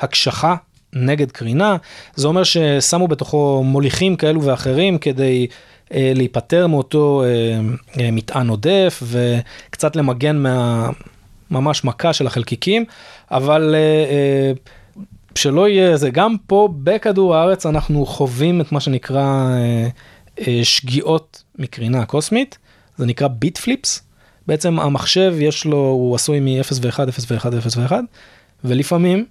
הקשחה 0.00 0.56
נגד 0.92 1.30
קרינה. 1.30 1.76
זה 2.14 2.26
אומר 2.26 2.42
ששמו 2.44 3.08
בתוכו 3.08 3.62
מוליכים 3.64 4.16
כאלו 4.16 4.42
ואחרים 4.42 4.98
כדי 4.98 5.46
אה, 5.50 5.56
להיפטר 5.90 6.66
מאותו 6.66 7.22
אה, 7.24 7.60
אה, 8.00 8.10
מטען 8.10 8.48
עודף 8.48 9.02
וקצת 9.02 9.96
למגן 9.96 10.36
מה... 10.36 10.90
ממש 11.50 11.84
מכה 11.84 12.12
של 12.12 12.26
החלקיקים, 12.26 12.84
אבל 13.30 13.74
אה, 13.74 13.80
אה, 13.80 14.52
שלא 15.34 15.68
יהיה 15.68 15.96
זה, 15.96 16.10
גם 16.10 16.36
פה 16.46 16.68
בכדור 16.82 17.36
הארץ 17.36 17.66
אנחנו 17.66 18.06
חווים 18.06 18.60
את 18.60 18.72
מה 18.72 18.80
שנקרא 18.80 19.22
אה, 19.22 19.88
אה, 20.46 20.60
שגיאות 20.62 21.42
מקרינה 21.58 22.04
קוסמית, 22.04 22.58
זה 22.96 23.06
נקרא 23.06 23.28
ביט 23.28 23.58
פליפס. 23.58 24.02
בעצם 24.46 24.80
המחשב 24.80 25.34
יש 25.38 25.64
לו, 25.64 25.76
הוא 25.76 26.14
עשוי 26.14 26.40
מ-0 26.40 26.72
ו-1, 26.82 27.08
0 27.08 27.30
ו-1, 27.30 27.58
0 27.58 27.76
ו-1, 27.76 27.92
ולפעמים 28.64 29.26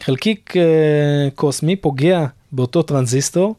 חלקיק 0.00 0.56
אה, 0.56 1.28
קוסמי 1.34 1.76
פוגע 1.76 2.26
באותו 2.52 2.82
טרנזיסטור 2.82 3.54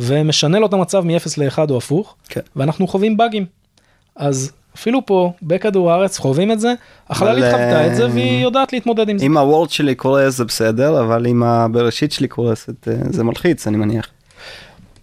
ומשנה 0.00 0.58
לו 0.58 0.66
את 0.66 0.72
המצב 0.72 1.04
מ-0 1.04 1.28
ל-1 1.38 1.70
או 1.70 1.76
הפוך, 1.76 2.14
כן. 2.28 2.40
ואנחנו 2.56 2.86
חווים 2.86 3.16
באגים. 3.16 3.46
אז 4.16 4.52
אפילו 4.74 5.06
פה, 5.06 5.32
בכדור 5.42 5.92
הארץ, 5.92 6.18
חווים 6.18 6.52
את 6.52 6.60
זה, 6.60 6.74
החללית 7.10 7.44
אבל, 7.44 7.52
חוותה 7.52 7.86
את 7.86 7.96
זה 7.96 8.02
אה, 8.02 8.08
והיא 8.12 8.42
יודעת 8.42 8.72
להתמודד 8.72 9.08
עם 9.08 9.18
זה. 9.18 9.26
אם 9.26 9.36
הוורד 9.36 9.70
שלי 9.70 9.94
קורס 9.94 10.36
זה 10.36 10.44
בסדר 10.44 11.00
אבל 11.00 11.26
אם 11.26 11.42
הבראשית 11.42 12.12
שלי 12.12 12.28
קורסת 12.28 12.88
זה 13.10 13.24
מלחיץ 13.24 13.66
אני 13.66 13.76
מניח. 13.76 14.08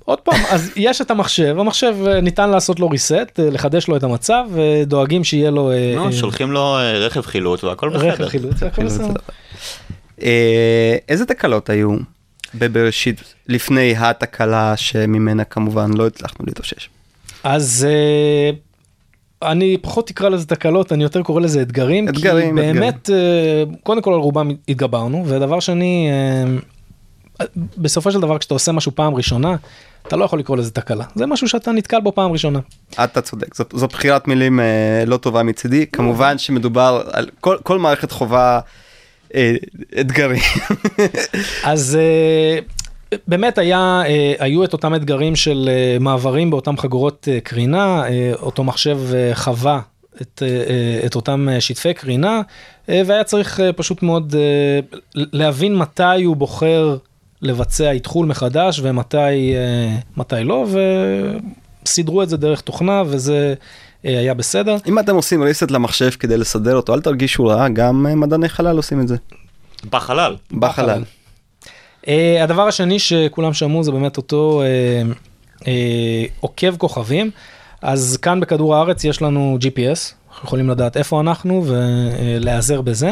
עוד 0.05 0.19
פעם, 0.19 0.41
אז 0.51 0.71
יש 0.75 1.01
את 1.01 1.11
המחשב, 1.11 1.55
המחשב 1.59 1.95
אה, 2.07 2.21
ניתן 2.21 2.49
לעשות 2.49 2.79
לו 2.79 2.89
reset, 2.89 3.39
אה, 3.39 3.49
לחדש 3.49 3.87
לו 3.87 3.97
את 3.97 4.03
המצב, 4.03 4.43
ודואגים 4.53 5.23
שיהיה 5.23 5.51
לו 5.51 5.71
אה, 5.71 6.11
שולחים 6.11 6.51
לו 6.51 6.77
רכב 6.95 7.21
חילוץ 7.21 7.63
והכל 7.63 7.89
רכב 7.89 8.11
בסדר. 8.11 8.29
חילוץ, 8.29 8.63
והכל 8.63 8.85
בסדר. 8.85 9.19
אה, 10.21 10.95
איזה 11.09 11.25
תקלות 11.25 11.69
היו 11.69 11.95
בבראשית 12.55 13.23
לפני 13.47 13.95
התקלה 13.97 14.77
שממנה 14.77 15.43
כמובן 15.43 15.93
לא 15.93 16.07
הצלחנו 16.07 16.45
להתאושש. 16.45 16.89
אז 17.43 17.87
אה, 17.89 18.51
אני 19.51 19.77
פחות 19.81 20.09
אקרא 20.09 20.29
לזה 20.29 20.45
תקלות, 20.45 20.91
אני 20.91 21.03
יותר 21.03 21.21
קורא 21.21 21.41
לזה 21.41 21.61
אתגרים. 21.61 22.09
אתגרים, 22.09 22.55
כי 22.55 22.61
באמת, 22.61 23.09
אה, 23.09 23.63
קודם 23.83 24.01
כל 24.01 24.13
על 24.13 24.19
רובם 24.19 24.49
התגברנו, 24.67 25.23
ודבר 25.27 25.59
שני, 25.59 26.09
אה, 26.11 27.45
בסופו 27.77 28.11
של 28.11 28.19
דבר 28.19 28.37
כשאתה 28.37 28.53
עושה 28.53 28.71
משהו 28.71 28.91
פעם 28.95 29.15
ראשונה, 29.15 29.55
אתה 30.07 30.15
לא 30.15 30.25
יכול 30.25 30.39
לקרוא 30.39 30.57
לזה 30.57 30.71
תקלה. 30.71 31.05
זה 31.15 31.25
משהו 31.25 31.47
שאתה 31.47 31.71
נתקל 31.71 31.99
בו 31.99 32.11
פעם 32.11 32.31
ראשונה. 32.31 32.59
אתה 33.03 33.21
צודק 33.21 33.55
זאת, 33.55 33.73
זו 33.77 33.87
בחירת 33.87 34.27
מילים 34.27 34.59
אה, 34.59 35.03
לא 35.07 35.17
טובה 35.17 35.43
מצידי 35.43 35.85
כמובן 35.87 36.37
שמדובר 36.37 37.01
על 37.11 37.29
כל, 37.39 37.57
כל 37.63 37.79
מערכת 37.79 38.11
חובה 38.11 38.59
אתגרים. 39.99 40.41
אז 41.63 41.97
אה, 42.01 42.59
באמת 43.27 43.57
היה, 43.57 44.03
אה, 44.05 44.33
היו 44.39 44.63
את 44.63 44.73
אותם 44.73 44.95
אתגרים 44.95 45.35
של 45.35 45.69
אה, 45.71 45.97
מעברים 45.99 46.49
באותם 46.49 46.77
חגורות 46.77 47.27
אה, 47.31 47.39
קרינה, 47.39 48.03
אה, 48.07 48.31
אותו 48.41 48.63
מחשב 48.63 48.99
אה, 49.13 49.35
חווה 49.35 49.79
את, 50.21 50.43
אה, 50.45 50.47
אה, 50.47 51.05
את 51.05 51.15
אותם 51.15 51.49
אה, 51.51 51.61
שטפי 51.61 51.93
קרינה, 51.93 52.41
אה, 52.89 53.01
והיה 53.05 53.23
צריך 53.23 53.59
אה, 53.59 53.73
פשוט 53.73 54.03
מאוד 54.03 54.35
אה, 54.37 54.79
להבין 55.15 55.75
מתי 55.75 56.23
הוא 56.23 56.35
בוחר 56.35 56.97
לבצע 57.41 57.91
איתחול 57.91 58.25
מחדש 58.25 58.79
ומתי 58.83 59.55
אה, 59.55 59.97
מתי 60.17 60.43
לא, 60.43 60.65
וסידרו 61.85 62.23
את 62.23 62.29
זה 62.29 62.37
דרך 62.37 62.61
תוכנה 62.61 63.03
וזה 63.05 63.33
אה, 63.33 63.53
היה 64.03 64.33
בסדר. 64.33 64.77
אם 64.87 64.99
אתם 64.99 65.15
עושים 65.15 65.43
reset 65.43 65.71
למחשב 65.73 66.09
כדי 66.09 66.37
לסדר 66.37 66.75
אותו 66.75 66.93
אל 66.93 67.01
תרגישו 67.01 67.45
רע 67.45 67.69
גם 67.69 68.07
אה, 68.07 68.15
מדעני 68.15 68.49
חלל 68.49 68.77
עושים 68.77 69.01
את 69.01 69.07
זה 69.07 69.15
בחלל. 69.89 70.35
בחלל. 70.51 71.03
Uh, 72.01 72.09
הדבר 72.43 72.67
השני 72.67 72.99
שכולם 72.99 73.53
שמעו 73.53 73.83
זה 73.83 73.91
באמת 73.91 74.17
אותו 74.17 74.61
uh, 74.61 75.59
uh, 75.59 75.65
עוקב 76.39 76.77
כוכבים. 76.77 77.31
אז 77.81 78.17
כאן 78.21 78.39
בכדור 78.39 78.75
הארץ 78.75 79.03
יש 79.03 79.21
לנו 79.21 79.57
GPS, 79.61 80.13
אנחנו 80.29 80.45
יכולים 80.47 80.69
לדעת 80.69 80.97
איפה 80.97 81.19
אנחנו 81.19 81.65
ולהיעזר 81.65 82.81
בזה. 82.81 83.11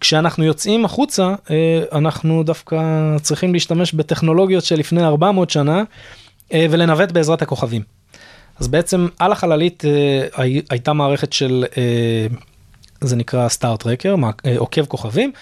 כשאנחנו 0.00 0.44
יוצאים 0.44 0.84
החוצה, 0.84 1.34
uh, 1.46 1.50
אנחנו 1.92 2.42
דווקא 2.42 2.78
צריכים 3.22 3.52
להשתמש 3.52 3.94
בטכנולוגיות 3.94 4.64
שלפני 4.64 5.04
400 5.04 5.50
שנה 5.50 5.82
ולנווט 6.54 7.12
בעזרת 7.12 7.42
הכוכבים. 7.42 7.97
אז 8.60 8.68
בעצם 8.68 9.08
על 9.18 9.32
החללית 9.32 9.82
הי- 10.36 10.62
הייתה 10.70 10.92
מערכת 10.92 11.32
של, 11.32 11.64
uh, 11.70 12.34
זה 13.00 13.16
נקרא 13.16 13.48
סטאר 13.48 13.76
טרקר, 13.76 14.14
עוקב 14.58 14.84
כוכבים. 14.86 15.32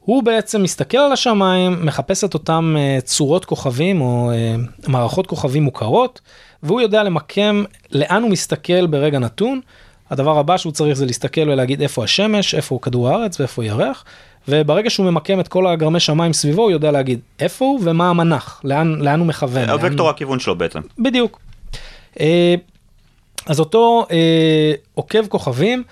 הוא 0.00 0.22
בעצם 0.22 0.62
מסתכל 0.62 0.98
על 0.98 1.12
השמיים, 1.12 1.86
מחפש 1.86 2.24
את 2.24 2.34
אותם 2.34 2.76
uh, 2.76 3.00
צורות 3.04 3.44
כוכבים 3.44 4.00
או 4.00 4.30
uh, 4.84 4.90
מערכות 4.90 5.26
כוכבים 5.26 5.62
מוכרות, 5.62 6.20
והוא 6.62 6.80
יודע 6.80 7.02
למקם 7.02 7.64
לאן 7.92 8.22
הוא 8.22 8.30
מסתכל 8.30 8.86
ברגע 8.86 9.18
נתון. 9.18 9.60
הדבר 10.10 10.38
הבא 10.38 10.56
שהוא 10.56 10.72
צריך 10.72 10.96
זה 10.96 11.06
להסתכל 11.06 11.40
ולהגיד 11.40 11.82
איפה 11.82 12.04
השמש, 12.04 12.54
איפה 12.54 12.78
כדור 12.82 13.08
הארץ 13.08 13.40
ואיפה 13.40 13.64
ירח, 13.64 14.04
וברגע 14.48 14.90
שהוא 14.90 15.10
ממקם 15.10 15.40
את 15.40 15.48
כל 15.48 15.66
הגרמי 15.66 16.00
שמיים 16.00 16.32
סביבו, 16.32 16.62
הוא 16.62 16.70
יודע 16.70 16.90
להגיד 16.90 17.20
איפה 17.40 17.64
הוא 17.64 17.80
ומה 17.84 18.10
המנח, 18.10 18.60
לאן, 18.64 18.94
לאן 19.00 19.18
הוא 19.18 19.26
מכוון. 19.26 19.68
לאן- 19.68 19.80
הוקטור 19.90 20.10
הכיוון 20.10 20.38
שלו 20.40 20.56
בעצם. 20.58 20.80
בדיוק. 20.98 21.40
אה, 22.20 22.54
אז 23.46 23.60
אותו 23.60 24.06
אה, 24.10 24.72
עוקב 24.94 25.26
כוכבים 25.26 25.82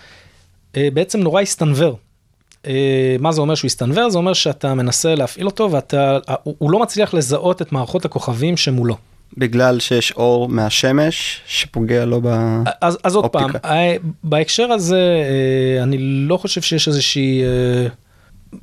אה, 0.77 0.89
בעצם 0.93 1.21
נורא 1.21 1.41
הסתנוור. 1.41 1.99
אה, 2.67 3.17
מה 3.21 3.33
זה 3.33 3.41
אומר 3.41 3.55
שהוא 3.55 3.67
הסתנוור? 3.67 4.11
זה 4.11 4.19
אומר 4.19 4.33
שאתה 4.33 4.75
מנסה 4.75 5.15
להפעיל 5.15 5.47
אותו 5.47 5.71
ואתה, 5.71 6.19
הוא, 6.43 6.55
הוא 6.59 6.71
לא 6.71 6.79
מצליח 6.79 7.15
לזהות 7.15 7.63
את 7.63 7.73
מערכות 7.73 8.05
הכוכבים 8.05 8.57
שמולו. 8.57 8.97
בגלל 9.37 9.81
שיש 9.81 10.13
אור 10.13 10.49
מהשמש 10.49 11.41
שפוגע 11.47 12.05
לו 12.05 12.21
ב... 12.23 12.29
אז, 12.81 12.99
אז 13.05 13.15
עוד 13.15 13.27
פעם. 13.27 13.51
אה, 13.65 13.97
בהקשר 14.25 14.73
הזה 14.73 15.23
אה, 15.77 15.83
אני 15.83 15.99
לא 16.01 16.37
חושב 16.37 16.63
שיש 16.63 16.89
איזושהי 16.89 17.43
אה, 17.43 17.87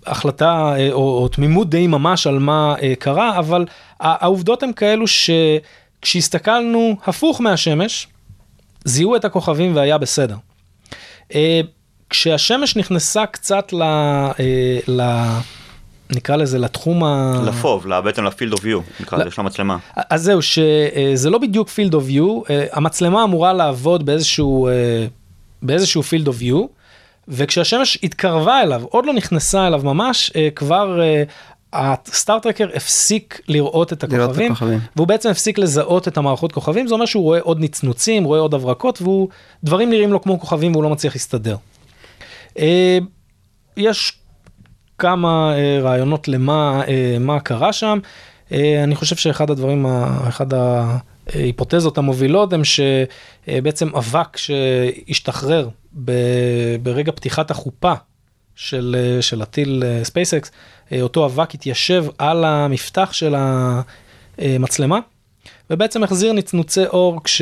החלטה 0.07 0.73
אה, 0.77 0.91
או, 0.91 1.21
או 1.21 1.27
תמימות 1.27 1.69
די 1.69 1.87
ממש 1.87 2.27
על 2.27 2.39
מה 2.39 2.75
אה, 2.81 2.93
קרה, 2.99 3.39
אבל 3.39 3.65
העובדות 3.99 4.63
הן 4.63 4.73
כאלו 4.73 5.07
שכשהסתכלנו 6.01 6.95
הפוך 7.05 7.41
מהשמש, 7.41 8.07
זיהו 8.85 9.15
את 9.15 9.25
הכוכבים 9.25 9.75
והיה 9.75 9.97
בסדר. 9.97 10.35
אה, 11.35 11.61
כשהשמש 12.09 12.75
נכנסה 12.75 13.25
קצת 13.25 13.73
ל... 13.73 13.81
אה, 13.81 14.79
ל 14.87 15.01
נקרא 16.15 16.35
לזה 16.35 16.59
לתחום 16.59 17.03
ה... 17.03 17.41
לפוב, 17.45 17.87
בעצם 18.01 18.23
לפילד 18.23 18.53
אוף 18.53 18.65
יו, 18.65 18.79
נקרא. 18.99 19.17
לזה, 19.17 19.31
של 19.31 19.41
המצלמה. 19.41 19.77
אז 19.95 20.23
זהו, 20.23 20.41
שזה 20.41 21.29
לא 21.29 21.37
בדיוק 21.37 21.69
of 21.93 22.09
view, 22.09 22.49
אה, 22.49 22.65
המצלמה 22.71 23.23
אמורה 23.23 23.53
לעבוד 23.53 24.05
באיזשהו, 24.05 24.67
אה, 24.67 24.73
באיזשהו 25.61 26.01
field 26.01 26.27
of 26.27 26.41
view, 26.41 26.67
וכשהשמש 27.27 27.97
התקרבה 28.03 28.61
אליו, 28.61 28.81
עוד 28.89 29.05
לא 29.05 29.13
נכנסה 29.13 29.67
אליו 29.67 29.81
ממש, 29.83 30.31
אה, 30.35 30.49
כבר 30.55 31.01
אה, 31.01 31.23
הסטארטרקר 31.73 32.67
הפסיק 32.75 33.41
לראות 33.47 33.93
את 33.93 34.03
לראות 34.03 34.23
את 34.29 34.29
הכוכבים, 34.29 34.51
הכוכבים. 34.51 34.79
והוא 34.95 35.07
בעצם 35.07 35.29
הפסיק 35.29 35.57
לזהות 35.57 36.07
את 36.07 36.17
המערכות 36.17 36.51
כוכבים, 36.51 36.87
זה 36.87 36.93
אומר 36.93 37.05
שהוא 37.05 37.23
רואה 37.23 37.39
עוד 37.39 37.59
נצנוצים, 37.59 38.23
רואה 38.23 38.39
עוד 38.39 38.53
הברקות, 38.53 39.01
והוא, 39.01 39.27
דברים 39.63 39.89
נראים 39.89 40.13
לו 40.13 40.21
כמו 40.21 40.39
כוכבים 40.39 40.71
והוא 40.71 40.83
לא 40.83 40.89
מצליח 40.89 41.15
להסתדר. 41.15 41.55
אה, 42.59 42.97
יש 43.77 44.13
כמה 44.97 45.53
אה, 45.57 45.79
רעיונות 45.81 46.27
למה 46.27 46.81
אה, 46.87 47.17
מה 47.19 47.39
קרה 47.39 47.73
שם. 47.73 47.99
אני 48.83 48.95
חושב 48.95 49.15
שאחד 49.15 49.49
הדברים, 49.49 49.85
ה- 49.85 50.19
אחד 50.27 50.45
ההיפותזות 51.33 51.97
המובילות 51.97 52.53
הם 52.53 52.61
שבעצם 52.63 53.95
אבק 53.95 54.37
שהשתחרר 54.37 55.69
ברגע 56.83 57.11
פתיחת 57.11 57.51
החופה 57.51 57.93
של, 58.55 58.95
אה, 58.99 59.21
של 59.21 59.41
הטיל 59.41 59.83
SpaceX, 60.03 60.51
אותו 61.01 61.25
אבק 61.25 61.53
התיישב 61.53 62.05
על 62.17 62.45
המפתח 62.45 63.09
של 63.13 63.35
המצלמה, 64.37 64.99
ובעצם 65.69 66.03
החזיר 66.03 66.33
נצנוצי 66.33 66.85
אור 66.85 67.23
כש... 67.23 67.41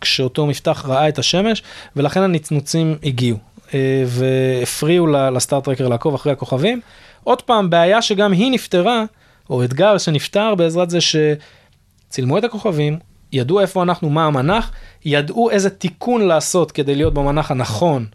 כשאותו 0.00 0.46
מפתח 0.46 0.84
ראה 0.88 1.08
את 1.08 1.18
השמש, 1.18 1.62
ולכן 1.96 2.22
הנצנוצים 2.22 2.96
הגיעו, 3.02 3.38
אה, 3.74 4.04
והפריעו 4.06 5.06
ל- 5.06 5.30
ל 5.30 5.35
star 5.35 5.54
tracker 5.54 5.88
לעקוב 5.88 6.14
אחרי 6.14 6.32
הכוכבים. 6.32 6.80
עוד 7.24 7.42
פעם, 7.42 7.70
בעיה 7.70 8.02
שגם 8.02 8.32
היא 8.32 8.52
נפתרה, 8.52 9.04
או 9.50 9.64
אתגר 9.64 9.98
שנפתר 9.98 10.54
בעזרת 10.54 10.90
זה 10.90 10.98
שצילמו 11.00 12.38
את 12.38 12.44
הכוכבים, 12.44 12.98
ידעו 13.32 13.60
איפה 13.60 13.82
אנחנו, 13.82 14.10
מה 14.10 14.26
המנח, 14.26 14.72
ידעו 15.04 15.50
איזה 15.50 15.70
תיקון 15.70 16.20
לעשות 16.26 16.72
כדי 16.72 16.94
להיות 16.94 17.14
במנח 17.14 17.50
הנכון, 17.50 18.06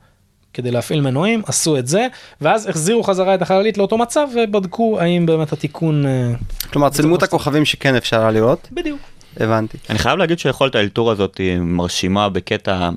כדי 0.53 0.71
להפעיל 0.71 1.01
מנועים, 1.01 1.41
עשו 1.45 1.77
את 1.77 1.87
זה, 1.87 2.07
ואז 2.41 2.69
החזירו 2.69 3.03
חזרה 3.03 3.35
את 3.35 3.41
החללית 3.41 3.77
לאותו 3.77 3.97
מצב 3.97 4.27
ובדקו 4.35 4.99
האם 4.99 5.25
באמת 5.25 5.53
התיקון... 5.53 6.05
אה, 6.05 6.31
כלומר, 6.73 6.89
צילמו 6.89 7.15
את 7.15 7.23
הכוכבים 7.23 7.65
שכן 7.65 7.95
אפשר 7.95 8.19
היה 8.21 8.31
לראות, 8.31 8.67
בדיוק. 8.71 8.99
הבנתי. 9.37 9.77
אני 9.89 9.99
חייב 9.99 10.17
להגיד 10.17 10.39
שיכולת 10.39 10.75
האלתור 10.75 11.11
הזאת 11.11 11.37
היא 11.37 11.59
מרשימה 11.59 12.29
בקטע 12.29 12.89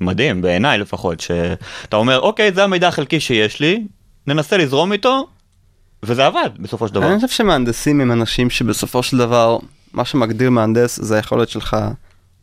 מדהים, 0.00 0.42
בעיניי 0.42 0.78
לפחות, 0.78 1.20
שאתה 1.20 1.96
אומר, 1.96 2.20
אוקיי, 2.20 2.52
זה 2.52 2.64
המידע 2.64 2.88
החלקי 2.88 3.20
שיש 3.20 3.60
לי, 3.60 3.84
ננסה 4.26 4.56
לזרום 4.56 4.92
איתו, 4.92 5.26
וזה 6.02 6.26
עבד 6.26 6.50
בסופו 6.58 6.88
של 6.88 6.94
דבר. 6.94 7.06
אני 7.06 7.14
חושב 7.14 7.28
שמהנדסים 7.28 8.00
הם 8.00 8.12
אנשים 8.12 8.50
שבסופו 8.50 9.02
של 9.02 9.18
דבר, 9.18 9.58
מה 9.92 10.04
שמגדיר 10.04 10.50
מהנדס 10.50 11.00
זה 11.02 11.16
היכולת 11.16 11.48
שלך 11.48 11.76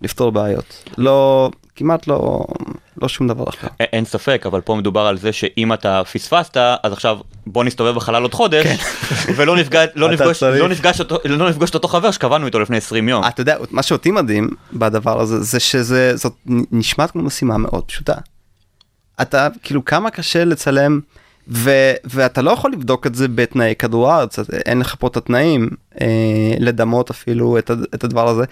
לפתור 0.02 0.32
בעיות. 0.32 0.84
לא, 0.98 1.50
כמעט 1.78 2.08
לא, 2.08 2.46
לא 3.02 3.08
שום 3.08 3.28
דבר 3.28 3.44
אחר. 3.50 3.68
א- 3.68 3.84
אין 3.84 4.06
ספק, 4.06 4.44
אבל 4.46 4.62
פה 4.62 4.76
מדובר 4.76 5.02
על 5.08 5.18
זה 5.18 5.32
שאם 5.34 5.74
אתה 5.74 6.02
פספסת, 6.14 6.58
אז 6.84 6.94
עכשיו 6.94 7.18
בוא 7.48 7.64
נסתובב 7.64 7.96
בחלל 7.96 8.22
עוד 8.22 8.34
חודש, 8.34 8.66
ולא 9.36 9.56
נפגע- 9.58 9.86
לא 9.96 10.10
נפגוש- 10.12 10.40
צריך. 10.40 10.62
לא 10.62 10.70
נפגש 10.70 11.00
אותו- 11.00 11.18
לא 11.26 11.50
נפגוש 11.50 11.70
את 11.70 11.76
אותו 11.76 11.88
חבר 11.88 12.12
שקבענו 12.12 12.46
איתו 12.46 12.60
לפני 12.60 12.78
20 12.78 13.10
יום. 13.10 13.24
אתה 13.28 13.42
יודע, 13.42 13.56
מה 13.72 13.84
שאותי 13.84 14.12
מדהים 14.12 14.50
בדבר 14.74 15.22
הזה, 15.22 15.44
זה 15.44 15.60
שזה, 15.60 16.12
זאת 16.16 16.34
נשמעת 16.72 17.12
כמו 17.12 17.22
משימה 17.22 17.58
מאוד 17.58 17.84
פשוטה. 17.86 18.14
אתה, 19.22 19.48
כאילו, 19.64 19.86
כמה 19.86 20.10
קשה 20.10 20.46
לצלם, 20.46 21.00
ו, 21.50 21.72
ואתה 22.04 22.42
לא 22.42 22.52
יכול 22.52 22.72
לבדוק 22.72 23.08
את 23.08 23.16
זה 23.16 23.28
בתנאי 23.28 23.74
כדור 23.80 24.12
הארץ, 24.12 24.40
אין 24.66 24.80
לך 24.80 24.96
פה 25.00 25.08
את 25.08 25.18
התנאים 25.18 25.70
אה, 26.02 26.08
לדמות 26.60 27.10
אפילו 27.10 27.58
את, 27.58 27.72
את 27.96 28.04
הדבר 28.04 28.28
הזה. 28.28 28.44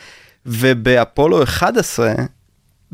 ובאפולו 0.45 1.43
11, 1.43 2.13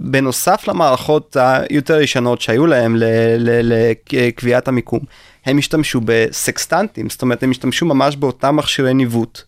בנוסף 0.03 0.67
למערכות 0.67 1.37
היותר 1.39 2.01
ישנות 2.01 2.41
שהיו 2.41 2.67
להם 2.67 2.95
לקביעת 3.39 4.67
המיקום, 4.67 4.99
הם 5.45 5.57
השתמשו 5.57 6.01
בסקסטנטים, 6.05 7.09
זאת 7.09 7.21
אומרת 7.21 7.43
הם 7.43 7.51
השתמשו 7.51 7.85
ממש 7.85 8.15
באותם 8.15 8.55
מכשירי 8.55 8.93
ניווט 8.93 9.41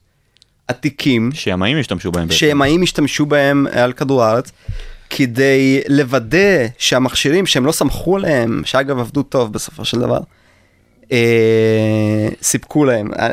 עתיקים. 0.68 1.32
שימאים 1.34 1.78
ישתמשו 1.78 2.12
בהם. 2.12 2.32
שימאים 2.32 2.82
השתמשו 2.82 3.26
בהם 3.26 3.68
על 3.72 3.93
כדור 3.93 4.24
הארץ 4.24 4.51
כדי 5.10 5.82
לוודא 5.89 6.68
שהמכשירים 6.78 7.45
שהם 7.45 7.66
לא 7.66 7.72
סמכו 7.72 8.18
עליהם, 8.18 8.62
שאגב 8.66 8.99
עבדו 8.99 9.24
טוב 9.24 9.54
בסופו 9.54 9.86
של 9.86 9.99
דבר, 9.99 10.20
סיפקו 12.41 12.86
להם. 12.86 13.11
אה, 13.20 13.30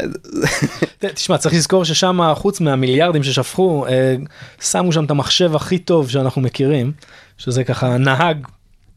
תשמע, 1.15 1.39
צריך 1.39 1.55
לזכור 1.55 1.85
ששם, 1.85 2.21
חוץ 2.35 2.61
מהמיליארדים 2.61 3.23
ששפכו, 3.23 3.87
אה, 3.87 4.15
שמו 4.61 4.93
שם 4.93 5.05
את 5.05 5.11
המחשב 5.11 5.57
הכי 5.57 5.79
טוב 5.79 6.11
שאנחנו 6.11 6.43
מכירים, 6.43 6.93
שזה 7.39 7.65
ככה 7.65 7.99
נהג 7.99 8.47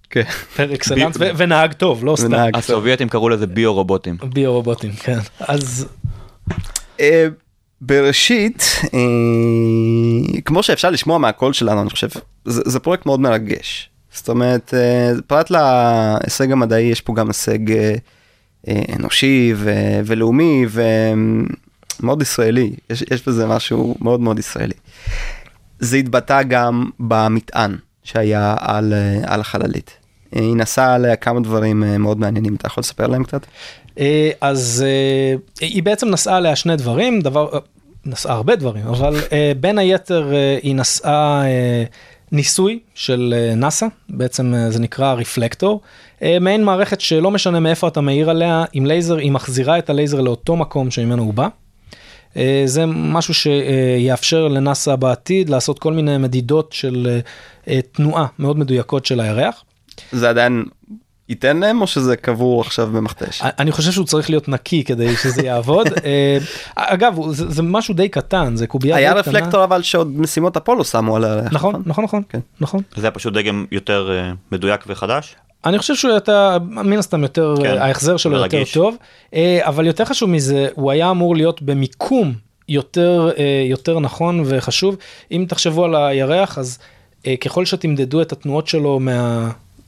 כן. 0.09 0.23
פר 0.55 0.73
אקסלנס, 0.73 1.15
ונהג 1.37 1.73
טוב, 1.73 2.05
לא 2.05 2.15
סתם. 2.15 2.49
הסובייטים 2.53 3.09
קראו 3.09 3.29
לזה 3.29 3.47
ביו-רובוטים. 3.47 4.17
ביו-רובוטים, 4.23 4.91
כן. 4.91 5.19
אז 5.39 5.87
אה, 6.99 7.27
בראשית, 7.81 8.63
אה, 8.93 8.99
כמו 10.45 10.63
שאפשר 10.63 10.89
לשמוע 10.89 11.17
מהקול 11.17 11.53
שלנו, 11.53 11.81
אני 11.81 11.89
חושב, 11.89 12.07
זה, 12.45 12.79
פרויקט 12.79 13.05
מאוד 13.05 13.19
מרגש. 13.19 13.89
זאת 14.13 14.29
אומרת, 14.29 14.73
אה, 14.73 15.11
פרט 15.27 15.49
להישג 15.49 16.51
המדעי, 16.51 16.83
יש 16.83 17.01
פה 17.01 17.13
גם 17.13 17.27
הישג 17.27 17.71
אה, 17.71 17.77
אה, 17.77 17.95
אנושי 18.69 19.53
ו- 19.55 19.99
ולאומי 20.05 20.65
ומאוד 21.99 22.21
ישראלי, 22.21 22.73
יש, 22.89 23.03
יש 23.11 23.27
בזה 23.27 23.47
משהו 23.47 23.95
מאוד 24.01 24.19
מאוד 24.19 24.39
ישראלי. 24.39 24.73
זה 25.79 25.97
התבטא 25.97 26.43
גם 26.43 26.89
במטען 26.99 27.75
שהיה 28.03 28.55
על, 28.59 28.93
אה, 28.93 29.33
על 29.33 29.39
החללית. 29.41 29.91
אה, 30.35 30.41
היא 30.41 30.55
נסעה 30.55 30.95
עליה 30.95 31.15
כמה 31.15 31.39
דברים 31.39 31.83
אה, 31.83 31.97
מאוד 31.97 32.19
מעניינים, 32.19 32.55
אתה 32.55 32.67
יכול 32.67 32.81
לספר 32.81 33.07
להם 33.07 33.23
קצת? 33.23 33.45
אה, 33.99 34.31
אז 34.41 34.85
אה, 34.85 35.35
היא 35.67 35.83
בעצם 35.83 36.09
נסעה 36.09 36.37
עליה 36.37 36.55
שני 36.55 36.75
דברים, 36.75 37.21
דבר, 37.21 37.49
אה, 37.53 37.59
נסעה 38.05 38.35
הרבה 38.35 38.55
דברים, 38.55 38.87
אבל 38.87 39.15
אה, 39.31 39.51
בין 39.59 39.77
היתר 39.77 40.33
אה, 40.33 40.57
היא 40.63 40.75
נסעה 40.75 41.45
אה, 41.45 41.83
ניסוי 42.33 42.79
של 42.95 43.33
אה, 43.37 43.55
נאסא, 43.55 43.87
בעצם 44.09 44.53
אה, 44.53 44.71
זה 44.71 44.79
נקרא 44.79 45.13
רפלקטור, 45.13 45.81
אה, 46.21 46.37
מעין 46.41 46.63
מערכת 46.63 47.01
שלא 47.01 47.31
משנה 47.31 47.59
מאיפה 47.59 47.87
אתה 47.87 48.01
מאיר 48.01 48.29
עליה, 48.29 48.65
עם 48.73 48.85
לייזר, 48.85 49.17
היא 49.17 49.31
מחזירה 49.31 49.79
את 49.79 49.89
הלייזר 49.89 50.21
לאותו 50.21 50.55
מקום 50.55 50.91
שממנו 50.91 51.23
הוא 51.23 51.33
בא. 51.33 51.47
זה 52.65 52.85
משהו 52.85 53.33
שיאפשר 53.33 54.47
לנאסא 54.47 54.95
בעתיד 54.95 55.49
לעשות 55.49 55.79
כל 55.79 55.93
מיני 55.93 56.17
מדידות 56.17 56.73
של 56.73 57.19
תנועה 57.91 58.25
מאוד 58.39 58.57
מדויקות 58.59 59.05
של 59.05 59.19
הירח. 59.19 59.63
זה 60.11 60.29
עדיין 60.29 60.63
ייתן 61.29 61.57
להם 61.57 61.81
או 61.81 61.87
שזה 61.87 62.15
קבור 62.15 62.61
עכשיו 62.61 62.87
במכתש? 62.87 63.41
אני 63.43 63.71
חושב 63.71 63.91
שהוא 63.91 64.05
צריך 64.05 64.29
להיות 64.29 64.47
נקי 64.49 64.83
כדי 64.83 65.15
שזה 65.15 65.41
יעבוד. 65.41 65.87
אה, 66.05 66.37
אגב, 66.75 67.17
זה, 67.31 67.49
זה 67.49 67.61
משהו 67.61 67.93
די 67.93 68.09
קטן, 68.09 68.55
זה 68.55 68.67
קובייה 68.67 68.95
היה 68.95 69.09
קטנה. 69.09 69.19
רפלקטור 69.19 69.63
אבל 69.63 69.81
שעוד 69.81 70.19
משימות 70.19 70.57
אפולו 70.57 70.85
שמו 70.85 71.15
על 71.15 71.23
הירח. 71.23 71.53
נכון, 71.53 71.83
נכון, 71.85 72.03
נכון, 72.03 72.21
כן. 72.29 72.39
נכון. 72.61 72.81
זה 72.95 73.07
היה 73.07 73.11
פשוט 73.11 73.33
דגם 73.33 73.65
יותר 73.71 74.11
אה, 74.11 74.31
מדויק 74.51 74.83
וחדש. 74.87 75.35
אני 75.65 75.79
חושב 75.79 75.95
שהוא 75.95 76.11
יותר, 76.11 76.57
מן 76.61 76.97
הסתם 76.97 77.23
יותר, 77.23 77.55
כן, 77.63 77.77
אה, 77.77 77.85
ההחזר 77.85 78.17
שלו 78.17 78.37
יותר 78.37 78.57
ורגיש. 78.57 78.73
טוב, 78.73 78.95
אבל 79.59 79.87
יותר 79.87 80.05
חשוב 80.05 80.29
מזה, 80.29 80.67
הוא 80.75 80.91
היה 80.91 81.11
אמור 81.11 81.35
להיות 81.35 81.61
במיקום 81.61 82.33
יותר, 82.69 83.31
יותר 83.69 83.99
נכון 83.99 84.43
וחשוב. 84.45 84.97
אם 85.31 85.45
תחשבו 85.49 85.85
על 85.85 85.95
הירח, 85.95 86.57
אז 86.57 86.79
ככל 87.41 87.65
שתמדדו 87.65 88.21
את 88.21 88.31
התנועות 88.31 88.67
שלו 88.67 88.99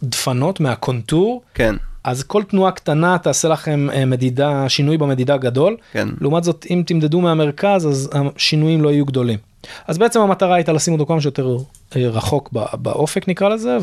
מהדפנות, 0.06 0.60
מהקונטור, 0.60 1.42
כן, 1.54 1.76
אז 2.04 2.24
כל 2.24 2.44
תנועה 2.44 2.72
קטנה 2.72 3.18
תעשה 3.18 3.48
לכם 3.48 3.88
אה, 3.94 4.06
מדידה, 4.06 4.70
שינוי 4.70 4.98
במדידה 4.98 5.38
גדול. 5.38 5.78
כן. 5.92 6.08
לעומת 6.22 6.44
זאת, 6.44 6.66
אם 6.70 6.84
תמדדו 6.86 7.22
מהמרכז, 7.22 7.88
אז 7.88 8.10
השינויים 8.14 8.82
לא 8.82 8.90
יהיו 8.90 9.06
גדולים. 9.06 9.40
אז 9.88 9.98
בעצם 9.98 10.22
המטרה 10.22 10.56
הייתה 10.56 10.74
לשים 10.74 10.94
אותו 10.94 11.06
כמה 11.06 11.22
שיותר 11.22 11.58
אה, 11.96 12.08
רחוק 12.08 12.50
באופק 12.74 13.28
נקרא 13.28 13.50
לזה, 13.50 13.78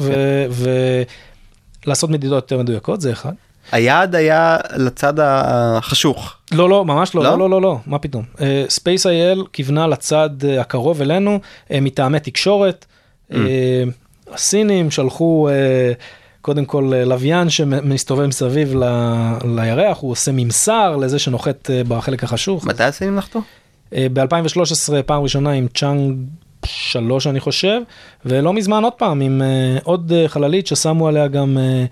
ולעשות 1.86 2.10
מדידות 2.10 2.42
יותר 2.50 2.62
מדויקות, 2.62 3.00
זה 3.00 3.12
אחד. 3.12 3.32
היעד 3.72 4.14
היה 4.14 4.56
לצד 4.76 5.14
החשוך. 5.20 6.34
לא, 6.52 6.68
לא, 6.68 6.84
ממש 6.84 7.14
לא, 7.14 7.22
לא? 7.22 7.30
לא, 7.30 7.38
לא, 7.38 7.50
לא, 7.50 7.62
לא, 7.62 7.78
מה 7.86 7.98
פתאום. 7.98 8.24
SpaceIL 8.68 9.44
כיוונה 9.52 9.86
לצד 9.86 10.30
אה, 10.44 10.60
הקרוב 10.60 11.00
אלינו 11.00 11.40
אה, 11.70 11.80
מטעמי 11.80 12.20
תקשורת. 12.20 12.86
ממ. 13.32 13.34
אה, 13.36 13.84
הסינים 14.34 14.90
שלחו 14.90 15.48
אה, 15.48 15.92
קודם 16.40 16.64
כל 16.64 16.90
אה, 16.94 17.04
לוויין 17.04 17.50
שמסתובב 17.50 18.26
מסביב 18.26 18.74
ל- 18.76 18.84
לירח, 19.44 19.98
הוא 20.00 20.10
עושה 20.10 20.30
ממסר 20.34 20.96
לזה 20.96 21.18
שנוחת 21.18 21.70
אה, 21.70 21.82
בחלק 21.88 22.24
החשוך. 22.24 22.64
מתי 22.66 22.84
הסינים 22.84 23.16
נחתו? 23.16 23.40
ב-2013 23.92 24.58
פעם 25.06 25.22
ראשונה 25.22 25.50
עם 25.50 25.66
צ'אנג 25.74 26.16
3 26.66 27.26
אני 27.26 27.40
חושב, 27.40 27.80
ולא 28.24 28.52
מזמן 28.52 28.84
עוד 28.84 28.92
פעם 28.92 29.20
עם 29.20 29.42
אה, 29.42 29.78
עוד 29.82 30.12
אה, 30.12 30.28
חללית 30.28 30.66
ששמו 30.66 31.08
עליה 31.08 31.28
גם 31.28 31.58
אה, 31.58 31.84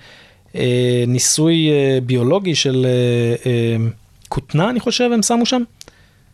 אה, 0.54 1.04
ניסוי 1.06 1.70
אה, 1.70 1.98
ביולוגי 2.06 2.54
של 2.54 2.86
כותנה 4.28 4.70
אני 4.70 4.80
חושב 4.80 5.10
הם 5.14 5.22
שמו 5.22 5.46
שם. 5.46 5.62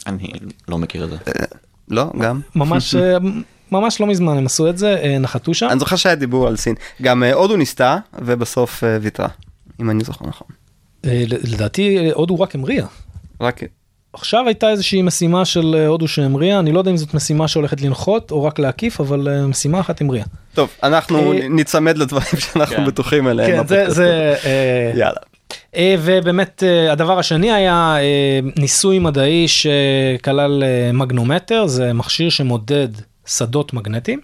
אני 0.07 0.29
לא 0.69 0.79
מכיר 0.79 1.05
את 1.05 1.11
זה. 1.11 1.17
לא, 1.89 2.11
גם. 2.21 2.41
ממש 2.55 2.95
ממש 3.73 4.01
לא 4.01 4.07
מזמן 4.07 4.37
הם 4.37 4.47
עשו 4.47 4.69
את 4.69 4.79
זה, 4.79 4.97
אה, 5.03 5.19
נחתו 5.19 5.55
שם. 5.55 5.69
אני 5.71 5.79
זוכר 5.79 5.97
שהיה 5.97 6.14
דיבור 6.14 6.47
על 6.47 6.57
סין. 6.57 6.75
גם 7.03 7.23
אה, 7.23 7.33
הודו 7.33 7.57
ניסתה, 7.57 7.97
ובסוף 8.23 8.85
אה, 8.85 8.99
ויתרה, 9.01 9.29
אם 9.81 9.91
אני 9.91 10.05
זוכר 10.05 10.27
נכון. 10.27 10.47
לדעתי 11.43 12.11
הודו 12.14 12.41
רק 12.41 12.55
המריאה. 12.55 12.87
רק 13.41 13.61
עכשיו 14.12 14.45
הייתה 14.47 14.71
איזושהי 14.71 15.03
משימה 15.03 15.45
של 15.45 15.85
הודו 15.89 16.09
שהמריאה, 16.09 16.59
אני 16.59 16.73
לא 16.73 16.79
יודע 16.79 16.91
אם 16.91 16.97
זאת 16.97 17.14
משימה 17.14 17.49
שהולכת 17.49 17.81
לנחות 17.81 18.31
או 18.31 18.45
רק 18.45 18.59
להקיף, 18.59 19.01
אבל 19.01 19.45
משימה 19.45 19.81
אחת 19.81 20.01
המריאה. 20.01 20.25
טוב, 20.55 20.71
אנחנו 20.83 21.33
ניצמד 21.33 21.99
לדברים 21.99 22.27
שאנחנו 22.39 22.77
כן. 22.77 22.87
בטוחים 22.87 23.27
עליהם. 23.27 23.67
כן, 23.67 23.91
זה, 23.91 24.35
יאללה. 24.95 25.21
ובאמת 25.99 26.62
הדבר 26.91 27.19
השני 27.19 27.53
היה 27.53 27.97
ניסוי 28.59 28.99
מדעי 28.99 29.47
שכלל 29.49 30.62
מגנומטר, 30.93 31.67
זה 31.67 31.93
מכשיר 31.93 32.31
שמודד 32.31 32.89
שדות 33.27 33.72
מגנטיים. 33.72 34.20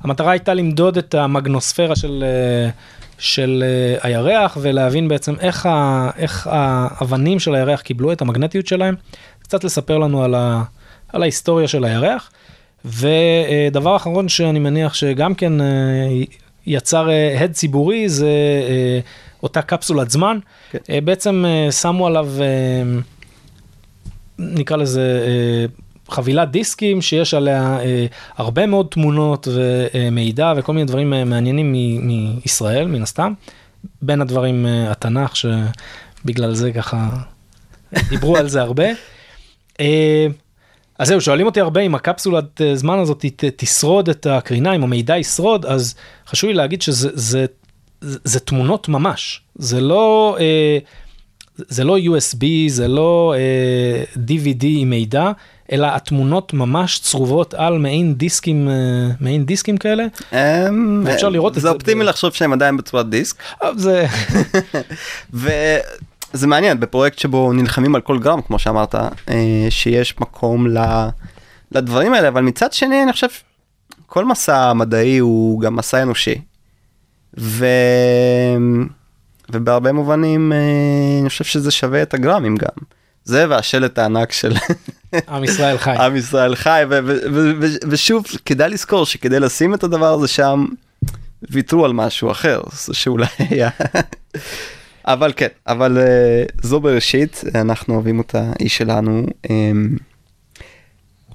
המטרה 0.00 0.30
הייתה 0.30 0.54
למדוד 0.54 0.98
את 0.98 1.14
המגנוספירה 1.14 1.96
של, 1.96 2.24
אה, 2.26 2.70
של 3.18 3.64
אה, 3.66 4.08
הירח 4.08 4.58
ולהבין 4.60 5.08
בעצם 5.08 5.34
איך, 5.40 5.66
ה, 5.66 6.10
איך 6.16 6.48
האבנים 6.50 7.40
של 7.40 7.54
הירח 7.54 7.80
קיבלו 7.80 8.12
את 8.12 8.20
המגנטיות 8.22 8.66
שלהם, 8.66 8.94
קצת 9.42 9.64
לספר 9.64 9.98
לנו 9.98 10.24
על, 10.24 10.34
ה, 10.34 10.62
על 11.08 11.22
ההיסטוריה 11.22 11.68
של 11.68 11.84
הירח. 11.84 12.30
ודבר 12.84 13.96
אחרון 13.96 14.28
שאני 14.28 14.58
מניח 14.58 14.94
שגם 14.94 15.34
כן 15.34 15.60
אה, 15.60 15.66
יצר 16.66 17.08
הד 17.40 17.52
ציבורי 17.52 18.08
זה 18.08 18.28
אותה 19.42 19.62
קפסולת 19.62 20.10
זמן. 20.10 20.38
כן. 20.70 20.78
בעצם 21.04 21.44
שמו 21.70 22.06
עליו, 22.06 22.28
נקרא 24.38 24.76
לזה, 24.76 25.26
חבילת 26.10 26.50
דיסקים 26.50 27.02
שיש 27.02 27.34
עליה 27.34 27.78
אה, 27.80 28.06
הרבה 28.36 28.66
מאוד 28.66 28.86
תמונות 28.90 29.48
ומידע 29.54 30.52
וכל 30.56 30.72
מיני 30.72 30.84
דברים 30.86 31.12
אה, 31.14 31.24
מעניינים 31.24 31.72
מישראל, 32.44 32.86
מן 32.86 33.02
הסתם. 33.02 33.32
בין 34.02 34.20
הדברים 34.20 34.66
אה, 34.66 34.90
התנ"ך, 34.90 35.32
שבגלל 35.36 36.54
זה 36.54 36.72
ככה 36.72 37.08
דיברו 38.08 38.36
על 38.36 38.48
זה 38.48 38.60
הרבה. 38.60 38.84
אה, 39.80 40.26
אז 40.98 41.08
זהו, 41.08 41.20
שואלים 41.20 41.46
אותי 41.46 41.60
הרבה 41.60 41.80
אם 41.80 41.94
הקפסולת 41.94 42.60
אה, 42.60 42.76
זמן 42.76 42.98
הזאת 42.98 43.24
ת- 43.36 43.44
תשרוד 43.56 44.08
את 44.08 44.26
הקרינה, 44.26 44.72
אם 44.74 44.82
המידע 44.82 45.18
ישרוד, 45.18 45.66
אז 45.66 45.94
חשוב 46.26 46.48
לי 46.50 46.54
להגיד 46.56 46.82
שזה 46.82 47.08
זה, 47.14 47.46
זה, 48.00 48.18
זה 48.24 48.40
תמונות 48.40 48.88
ממש, 48.88 49.40
זה 49.54 49.80
לא, 49.80 50.36
אה, 50.40 50.78
זה 51.56 51.84
לא 51.84 51.98
USB, 51.98 52.44
זה 52.68 52.88
לא 52.88 53.34
אה, 53.36 54.04
DVD 54.14 54.64
עם 54.66 54.90
מידע, 54.90 55.30
אלא 55.72 55.86
התמונות 55.86 56.52
ממש 56.52 56.98
צרובות 56.98 57.54
על 57.54 57.78
מעין 57.78 58.14
דיסקים, 58.14 58.68
אה, 58.68 58.74
מעין 59.20 59.44
דיסקים 59.44 59.76
כאלה. 59.76 60.04
אמ, 60.32 61.02
ואפשר 61.06 61.28
לראות 61.28 61.50
את 61.50 61.54
זה 61.54 61.60
זה 61.60 61.70
אופטימי 61.70 62.04
לחשוב 62.04 62.32
שהם 62.32 62.52
עדיין 62.52 62.76
בצורת 62.76 63.08
דיסק. 63.08 63.36
אבל 63.62 63.78
זה, 63.78 64.06
וזה 66.34 66.46
מעניין 66.46 66.80
בפרויקט 66.80 67.18
שבו 67.18 67.52
נלחמים 67.52 67.94
על 67.94 68.00
כל 68.00 68.18
גרם 68.18 68.42
כמו 68.42 68.58
שאמרת 68.58 68.94
אה, 68.94 69.66
שיש 69.70 70.20
מקום. 70.20 70.66
לדברים 71.72 72.14
האלה 72.14 72.28
אבל 72.28 72.42
מצד 72.42 72.72
שני 72.72 73.02
אני 73.02 73.12
חושב 73.12 73.26
כל 74.06 74.24
מסע 74.24 74.72
מדעי 74.72 75.18
הוא 75.18 75.60
גם 75.60 75.76
מסע 75.76 76.02
אנושי. 76.02 76.40
ו... 77.38 77.66
ובהרבה 79.52 79.92
מובנים 79.92 80.52
אה, 80.52 80.58
אני 81.20 81.28
חושב 81.28 81.44
שזה 81.44 81.70
שווה 81.70 82.02
את 82.02 82.14
הגרמים 82.14 82.56
גם. 82.56 82.97
זה 83.28 83.46
והשלט 83.48 83.98
הענק 83.98 84.32
של 84.32 84.52
עם 85.32 85.44
ישראל 85.44 85.78
חי. 85.78 85.94
עם 85.98 86.16
ישראל 86.16 86.54
חי 86.54 86.82
ושוב 87.88 88.24
כדאי 88.46 88.68
לזכור 88.70 89.06
שכדי 89.06 89.40
לשים 89.40 89.74
את 89.74 89.84
הדבר 89.84 90.12
הזה 90.14 90.28
שם 90.28 90.66
ויתרו 91.50 91.84
על 91.84 91.92
משהו 91.92 92.30
אחר 92.30 92.60
שאולי 92.92 93.26
היה. 93.50 93.70
אבל 95.06 95.32
כן 95.36 95.46
אבל 95.66 95.98
אה, 95.98 96.04
זו 96.62 96.80
בראשית 96.80 97.44
אנחנו 97.54 97.94
אוהבים 97.94 98.18
אותה 98.18 98.52
היא 98.58 98.68
שלנו. 98.68 99.26
אמ, 99.50 99.88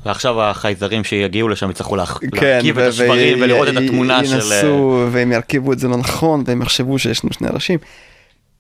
ועכשיו 0.06 0.42
החייזרים 0.42 1.04
שיגיעו 1.04 1.50
לשם 1.50 1.70
יצטרכו 1.70 1.96
לה- 1.96 2.06
כן, 2.06 2.28
להרכיב 2.32 2.80
את 2.80 2.88
השברים 2.90 3.40
ו- 3.40 3.42
ולראות 3.44 3.68
את 3.68 3.78
התמונה 3.78 4.26
של... 4.26 4.32
אה, 4.52 4.58
ינסו 4.58 5.08
והם 5.12 5.32
ירכיבו 5.32 5.74
את 5.74 5.80
זה 5.80 5.88
לא 5.88 5.98
נכון 5.98 6.44
והם 6.48 6.62
יחשבו 6.62 7.00
שיש 7.00 7.24
לנו 7.24 7.34
שני 7.34 7.48
ראשים. 7.54 7.80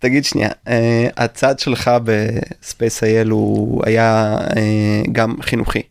תגיד 0.03 0.25
שנייה 0.25 0.49
אה, 0.67 1.07
הצד 1.17 1.59
שלך 1.59 1.91
ב 2.03 3.03
SpaceIL 3.03 3.29
הוא 3.29 3.81
היה 3.85 4.37
אה, 4.57 5.01
גם 5.11 5.35
חינוכי. 5.41 5.81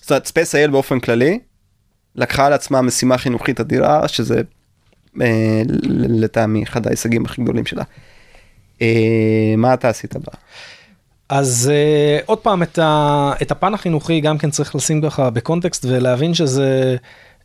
זאת 0.00 0.10
אומרת 0.10 0.26
SpaceIL 0.26 0.70
באופן 0.70 1.00
כללי 1.00 1.38
לקחה 2.16 2.46
על 2.46 2.52
עצמה 2.52 2.82
משימה 2.82 3.18
חינוכית 3.18 3.60
אדירה 3.60 4.08
שזה 4.08 4.40
אה, 5.20 5.62
לטעמי 5.92 6.62
אחד 6.62 6.86
ההישגים 6.86 7.24
הכי 7.24 7.42
גדולים 7.42 7.66
שלה. 7.66 7.82
מה 9.56 9.74
אתה 9.74 9.88
עשית 9.88 10.16
בה? 10.16 10.32
אז 11.28 11.70
uh, 11.70 12.22
עוד 12.26 12.38
פעם 12.38 12.62
את, 12.62 12.78
ה, 12.78 13.32
את 13.42 13.50
הפן 13.50 13.74
החינוכי 13.74 14.20
גם 14.20 14.38
כן 14.38 14.50
צריך 14.50 14.74
לשים 14.74 15.02
ככה 15.02 15.30
בקונטקסט 15.30 15.84
ולהבין 15.84 16.34
שזה 16.34 16.96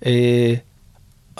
uh, 0.03 0.07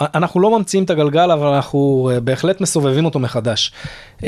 אנחנו 0.02 0.40
לא 0.40 0.58
ממציאים 0.58 0.84
את 0.84 0.90
הגלגל 0.90 1.32
אבל 1.32 1.48
אנחנו 1.48 2.12
uh, 2.12 2.20
בהחלט 2.20 2.62
מסובבים 2.62 3.06
אותו 3.06 3.20
מחדש. 3.20 3.72
Uh, 4.18 4.24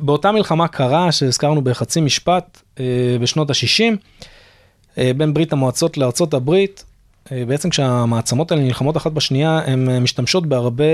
באותה 0.00 0.32
מלחמה 0.32 0.68
קרה 0.68 1.12
שהזכרנו 1.12 1.62
בחצי 1.62 2.00
משפט 2.00 2.62
uh, 2.76 2.80
בשנות 3.20 3.50
ה-60 3.50 3.96
uh, 4.94 4.96
בין 5.16 5.34
ברית 5.34 5.52
המועצות 5.52 5.98
לארצות 5.98 6.34
הברית. 6.34 6.84
בעצם 7.46 7.70
כשהמעצמות 7.70 8.52
האלה 8.52 8.62
נלחמות 8.62 8.96
אחת 8.96 9.12
בשנייה 9.12 9.60
הן 9.66 9.98
משתמשות 10.02 10.46
בהרבה 10.46 10.84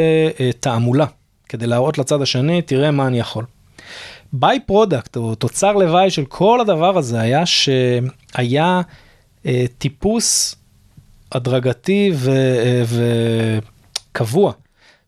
תעמולה 0.60 1.06
כדי 1.48 1.66
להראות 1.66 1.98
לצד 1.98 2.22
השני 2.22 2.62
תראה 2.62 2.90
מה 2.90 3.06
אני 3.06 3.18
יכול. 3.18 3.44
by-product 4.32 5.16
או 5.16 5.34
תוצר 5.34 5.72
לוואי 5.72 6.10
של 6.10 6.24
כל 6.24 6.60
הדבר 6.60 6.98
הזה 6.98 7.20
היה 7.20 7.46
שהיה 7.46 8.80
אה, 9.46 9.64
טיפוס 9.78 10.56
הדרגתי 11.32 12.10
ו- 12.14 12.30
אה, 12.30 12.82
וקבוע 14.16 14.52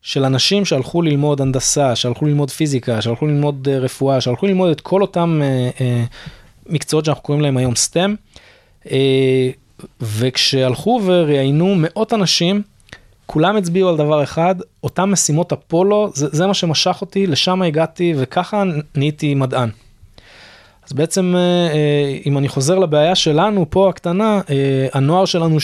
של 0.03 0.25
אנשים 0.25 0.65
שהלכו 0.65 1.03
ללמוד 1.03 1.41
הנדסה, 1.41 1.97
שהלכו 1.97 2.27
ללמוד 2.27 2.51
פיזיקה, 2.51 3.03
שהלכו 3.03 3.27
ללמוד 3.27 3.69
אה, 3.71 3.79
רפואה, 3.79 4.21
שהלכו 4.21 4.47
ללמוד 4.47 4.71
את 4.71 4.81
כל 4.81 5.03
אותם 5.03 5.41
אה, 5.43 5.71
אה, 5.81 6.05
מקצועות 6.67 7.05
שאנחנו 7.05 7.23
קוראים 7.23 7.43
להם 7.43 7.57
היום 7.57 7.73
STEM. 7.73 8.11
אה, 8.91 9.51
וכשהלכו 10.01 11.01
וראיינו 11.05 11.75
מאות 11.79 12.13
אנשים, 12.13 12.63
כולם 13.27 13.57
הצביעו 13.57 13.89
על 13.89 13.97
דבר 13.97 14.23
אחד, 14.23 14.55
אותם 14.85 15.13
משימות 15.13 15.53
אפולו, 15.53 16.11
זה, 16.15 16.27
זה 16.33 16.47
מה 16.47 16.55
שמשך 16.55 16.99
אותי, 17.01 17.27
לשם 17.27 17.63
הגעתי 17.63 18.15
וככה 18.17 18.63
נהייתי 18.95 19.35
מדען. 19.35 19.69
אז 20.87 20.93
בעצם, 20.93 21.35
אה, 21.37 21.41
אה, 21.41 22.19
אם 22.27 22.39
אני 22.39 22.49
חוזר 22.49 22.79
לבעיה 22.79 23.15
שלנו 23.15 23.67
פה 23.71 23.89
הקטנה, 23.89 24.41
הנוער 24.93 25.25
שלנו 25.25 25.57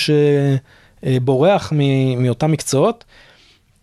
שבורח 1.03 1.72
מאותם 2.16 2.53
מקצועות, 2.53 3.05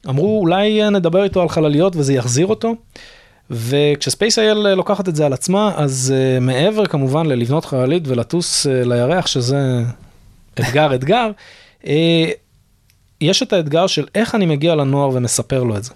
אמרו 0.09 0.39
אולי 0.39 0.89
נדבר 0.89 1.23
איתו 1.23 1.41
על 1.41 1.49
חלליות 1.49 1.95
וזה 1.95 2.13
יחזיר 2.13 2.47
אותו. 2.47 2.75
וכשספייס 3.49 4.39
אייל 4.39 4.73
לוקחת 4.73 5.09
את 5.09 5.15
זה 5.15 5.25
על 5.25 5.33
עצמה, 5.33 5.71
אז 5.75 6.13
uh, 6.13 6.43
מעבר 6.43 6.85
כמובן 6.85 7.25
ללבנות 7.25 7.65
חללית 7.65 8.03
ולטוס 8.07 8.65
uh, 8.65 8.69
לירח, 8.87 9.27
שזה 9.27 9.81
אתגר 10.53 10.93
אתגר, 10.95 11.31
uh, 11.83 11.87
יש 13.21 13.43
את 13.43 13.53
האתגר 13.53 13.87
של 13.87 14.05
איך 14.15 14.35
אני 14.35 14.45
מגיע 14.45 14.75
לנוער 14.75 15.09
ומספר 15.13 15.63
לו 15.63 15.77
את 15.77 15.83
זה. 15.83 15.91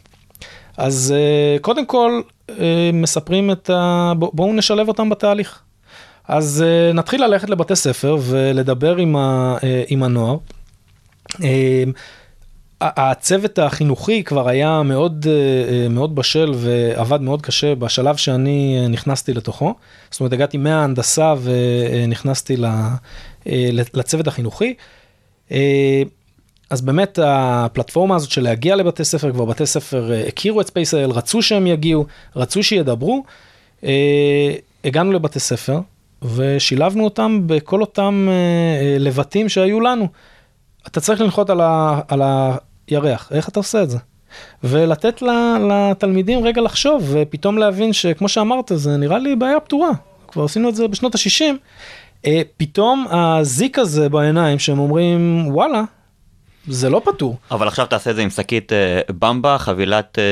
אז 0.77 1.13
uh, 1.57 1.61
קודם 1.61 1.85
כל 1.85 2.21
uh, 2.49 2.51
מספרים 2.93 3.51
את 3.51 3.69
ה... 3.69 4.13
בוא- 4.17 4.31
בואו 4.33 4.53
נשלב 4.53 4.87
אותם 4.87 5.09
בתהליך. 5.09 5.59
אז 6.27 6.63
uh, 6.65 6.93
נתחיל 6.95 7.23
ללכת 7.25 7.49
לבתי 7.49 7.75
ספר 7.75 8.17
ולדבר 8.21 8.97
עם, 8.97 9.15
ה, 9.15 9.57
uh, 9.57 9.63
עם 9.87 10.03
הנוער. 10.03 10.37
Uh, 11.33 11.37
הצוות 12.81 13.59
החינוכי 13.59 14.23
כבר 14.23 14.49
היה 14.49 14.83
מאוד 14.83 15.25
אה, 15.29 15.89
מאוד 15.89 16.15
בשל 16.15 16.51
ועבד 16.55 17.21
מאוד 17.21 17.41
קשה 17.41 17.75
בשלב 17.75 18.15
שאני 18.15 18.79
אה, 18.81 18.87
נכנסתי 18.87 19.33
לתוכו. 19.33 19.73
זאת 20.11 20.19
אומרת, 20.19 20.33
הגעתי 20.33 20.57
מההנדסה 20.57 21.33
ונכנסתי 21.41 22.55
אה, 22.63 23.69
לצוות 23.93 24.27
החינוכי. 24.27 24.73
אה, 25.51 26.03
אז 26.69 26.81
באמת 26.81 27.19
הפלטפורמה 27.23 28.15
הזאת 28.15 28.31
של 28.31 28.43
להגיע 28.43 28.75
לבתי 28.75 29.03
ספר, 29.03 29.31
כבר 29.31 29.45
בתי 29.45 29.65
ספר 29.65 30.13
אה, 30.13 30.27
הכירו 30.27 30.61
את 30.61 30.67
SpaceIL, 30.67 31.13
רצו 31.13 31.41
שהם 31.41 31.67
יגיעו, 31.67 32.05
רצו 32.35 32.63
שידברו. 32.63 33.23
אה, 33.83 34.55
הגענו 34.85 35.11
לבתי 35.11 35.39
ספר 35.39 35.79
ושילבנו 36.35 37.03
אותם 37.03 37.41
בכל 37.45 37.81
אותם 37.81 38.27
אה, 38.29 38.33
אה, 38.33 38.97
לבטים 38.99 39.49
שהיו 39.49 39.81
לנו. 39.81 40.07
אתה 40.87 41.01
צריך 41.01 41.21
לנחות 41.21 41.49
על, 41.49 41.61
ה, 41.61 41.99
על 42.07 42.21
הירח, 42.87 43.29
איך 43.31 43.49
אתה 43.49 43.59
עושה 43.59 43.83
את 43.83 43.89
זה? 43.89 43.97
ולתת 44.63 45.21
ל- 45.21 45.57
לתלמידים 45.69 46.45
רגע 46.45 46.61
לחשוב, 46.61 47.03
ופתאום 47.11 47.57
להבין 47.57 47.93
שכמו 47.93 48.29
שאמרת, 48.29 48.71
זה 48.75 48.97
נראה 48.97 49.17
לי 49.17 49.35
בעיה 49.35 49.59
פתורה. 49.59 49.89
כבר 50.27 50.43
עשינו 50.43 50.69
את 50.69 50.75
זה 50.75 50.87
בשנות 50.87 51.15
ה-60. 51.15 52.29
פתאום 52.57 53.05
הזיק 53.09 53.79
הזה 53.79 54.09
בעיניים, 54.09 54.59
שהם 54.59 54.79
אומרים, 54.79 55.47
וואלה, 55.47 55.81
זה 56.67 56.89
לא 56.89 57.01
פתור. 57.05 57.37
אבל 57.51 57.67
עכשיו 57.67 57.85
תעשה 57.85 58.11
את 58.11 58.15
זה 58.15 58.21
עם 58.21 58.29
שקית 58.29 58.73
אה, 58.73 58.99
במבה, 59.19 59.57
חבילת 59.57 60.19
אה, 60.19 60.23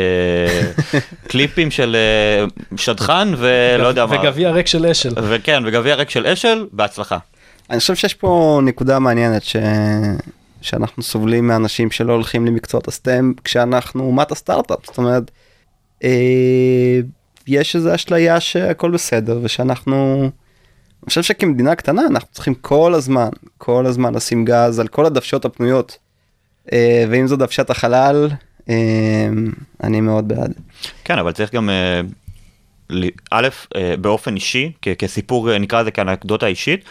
אה, 0.00 1.00
קליפים 1.30 1.70
של 1.70 1.96
אה, 1.96 2.44
שדכן 2.76 3.28
ולא 3.36 3.88
יודע 3.88 4.06
מה. 4.06 4.20
וגביע 4.20 4.50
ריק 4.50 4.66
של 4.66 4.86
אשל. 4.86 5.12
וכן, 5.22 5.62
וגביע 5.66 5.94
ריק 5.94 6.10
של 6.10 6.26
אשל, 6.26 6.66
בהצלחה. 6.72 7.18
אני 7.72 7.80
חושב 7.80 7.94
שיש 7.94 8.14
פה 8.14 8.60
נקודה 8.64 8.98
מעניינת 8.98 9.42
ש... 9.42 9.56
שאנחנו 10.60 11.02
סובלים 11.02 11.46
מאנשים 11.46 11.90
שלא 11.90 12.12
הולכים 12.12 12.46
למקצועות 12.46 12.88
הסטם 12.88 13.32
כשאנחנו 13.44 14.04
אומת 14.04 14.32
הסטארט-אפ 14.32 14.86
זאת 14.86 14.98
אומרת 14.98 15.30
אה, 16.04 17.00
יש 17.46 17.76
איזו 17.76 17.94
אשליה 17.94 18.40
שהכל 18.40 18.90
בסדר 18.90 19.40
ושאנחנו 19.42 20.22
אני 20.22 21.08
חושב 21.08 21.22
שכמדינה 21.22 21.74
קטנה 21.74 22.02
אנחנו 22.10 22.28
צריכים 22.32 22.54
כל 22.54 22.94
הזמן 22.94 23.28
כל 23.58 23.86
הזמן 23.86 24.14
לשים 24.14 24.44
גז 24.44 24.78
על 24.78 24.88
כל 24.88 25.06
הדוושות 25.06 25.44
הפנויות 25.44 25.98
אה, 26.72 27.04
ואם 27.10 27.26
זו 27.26 27.36
דוושת 27.36 27.70
החלל 27.70 28.28
אה, 28.68 28.74
אני 29.82 30.00
מאוד 30.00 30.28
בעד. 30.28 30.52
כן, 31.04 31.18
אבל 31.18 31.32
צריך 31.32 31.54
גם, 31.54 31.70
אה, 31.70 32.00
א', 33.30 33.48
אה, 33.76 33.94
באופן 33.96 34.34
אישי, 34.34 34.72
כ- 34.82 34.88
כסיפור, 34.98 35.52
אה, 35.52 35.58
נקרא 35.58 35.82
לזה 35.82 35.90
כאנקדוטה 35.90 36.46
אישית, 36.46 36.84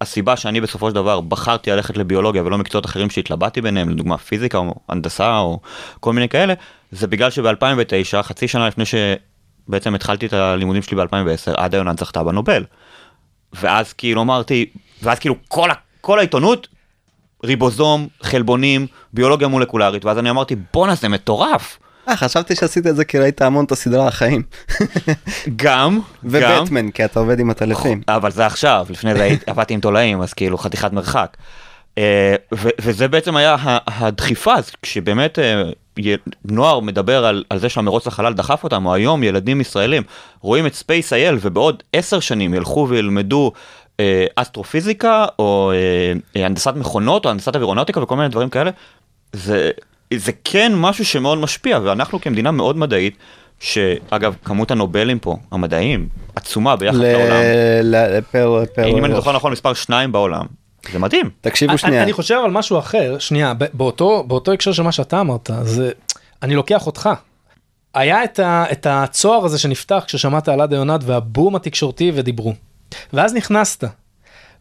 הסיבה 0.00 0.36
שאני 0.36 0.60
בסופו 0.60 0.88
של 0.88 0.94
דבר 0.94 1.20
בחרתי 1.20 1.70
ללכת 1.70 1.96
לביולוגיה 1.96 2.42
ולא 2.42 2.58
מקצועות 2.58 2.86
אחרים 2.86 3.10
שהתלבטתי 3.10 3.60
ביניהם, 3.60 3.90
לדוגמה 3.90 4.18
פיזיקה 4.18 4.58
או 4.58 4.74
הנדסה 4.88 5.38
או 5.38 5.60
כל 6.00 6.12
מיני 6.12 6.28
כאלה, 6.28 6.54
זה 6.92 7.06
בגלל 7.06 7.30
שב-2009, 7.30 8.22
חצי 8.22 8.48
שנה 8.48 8.68
לפני 8.68 8.84
שבעצם 8.84 9.94
התחלתי 9.94 10.26
את 10.26 10.32
הלימודים 10.32 10.82
שלי 10.82 10.96
ב-2010, 10.96 11.52
עדה 11.56 11.76
יונן 11.76 11.96
זכתה 11.96 12.24
בנובל. 12.24 12.64
ואז 13.52 13.92
כאילו 13.92 14.22
אמרתי, 14.22 14.66
ואז 15.02 15.18
כאילו 15.18 15.34
כל, 15.48 15.68
כל 16.00 16.18
העיתונות, 16.18 16.68
ריבוזום, 17.44 18.08
חלבונים, 18.22 18.86
ביולוגיה 19.12 19.48
מולקולרית, 19.48 20.04
ואז 20.04 20.18
אני 20.18 20.30
אמרתי, 20.30 20.56
בואנה 20.72 20.94
זה 20.94 21.08
מטורף. 21.08 21.78
אה, 22.08 22.16
חשבתי 22.16 22.56
שעשית 22.56 22.86
את 22.86 22.96
זה 22.96 23.04
כי 23.04 23.18
ראית 23.18 23.42
המון 23.42 23.64
את 23.64 23.72
הסדרה 23.72 24.08
החיים 24.08 24.42
גם, 25.56 25.56
גם, 25.56 26.00
ובטמן 26.24 26.90
כי 26.90 27.04
אתה 27.04 27.20
עובד 27.20 27.40
עם 27.40 27.50
הטלפים. 27.50 28.02
אבל 28.08 28.30
זה 28.30 28.46
עכשיו, 28.46 28.86
לפני 28.90 29.14
זה 29.14 29.30
עבדתי 29.46 29.74
עם 29.74 29.80
תולעים, 29.80 30.22
אז 30.22 30.32
כאילו 30.32 30.58
חתיכת 30.58 30.92
מרחק. 30.92 31.36
אה, 31.98 32.34
וזה 32.52 33.08
בעצם 33.08 33.36
היה 33.36 33.56
הדחיפה, 33.86 34.54
כשבאמת 34.82 35.38
אה, 35.38 35.62
נוער 36.44 36.80
מדבר 36.80 37.24
על, 37.24 37.44
על 37.50 37.58
זה 37.58 37.68
שהמרוץ 37.68 38.06
לחלל 38.06 38.34
דחף 38.34 38.64
אותם, 38.64 38.86
או 38.86 38.94
היום 38.94 39.22
ילדים 39.22 39.60
ישראלים 39.60 40.02
רואים 40.40 40.66
את 40.66 40.74
SpaceIL 40.74 41.38
ובעוד 41.40 41.82
עשר 41.92 42.20
שנים 42.20 42.54
ילכו 42.54 42.86
וילמדו 42.90 43.52
אה, 44.00 44.26
אסטרופיזיקה, 44.36 45.26
או 45.38 45.72
אה, 46.36 46.44
הנדסת 46.44 46.74
מכונות, 46.76 47.24
או 47.24 47.30
הנדסת 47.30 47.54
אווירונאוטיקה 47.54 48.02
וכל 48.02 48.16
מיני 48.16 48.28
דברים 48.28 48.48
כאלה, 48.48 48.70
זה, 49.32 49.70
זה 50.14 50.32
כן 50.44 50.72
משהו 50.76 51.04
שמאוד 51.04 51.38
משפיע, 51.38 51.78
ואנחנו 51.84 52.20
כמדינה 52.20 52.50
מאוד 52.50 52.76
מדעית, 52.76 53.16
שאגב, 53.60 54.34
כמות 54.44 54.70
הנובלים 54.70 55.18
פה, 55.18 55.36
המדעיים, 55.52 56.08
עצומה 56.36 56.76
ביחס 56.76 56.96
ל- 56.96 57.12
לעולם. 57.12 57.42
ל- 57.82 58.20
פר 58.20 58.64
פר 58.74 58.84
אם 58.86 59.04
אני. 59.04 59.14
זוכר 59.14 59.32
נכון 59.32 59.52
מספר 59.52 59.74
2 59.74 60.12
בעולם. 60.12 60.46
זה 60.92 60.98
מדהים. 60.98 61.30
תקשיבו 61.40 61.78
שנייה 61.78 62.02
אני 62.02 62.12
חושב 62.12 62.38
על 62.44 62.50
משהו 62.50 62.78
אחר, 62.78 63.16
שנייה, 63.18 63.52
באותו, 63.72 64.24
באותו 64.26 64.52
הקשר 64.52 64.72
של 64.72 64.82
מה 64.82 64.92
שאתה 64.92 65.20
אמרת, 65.20 65.50
זה, 65.62 65.90
אני 66.42 66.54
לוקח 66.54 66.86
אותך. 66.86 67.08
היה 67.94 68.24
את, 68.24 68.38
ה, 68.38 68.64
את 68.72 68.86
הצוהר 68.90 69.44
הזה 69.44 69.58
שנפתח 69.58 70.04
כששמעת 70.06 70.48
על 70.48 70.60
עדה 70.60 70.76
יונת 70.76 71.00
והבום 71.04 71.56
התקשורתי 71.56 72.12
ודיברו. 72.14 72.54
ואז 73.12 73.34
נכנסת, 73.34 73.84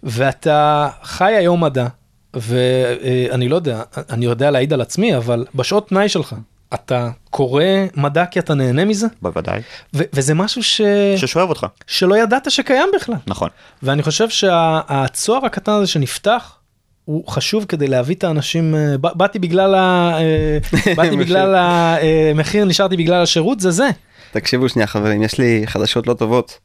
ואתה 0.03 0.89
חי 1.03 1.31
היום 1.33 1.63
מדע, 1.63 1.87
ואני 2.35 3.49
לא 3.49 3.55
יודע, 3.55 3.81
אני 4.09 4.25
יודע 4.25 4.51
להעיד 4.51 4.73
על 4.73 4.81
עצמי, 4.81 5.17
אבל 5.17 5.45
בשעות 5.55 5.85
פנאי 5.89 6.09
שלך, 6.09 6.35
אתה 6.73 7.09
קורא 7.29 7.63
מדע 7.95 8.25
כי 8.25 8.39
אתה 8.39 8.53
נהנה 8.53 8.85
מזה, 8.85 9.07
בוודאי. 9.21 9.61
ו- 9.93 10.03
וזה 10.13 10.33
משהו 10.33 10.63
ש... 10.63 10.81
ששואב 11.17 11.49
אותך. 11.49 11.65
שלא 11.87 12.17
ידעת 12.17 12.51
שקיים 12.51 12.89
בכלל. 12.95 13.15
נכון. 13.27 13.49
ואני 13.83 14.03
חושב 14.03 14.29
שהצוהר 14.29 15.45
הקטן 15.45 15.71
הזה 15.71 15.87
שנפתח 15.87 16.57
הוא 17.05 17.27
חשוב 17.27 17.65
כדי 17.65 17.87
להביא 17.87 18.15
את 18.15 18.23
האנשים 18.23 18.75
אה, 18.75 18.97
באתי 18.97 19.39
בגלל 19.39 19.75
ה... 19.75 20.11
אה, 20.19 20.57
באתי 20.97 21.17
בגלל 21.17 21.55
המחיר 21.55 22.65
נשארתי 22.65 22.97
בגלל 22.97 23.23
השירות 23.23 23.59
זה 23.59 23.71
זה. 23.71 23.89
תקשיבו 24.31 24.69
שנייה 24.69 24.87
חברים 24.87 25.23
יש 25.23 25.37
לי 25.37 25.63
חדשות 25.65 26.07
לא 26.07 26.13
טובות. 26.13 26.59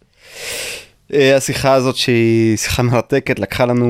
אה, 1.15 1.37
השיחה 1.37 1.73
הזאת 1.73 1.97
שהיא 1.97 2.57
שיחה 2.57 2.83
מרתקת 2.83 3.39
לקחה 3.39 3.65
לנו 3.67 3.87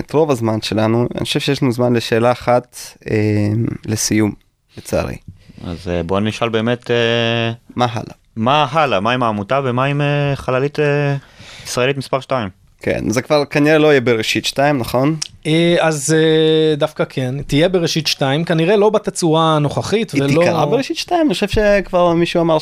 את 0.00 0.12
רוב 0.12 0.30
הזמן 0.30 0.62
שלנו 0.62 1.08
אני 1.14 1.24
חושב 1.24 1.40
שיש 1.40 1.62
לנו 1.62 1.72
זמן 1.72 1.92
לשאלה 1.92 2.32
אחת 2.32 2.76
אה, 3.10 3.48
לסיום 3.86 4.32
לצערי 4.78 5.16
אז 5.64 5.88
אה, 5.88 6.02
בוא 6.02 6.20
נשאל 6.20 6.48
באמת 6.48 6.90
אה, 6.90 7.52
מה 7.76 7.86
הלאה. 7.90 8.14
מה 8.36 8.66
הלאה, 8.70 9.00
מה 9.00 9.12
עם 9.12 9.22
העמותה 9.22 9.60
ומה 9.64 9.84
עם 9.84 10.00
אה, 10.00 10.36
חללית 10.36 10.80
אה, 10.80 11.16
ישראלית 11.64 11.96
מספר 11.96 12.20
2. 12.20 12.48
כן 12.82 13.10
זה 13.10 13.22
כבר 13.22 13.44
כנראה 13.44 13.78
לא 13.78 13.88
יהיה 13.88 14.00
בראשית 14.00 14.44
2 14.44 14.78
נכון? 14.78 15.16
אז 15.80 16.14
דווקא 16.76 17.04
כן 17.08 17.42
תהיה 17.42 17.68
בראשית 17.68 18.06
2 18.06 18.44
כנראה 18.44 18.76
לא 18.76 18.90
בתצורה 18.90 19.56
הנוכחית 19.56 20.10
היא 20.10 20.22
ולא 20.22 20.28
תיקרא 20.28 20.64
בראשית 20.64 20.96
2 20.96 21.20
אני 21.26 21.34
חושב 21.34 21.48
שכבר 21.48 22.12
מישהו 22.12 22.40
אמר 22.40 22.58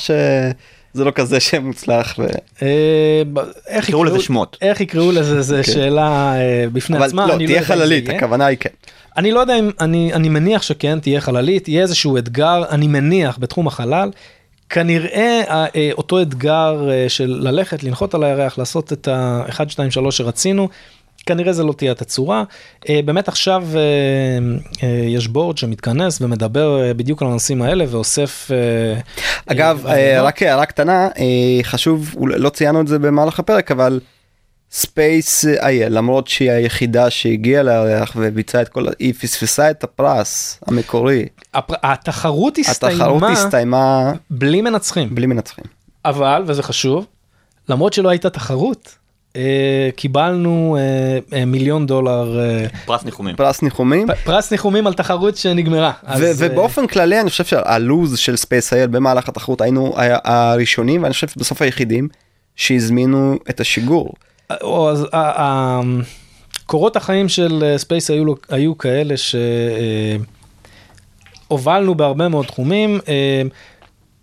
שזה 0.96 1.04
לא 1.04 1.10
כזה 1.10 1.40
שם 1.40 1.66
מוצלח. 1.66 2.14
ו... 2.18 2.26
אה, 2.62 3.22
איך 3.68 3.88
יקראו 3.88 4.04
לזה 4.04 4.20
שמות. 4.20 4.56
איך 4.62 4.80
יקראו 4.80 5.12
לזה 5.12 5.42
זה 5.42 5.62
כן. 5.62 5.72
שאלה 5.72 6.34
אה, 6.36 6.64
בפני 6.72 6.96
אבל 6.96 7.06
עצמה 7.06 7.26
לא 7.26 7.34
אני 7.34 7.46
תהיה 7.46 7.60
זה 7.60 7.66
חללית. 7.66 8.08
הכוונה 8.08 8.46
היא 8.46 8.58
כן. 8.60 8.70
אני 9.16 9.32
לא 9.32 9.40
יודע 9.40 9.58
אם, 9.58 9.70
אני, 9.80 10.12
אני 10.14 10.28
מניח 10.28 10.62
שכן, 10.62 11.00
תהיה 11.00 11.20
חללית, 11.20 11.68
יהיה 11.68 11.82
איזשהו 11.82 12.18
אתגר, 12.18 12.62
אני 12.70 12.86
מניח, 12.86 13.38
בתחום 13.40 13.66
החלל. 13.66 14.10
כנראה 14.68 15.42
אה, 15.50 15.90
אותו 15.92 16.22
אתגר 16.22 16.88
של 17.08 17.38
ללכת, 17.40 17.82
לנחות 17.82 18.14
על 18.14 18.24
הירח, 18.24 18.58
לעשות 18.58 18.92
את 18.92 19.08
ה-1, 19.08 19.68
2, 19.68 19.90
3 19.90 20.16
שרצינו, 20.16 20.68
כנראה 21.26 21.52
זה 21.52 21.64
לא 21.64 21.72
תהיה 21.72 21.92
התצורה. 21.92 22.44
אה, 22.88 23.00
באמת 23.04 23.28
עכשיו 23.28 23.64
אה, 23.74 23.80
אה, 24.82 25.04
יש 25.08 25.28
בורד 25.28 25.58
שמתכנס 25.58 26.20
ומדבר 26.20 26.92
בדיוק 26.96 27.22
על 27.22 27.28
הנושאים 27.28 27.62
האלה 27.62 27.84
ואוסף... 27.88 28.50
אגב. 29.46 29.86
רק 30.22 30.42
הערה 30.42 30.66
קטנה 30.66 31.08
חשוב 31.62 32.14
לא 32.20 32.48
ציינו 32.48 32.80
את 32.80 32.88
זה 32.88 32.98
במהלך 32.98 33.38
הפרק 33.38 33.70
אבל 33.70 34.00
SpaceIL 34.70 35.92
למרות 35.98 36.28
שהיא 36.28 36.50
היחידה 36.50 37.10
שהגיעה 37.10 37.62
לירח 37.62 38.12
וביצעה 38.16 38.62
את 38.62 38.68
כל 38.68 38.86
היא 38.98 39.14
פספסה 39.14 39.70
את 39.70 39.84
הפרס 39.84 40.60
המקורי 40.66 41.26
הפר- 41.54 41.74
התחרות 41.82 42.58
הסתיימה 42.58 43.04
התחרות 43.04 43.22
הסתיימה 43.32 44.12
בלי 44.30 44.60
מנצחים. 44.62 45.14
בלי 45.14 45.26
מנצחים. 45.26 45.64
אבל, 46.04 46.42
וזה 46.46 46.62
חשוב, 46.62 47.06
למרות 47.68 47.92
שלא 47.92 48.08
הייתה 48.08 48.30
תחרות, 48.30 48.94
קיבלנו 49.96 50.76
אה, 50.78 51.38
אה, 51.38 51.44
מיליון 51.44 51.86
דולר 51.86 52.40
אה, 52.40 52.66
פרס 52.84 53.04
ניחומים. 53.04 53.36
פרס 53.36 53.62
ניחומים 53.62 54.06
פרס 54.24 54.50
ניחומים 54.50 54.86
על 54.86 54.92
תחרות 54.92 55.36
שנגמרה. 55.36 55.92
אה, 56.08 56.14
ובאופן 56.38 56.86
כללי 56.86 57.20
אני 57.20 57.30
חושב 57.30 57.44
שהלוז 57.44 58.18
של 58.18 58.36
SpaceIL 58.36 58.86
במהלך 58.86 59.28
התחרות 59.28 59.60
היינו 59.60 59.94
הראשונים 60.24 61.02
ואני 61.02 61.12
חושב 61.12 61.28
שבסוף 61.28 61.62
היחידים 61.62 62.08
שהזמינו 62.56 63.38
את 63.50 63.60
השיגור. 63.60 64.12
אה, 64.50 65.80
קורות 66.66 66.96
החיים 66.96 67.28
של 67.28 67.74
ספייס 67.76 68.10
היו, 68.10 68.34
היו 68.48 68.78
כאלה 68.78 69.14
שהובלנו 71.48 71.94
בהרבה 71.94 72.28
מאוד 72.28 72.46
תחומים. 72.46 73.00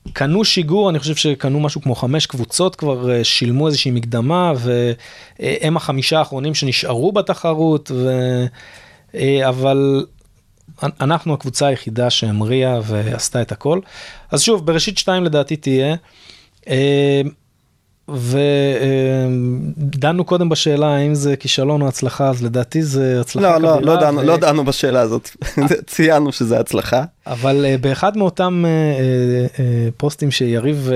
אה, 0.08 0.12
קנו 0.14 0.46
שיגור, 0.46 0.90
אני 0.90 1.00
חושב 1.00 1.16
שקנו 1.16 1.60
משהו 1.60 1.82
כמו 1.82 1.96
חמש 1.96 2.26
קבוצות 2.26 2.76
כבר, 2.76 3.12
אה, 3.12 3.24
שילמו 3.24 3.68
איזושהי 3.68 3.92
מקדמה, 3.92 4.54
והם 4.58 5.78
החמישה 5.78 6.20
האחרונים 6.20 6.56
שנשארו 6.56 7.12
בתחרות, 7.12 7.92
ו... 7.94 8.10
אה, 9.16 9.50
אבל 9.50 10.06
אנחנו 10.84 11.34
הקבוצה 11.34 11.68
היחידה 11.68 12.10
שהמריאה 12.10 12.80
ועשתה 12.84 13.42
את 13.42 13.52
הכל. 13.52 13.80
אז 14.32 14.42
שוב, 14.42 14.66
בראשית 14.66 14.98
שתיים 14.98 15.24
לדעתי 15.24 15.56
תהיה. 15.56 15.96
אה, 18.10 18.16
ודנו 18.18 20.26
קודם 20.26 20.50
בשאלה 20.50 20.96
האם 20.96 21.16
זה 21.16 21.36
כישלון 21.36 21.82
או 21.82 21.88
הצלחה, 21.88 22.30
אז 22.30 22.44
לדעתי 22.44 22.84
זה 22.84 23.22
הצלחה 23.22 23.58
לא 23.58 23.62
לא 23.62 23.78
כבירה. 23.78 23.96
לא 23.96 24.02
דנו 24.02 24.20
ו- 24.20 24.24
לא 24.24 24.38
דנו 24.38 24.66
בשאלה 24.66 25.02
הזאת 25.02 25.30
ציינו 25.88 26.32
שזה 26.32 26.60
הצלחה. 26.60 27.04
אבל 27.28 27.66
uh, 27.66 27.82
באחד 27.82 28.18
מאותם 28.18 28.66
uh, 28.66 29.58
פוסטים 29.98 30.32
שיריב 30.32 30.90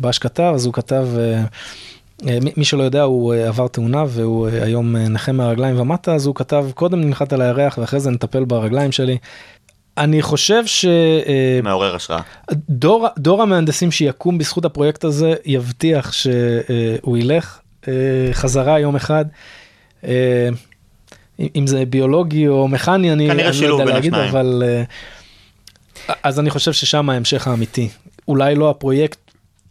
בש 0.00 0.18
כתב, 0.18 0.52
אז 0.54 0.66
הוא 0.66 0.74
כתב, 0.74 1.08
מי, 2.56 2.64
שלא 2.64 2.82
יודע, 2.82 3.02
הוא 3.02 3.34
עבר 3.34 3.68
תאונה 3.68 4.04
והוא 4.08 4.48
היום 4.48 4.96
נכה 4.96 5.32
מהרגליים 5.32 5.80
ומטה, 5.80 6.14
אז 6.14 6.26
הוא 6.26 6.34
כתב, 6.34 6.66
קודם 6.74 7.00
ננחת 7.00 7.32
על 7.32 7.42
הירח 7.42 7.78
ואחרי 7.78 8.00
זה 8.00 8.10
נטפל 8.10 8.44
ברגליים 8.44 8.92
שלי. 8.92 9.18
אני 9.98 10.22
חושב 10.22 10.62
מעורר 11.62 11.94
השראה. 11.94 12.20
שדור 12.50 13.06
דור 13.18 13.42
המהנדסים 13.42 13.90
שיקום 13.90 14.38
בזכות 14.38 14.64
הפרויקט 14.64 15.04
הזה 15.04 15.34
יבטיח 15.44 16.12
שהוא 16.12 17.18
ילך 17.18 17.58
uh, 17.82 17.86
חזרה 18.32 18.78
יום 18.78 18.96
אחד. 18.96 19.24
Uh, 20.02 20.06
אם 21.56 21.66
זה 21.66 21.84
ביולוגי 21.86 22.48
או 22.48 22.68
מכני, 22.68 23.12
אני, 23.12 23.30
אני 23.30 23.42
לא 23.42 23.66
יודע 23.66 23.84
להגיד, 23.84 24.14
השניים. 24.14 24.30
אבל... 24.30 24.62
אה, 24.66 26.14
אז 26.22 26.40
אני 26.40 26.50
חושב 26.50 26.72
ששם 26.72 27.10
ההמשך 27.10 27.48
האמיתי. 27.48 27.88
אולי 28.28 28.54
לא 28.54 28.70
הפרויקט 28.70 29.18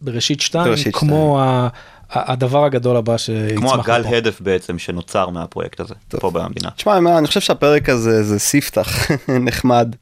בראשית 0.00 0.40
2, 0.40 0.64
בראשית 0.64 0.96
כמו 0.96 1.40
ה, 1.40 1.44
ה, 1.44 2.32
הדבר 2.32 2.64
הגדול 2.64 2.96
הבא 2.96 3.16
שיצמח 3.16 3.60
כמו 3.60 3.74
הגל 3.74 4.00
מפה. 4.00 4.16
הדף 4.16 4.40
בעצם 4.40 4.78
שנוצר 4.78 5.28
מהפרויקט 5.28 5.80
הזה, 5.80 5.94
טוב. 6.08 6.20
פה 6.20 6.30
במדינה. 6.30 6.70
תשמע, 6.70 6.98
אני 7.18 7.26
חושב 7.26 7.40
שהפרק 7.40 7.88
הזה 7.88 8.22
זה 8.22 8.38
ספתח 8.38 9.10
נחמד 9.46 9.94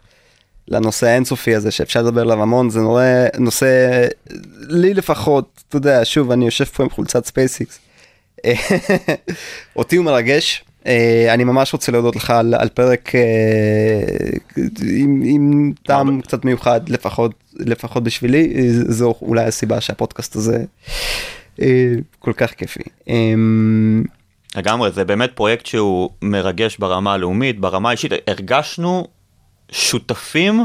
לנושא 0.70 1.06
האינסופי 1.06 1.54
הזה 1.54 1.70
שאפשר 1.70 2.02
לדבר 2.02 2.20
עליו 2.20 2.42
המון, 2.42 2.70
זה 2.70 2.80
נורא, 2.80 3.02
נושא, 3.38 4.06
לי 4.68 4.94
לפחות, 4.94 5.64
אתה 5.68 5.76
יודע, 5.76 6.00
שוב, 6.04 6.30
אני 6.30 6.44
יושב 6.44 6.64
פה 6.64 6.82
עם 6.82 6.90
חולצת 6.90 7.24
SpaceX. 7.24 7.78
אותי 9.76 9.96
הוא 9.96 10.04
מרגש. 10.04 10.64
אה, 10.86 11.34
אני 11.34 11.44
ממש 11.44 11.72
רוצה 11.72 11.92
להודות 11.92 12.16
לך 12.16 12.30
על, 12.30 12.54
על 12.54 12.68
פרק 12.68 13.14
אה, 13.14 13.20
עם, 14.82 15.22
עם 15.24 15.72
טעם 15.82 16.20
קצת 16.20 16.44
מיוחד, 16.44 16.88
לפחות, 16.88 17.32
לפחות 17.54 18.04
בשבילי, 18.04 18.70
זו 18.72 19.14
אולי 19.22 19.44
הסיבה 19.44 19.80
שהפודקאסט 19.80 20.36
הזה 20.36 20.64
אה, 21.62 21.92
כל 22.18 22.32
כך 22.32 22.54
כיפי. 22.54 22.82
אה, 23.08 23.34
לגמרי, 24.56 24.90
זה 24.90 25.04
באמת 25.04 25.30
פרויקט 25.34 25.66
שהוא 25.66 26.10
מרגש 26.22 26.76
ברמה 26.76 27.12
הלאומית, 27.14 27.60
ברמה 27.60 27.88
האישית. 27.88 28.12
הרגשנו 28.26 29.06
שותפים, 29.72 30.64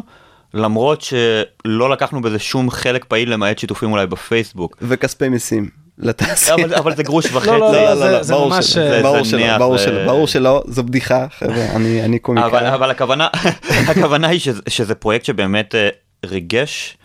למרות 0.54 1.02
שלא 1.02 1.90
לקחנו 1.90 2.22
בזה 2.22 2.40
שום 2.40 2.70
חלק 2.72 3.06
פעיל 3.06 3.34
למעט 3.34 3.60
שיתופים 3.60 3.92
אולי 3.92 4.08
בפייסבוק. 4.08 4.78
וכספי 4.82 5.30
מיסים 5.30 5.70
לתעשייה. 5.98 6.56
אבל, 6.56 6.74
אבל 6.76 6.96
זה 6.96 7.04
גרוש 7.04 7.26
וחצי. 7.32 7.48
לא, 7.52 7.60
לא, 7.72 7.96
זה- 7.96 8.24
זה 8.24 8.34
ברור 8.34 8.50
ממש, 8.50 8.66
שלא, 8.74 8.82
אה, 8.84 9.02
ברור 9.02 9.24
זה 9.24 9.30
שלא, 9.30 9.58
ברור 9.58 9.78
זה- 9.78 9.84
שלא, 9.84 10.06
ברור 10.06 10.28
שלא, 10.28 10.64
זו 10.68 10.84
בדיחה, 10.84 11.26
חבר'ה, 11.40 11.66
אני 11.76 12.04
אני 12.06 12.20
קומיקאי. 12.20 12.50
אבל, 12.50 12.66
אבל 12.66 12.92
הכוונה, 12.92 13.28
הכוונה 13.92 14.28
היא 14.28 14.40
שזה, 14.40 14.62
שזה 14.70 14.96
פרויקט 14.96 15.26
שבאמת 15.26 15.76
אה, 15.76 15.90
ריגש 16.26 16.98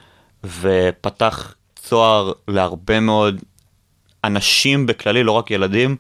ופתח 0.61 1.55
צוהר 1.77 2.33
להרבה 2.49 3.01
מאוד 3.01 3.41
אנשים 4.25 4.87
בכללי, 4.87 5.23
לא 5.23 5.33
רק 5.33 5.51
ילדים, 5.51 5.97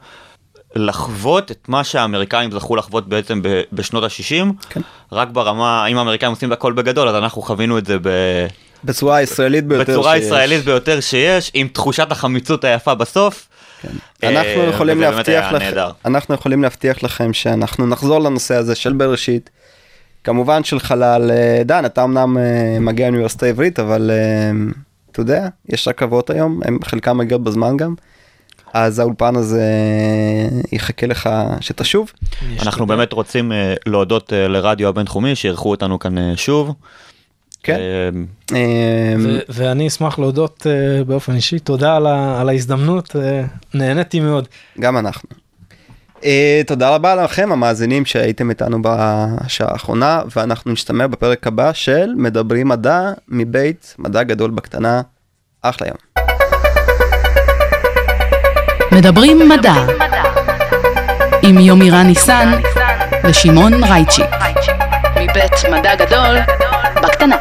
לחוות 0.77 1.51
את 1.51 1.69
מה 1.69 1.85
שהאמריקאים 1.85 2.51
זכו 2.53 2.77
לחוות 2.77 3.09
בעצם 3.09 3.43
ב- 3.43 3.62
בשנות 3.73 4.05
ה-60, 4.05 4.66
כן. 4.71 4.81
רק 5.12 5.29
ברמה, 5.29 5.87
אם 5.87 5.99
האמריקאים 5.99 6.33
עושים 6.33 6.53
הכל 6.53 6.73
בגדול, 6.73 7.09
אז 7.09 7.14
אנחנו 7.14 7.43
חווינו 7.43 7.79
את 7.79 7.87
זה 7.87 7.99
ב... 8.03 8.09
בצורה 8.85 9.16
הישראלית 9.16 9.66
ביותר 9.66 9.93
בצורה 9.93 10.14
שיש. 10.14 10.23
הישראלית 10.25 10.64
ביותר 10.64 11.01
שיש, 11.01 11.51
עם 11.55 11.69
תחושת 11.69 12.12
החמיצות 12.12 12.64
היפה 12.64 12.95
בסוף. 12.95 13.49
אנחנו 14.23 14.61
אה, 14.61 14.69
יכולים 14.69 15.01
להבטיח 15.01 15.53
נהדר. 15.53 15.91
אנחנו 16.05 16.35
יכולים 16.35 16.62
להבטיח 16.62 17.03
לכם 17.03 17.33
שאנחנו 17.33 17.87
נחזור 17.87 18.19
לנושא 18.19 18.55
הזה 18.55 18.75
של 18.75 18.93
בראשית. 18.93 19.51
כמובן 20.25 20.64
של 20.64 20.81
חלל, 20.81 21.31
אה, 21.31 21.62
דן, 21.64 21.85
אתה 21.85 22.05
אמנם 22.05 22.39
אה, 22.39 22.81
מגיע 22.81 23.11
מאוניברסיטה 23.11 23.47
העברית, 23.47 23.79
אבל 23.79 24.11
אה, 24.11 24.51
אתה 25.12 25.21
יודע, 25.21 25.49
יש 25.69 25.89
רכבות 25.89 26.31
היום, 26.31 26.61
הם 26.64 26.79
חלקם 26.85 27.19
מגיעות 27.19 27.45
בזמן 27.45 27.77
גם. 27.77 27.95
אז 28.73 28.99
האולפן 28.99 29.37
הזה 29.37 29.61
אה, 29.61 30.61
יחכה 30.73 31.07
לך 31.07 31.31
שתשוב. 31.61 32.12
אנחנו 32.62 32.87
באמת 32.87 33.12
רוצים 33.12 33.53
אה, 33.53 33.75
להודות 33.87 34.33
אה, 34.33 34.49
לרדיו 34.49 34.89
הבינתחומי 34.89 35.35
שאירחו 35.35 35.71
אותנו 35.71 35.99
כאן 35.99 36.37
שוב. 36.37 36.75
כן. 37.62 37.81
ואני 39.49 39.89
אשמח 39.89 40.19
להודות 40.19 40.66
באופן 41.07 41.35
אישי, 41.35 41.59
תודה 41.59 41.97
על, 41.97 42.49
ההזדמנות, 42.49 43.16
נהניתי 43.75 44.21
מאוד. 44.21 44.49
גם 44.81 44.97
אנחנו. 44.97 45.29
Uh, 46.16 46.21
תודה 46.66 46.95
רבה 46.95 47.14
לכם 47.14 47.53
המאזינים 47.53 48.05
שהייתם 48.05 48.51
איתנו 48.51 48.79
בשעה 48.83 49.73
האחרונה 49.73 50.23
ואנחנו 50.37 50.73
נשתמע 50.73 51.07
בפרק 51.07 51.47
הבא 51.47 51.73
של 51.73 52.14
מדברים 52.16 52.69
מדע 52.69 53.12
מבית 53.29 53.95
מדע 53.99 54.23
גדול 54.23 54.51
בקטנה. 54.51 55.03
אחלה 55.62 55.89
יום. 55.89 55.97
מדברים 58.99 59.49
מדע 59.49 59.74
עם 61.42 61.59
יומירן 61.59 62.07
ניסן 62.07 62.53
ושמעון 63.24 63.84
רייצ'י 63.84 64.22
מבית 65.16 65.53
מדע 65.70 65.94
גדול 65.94 66.36
בקטנה. 67.03 67.36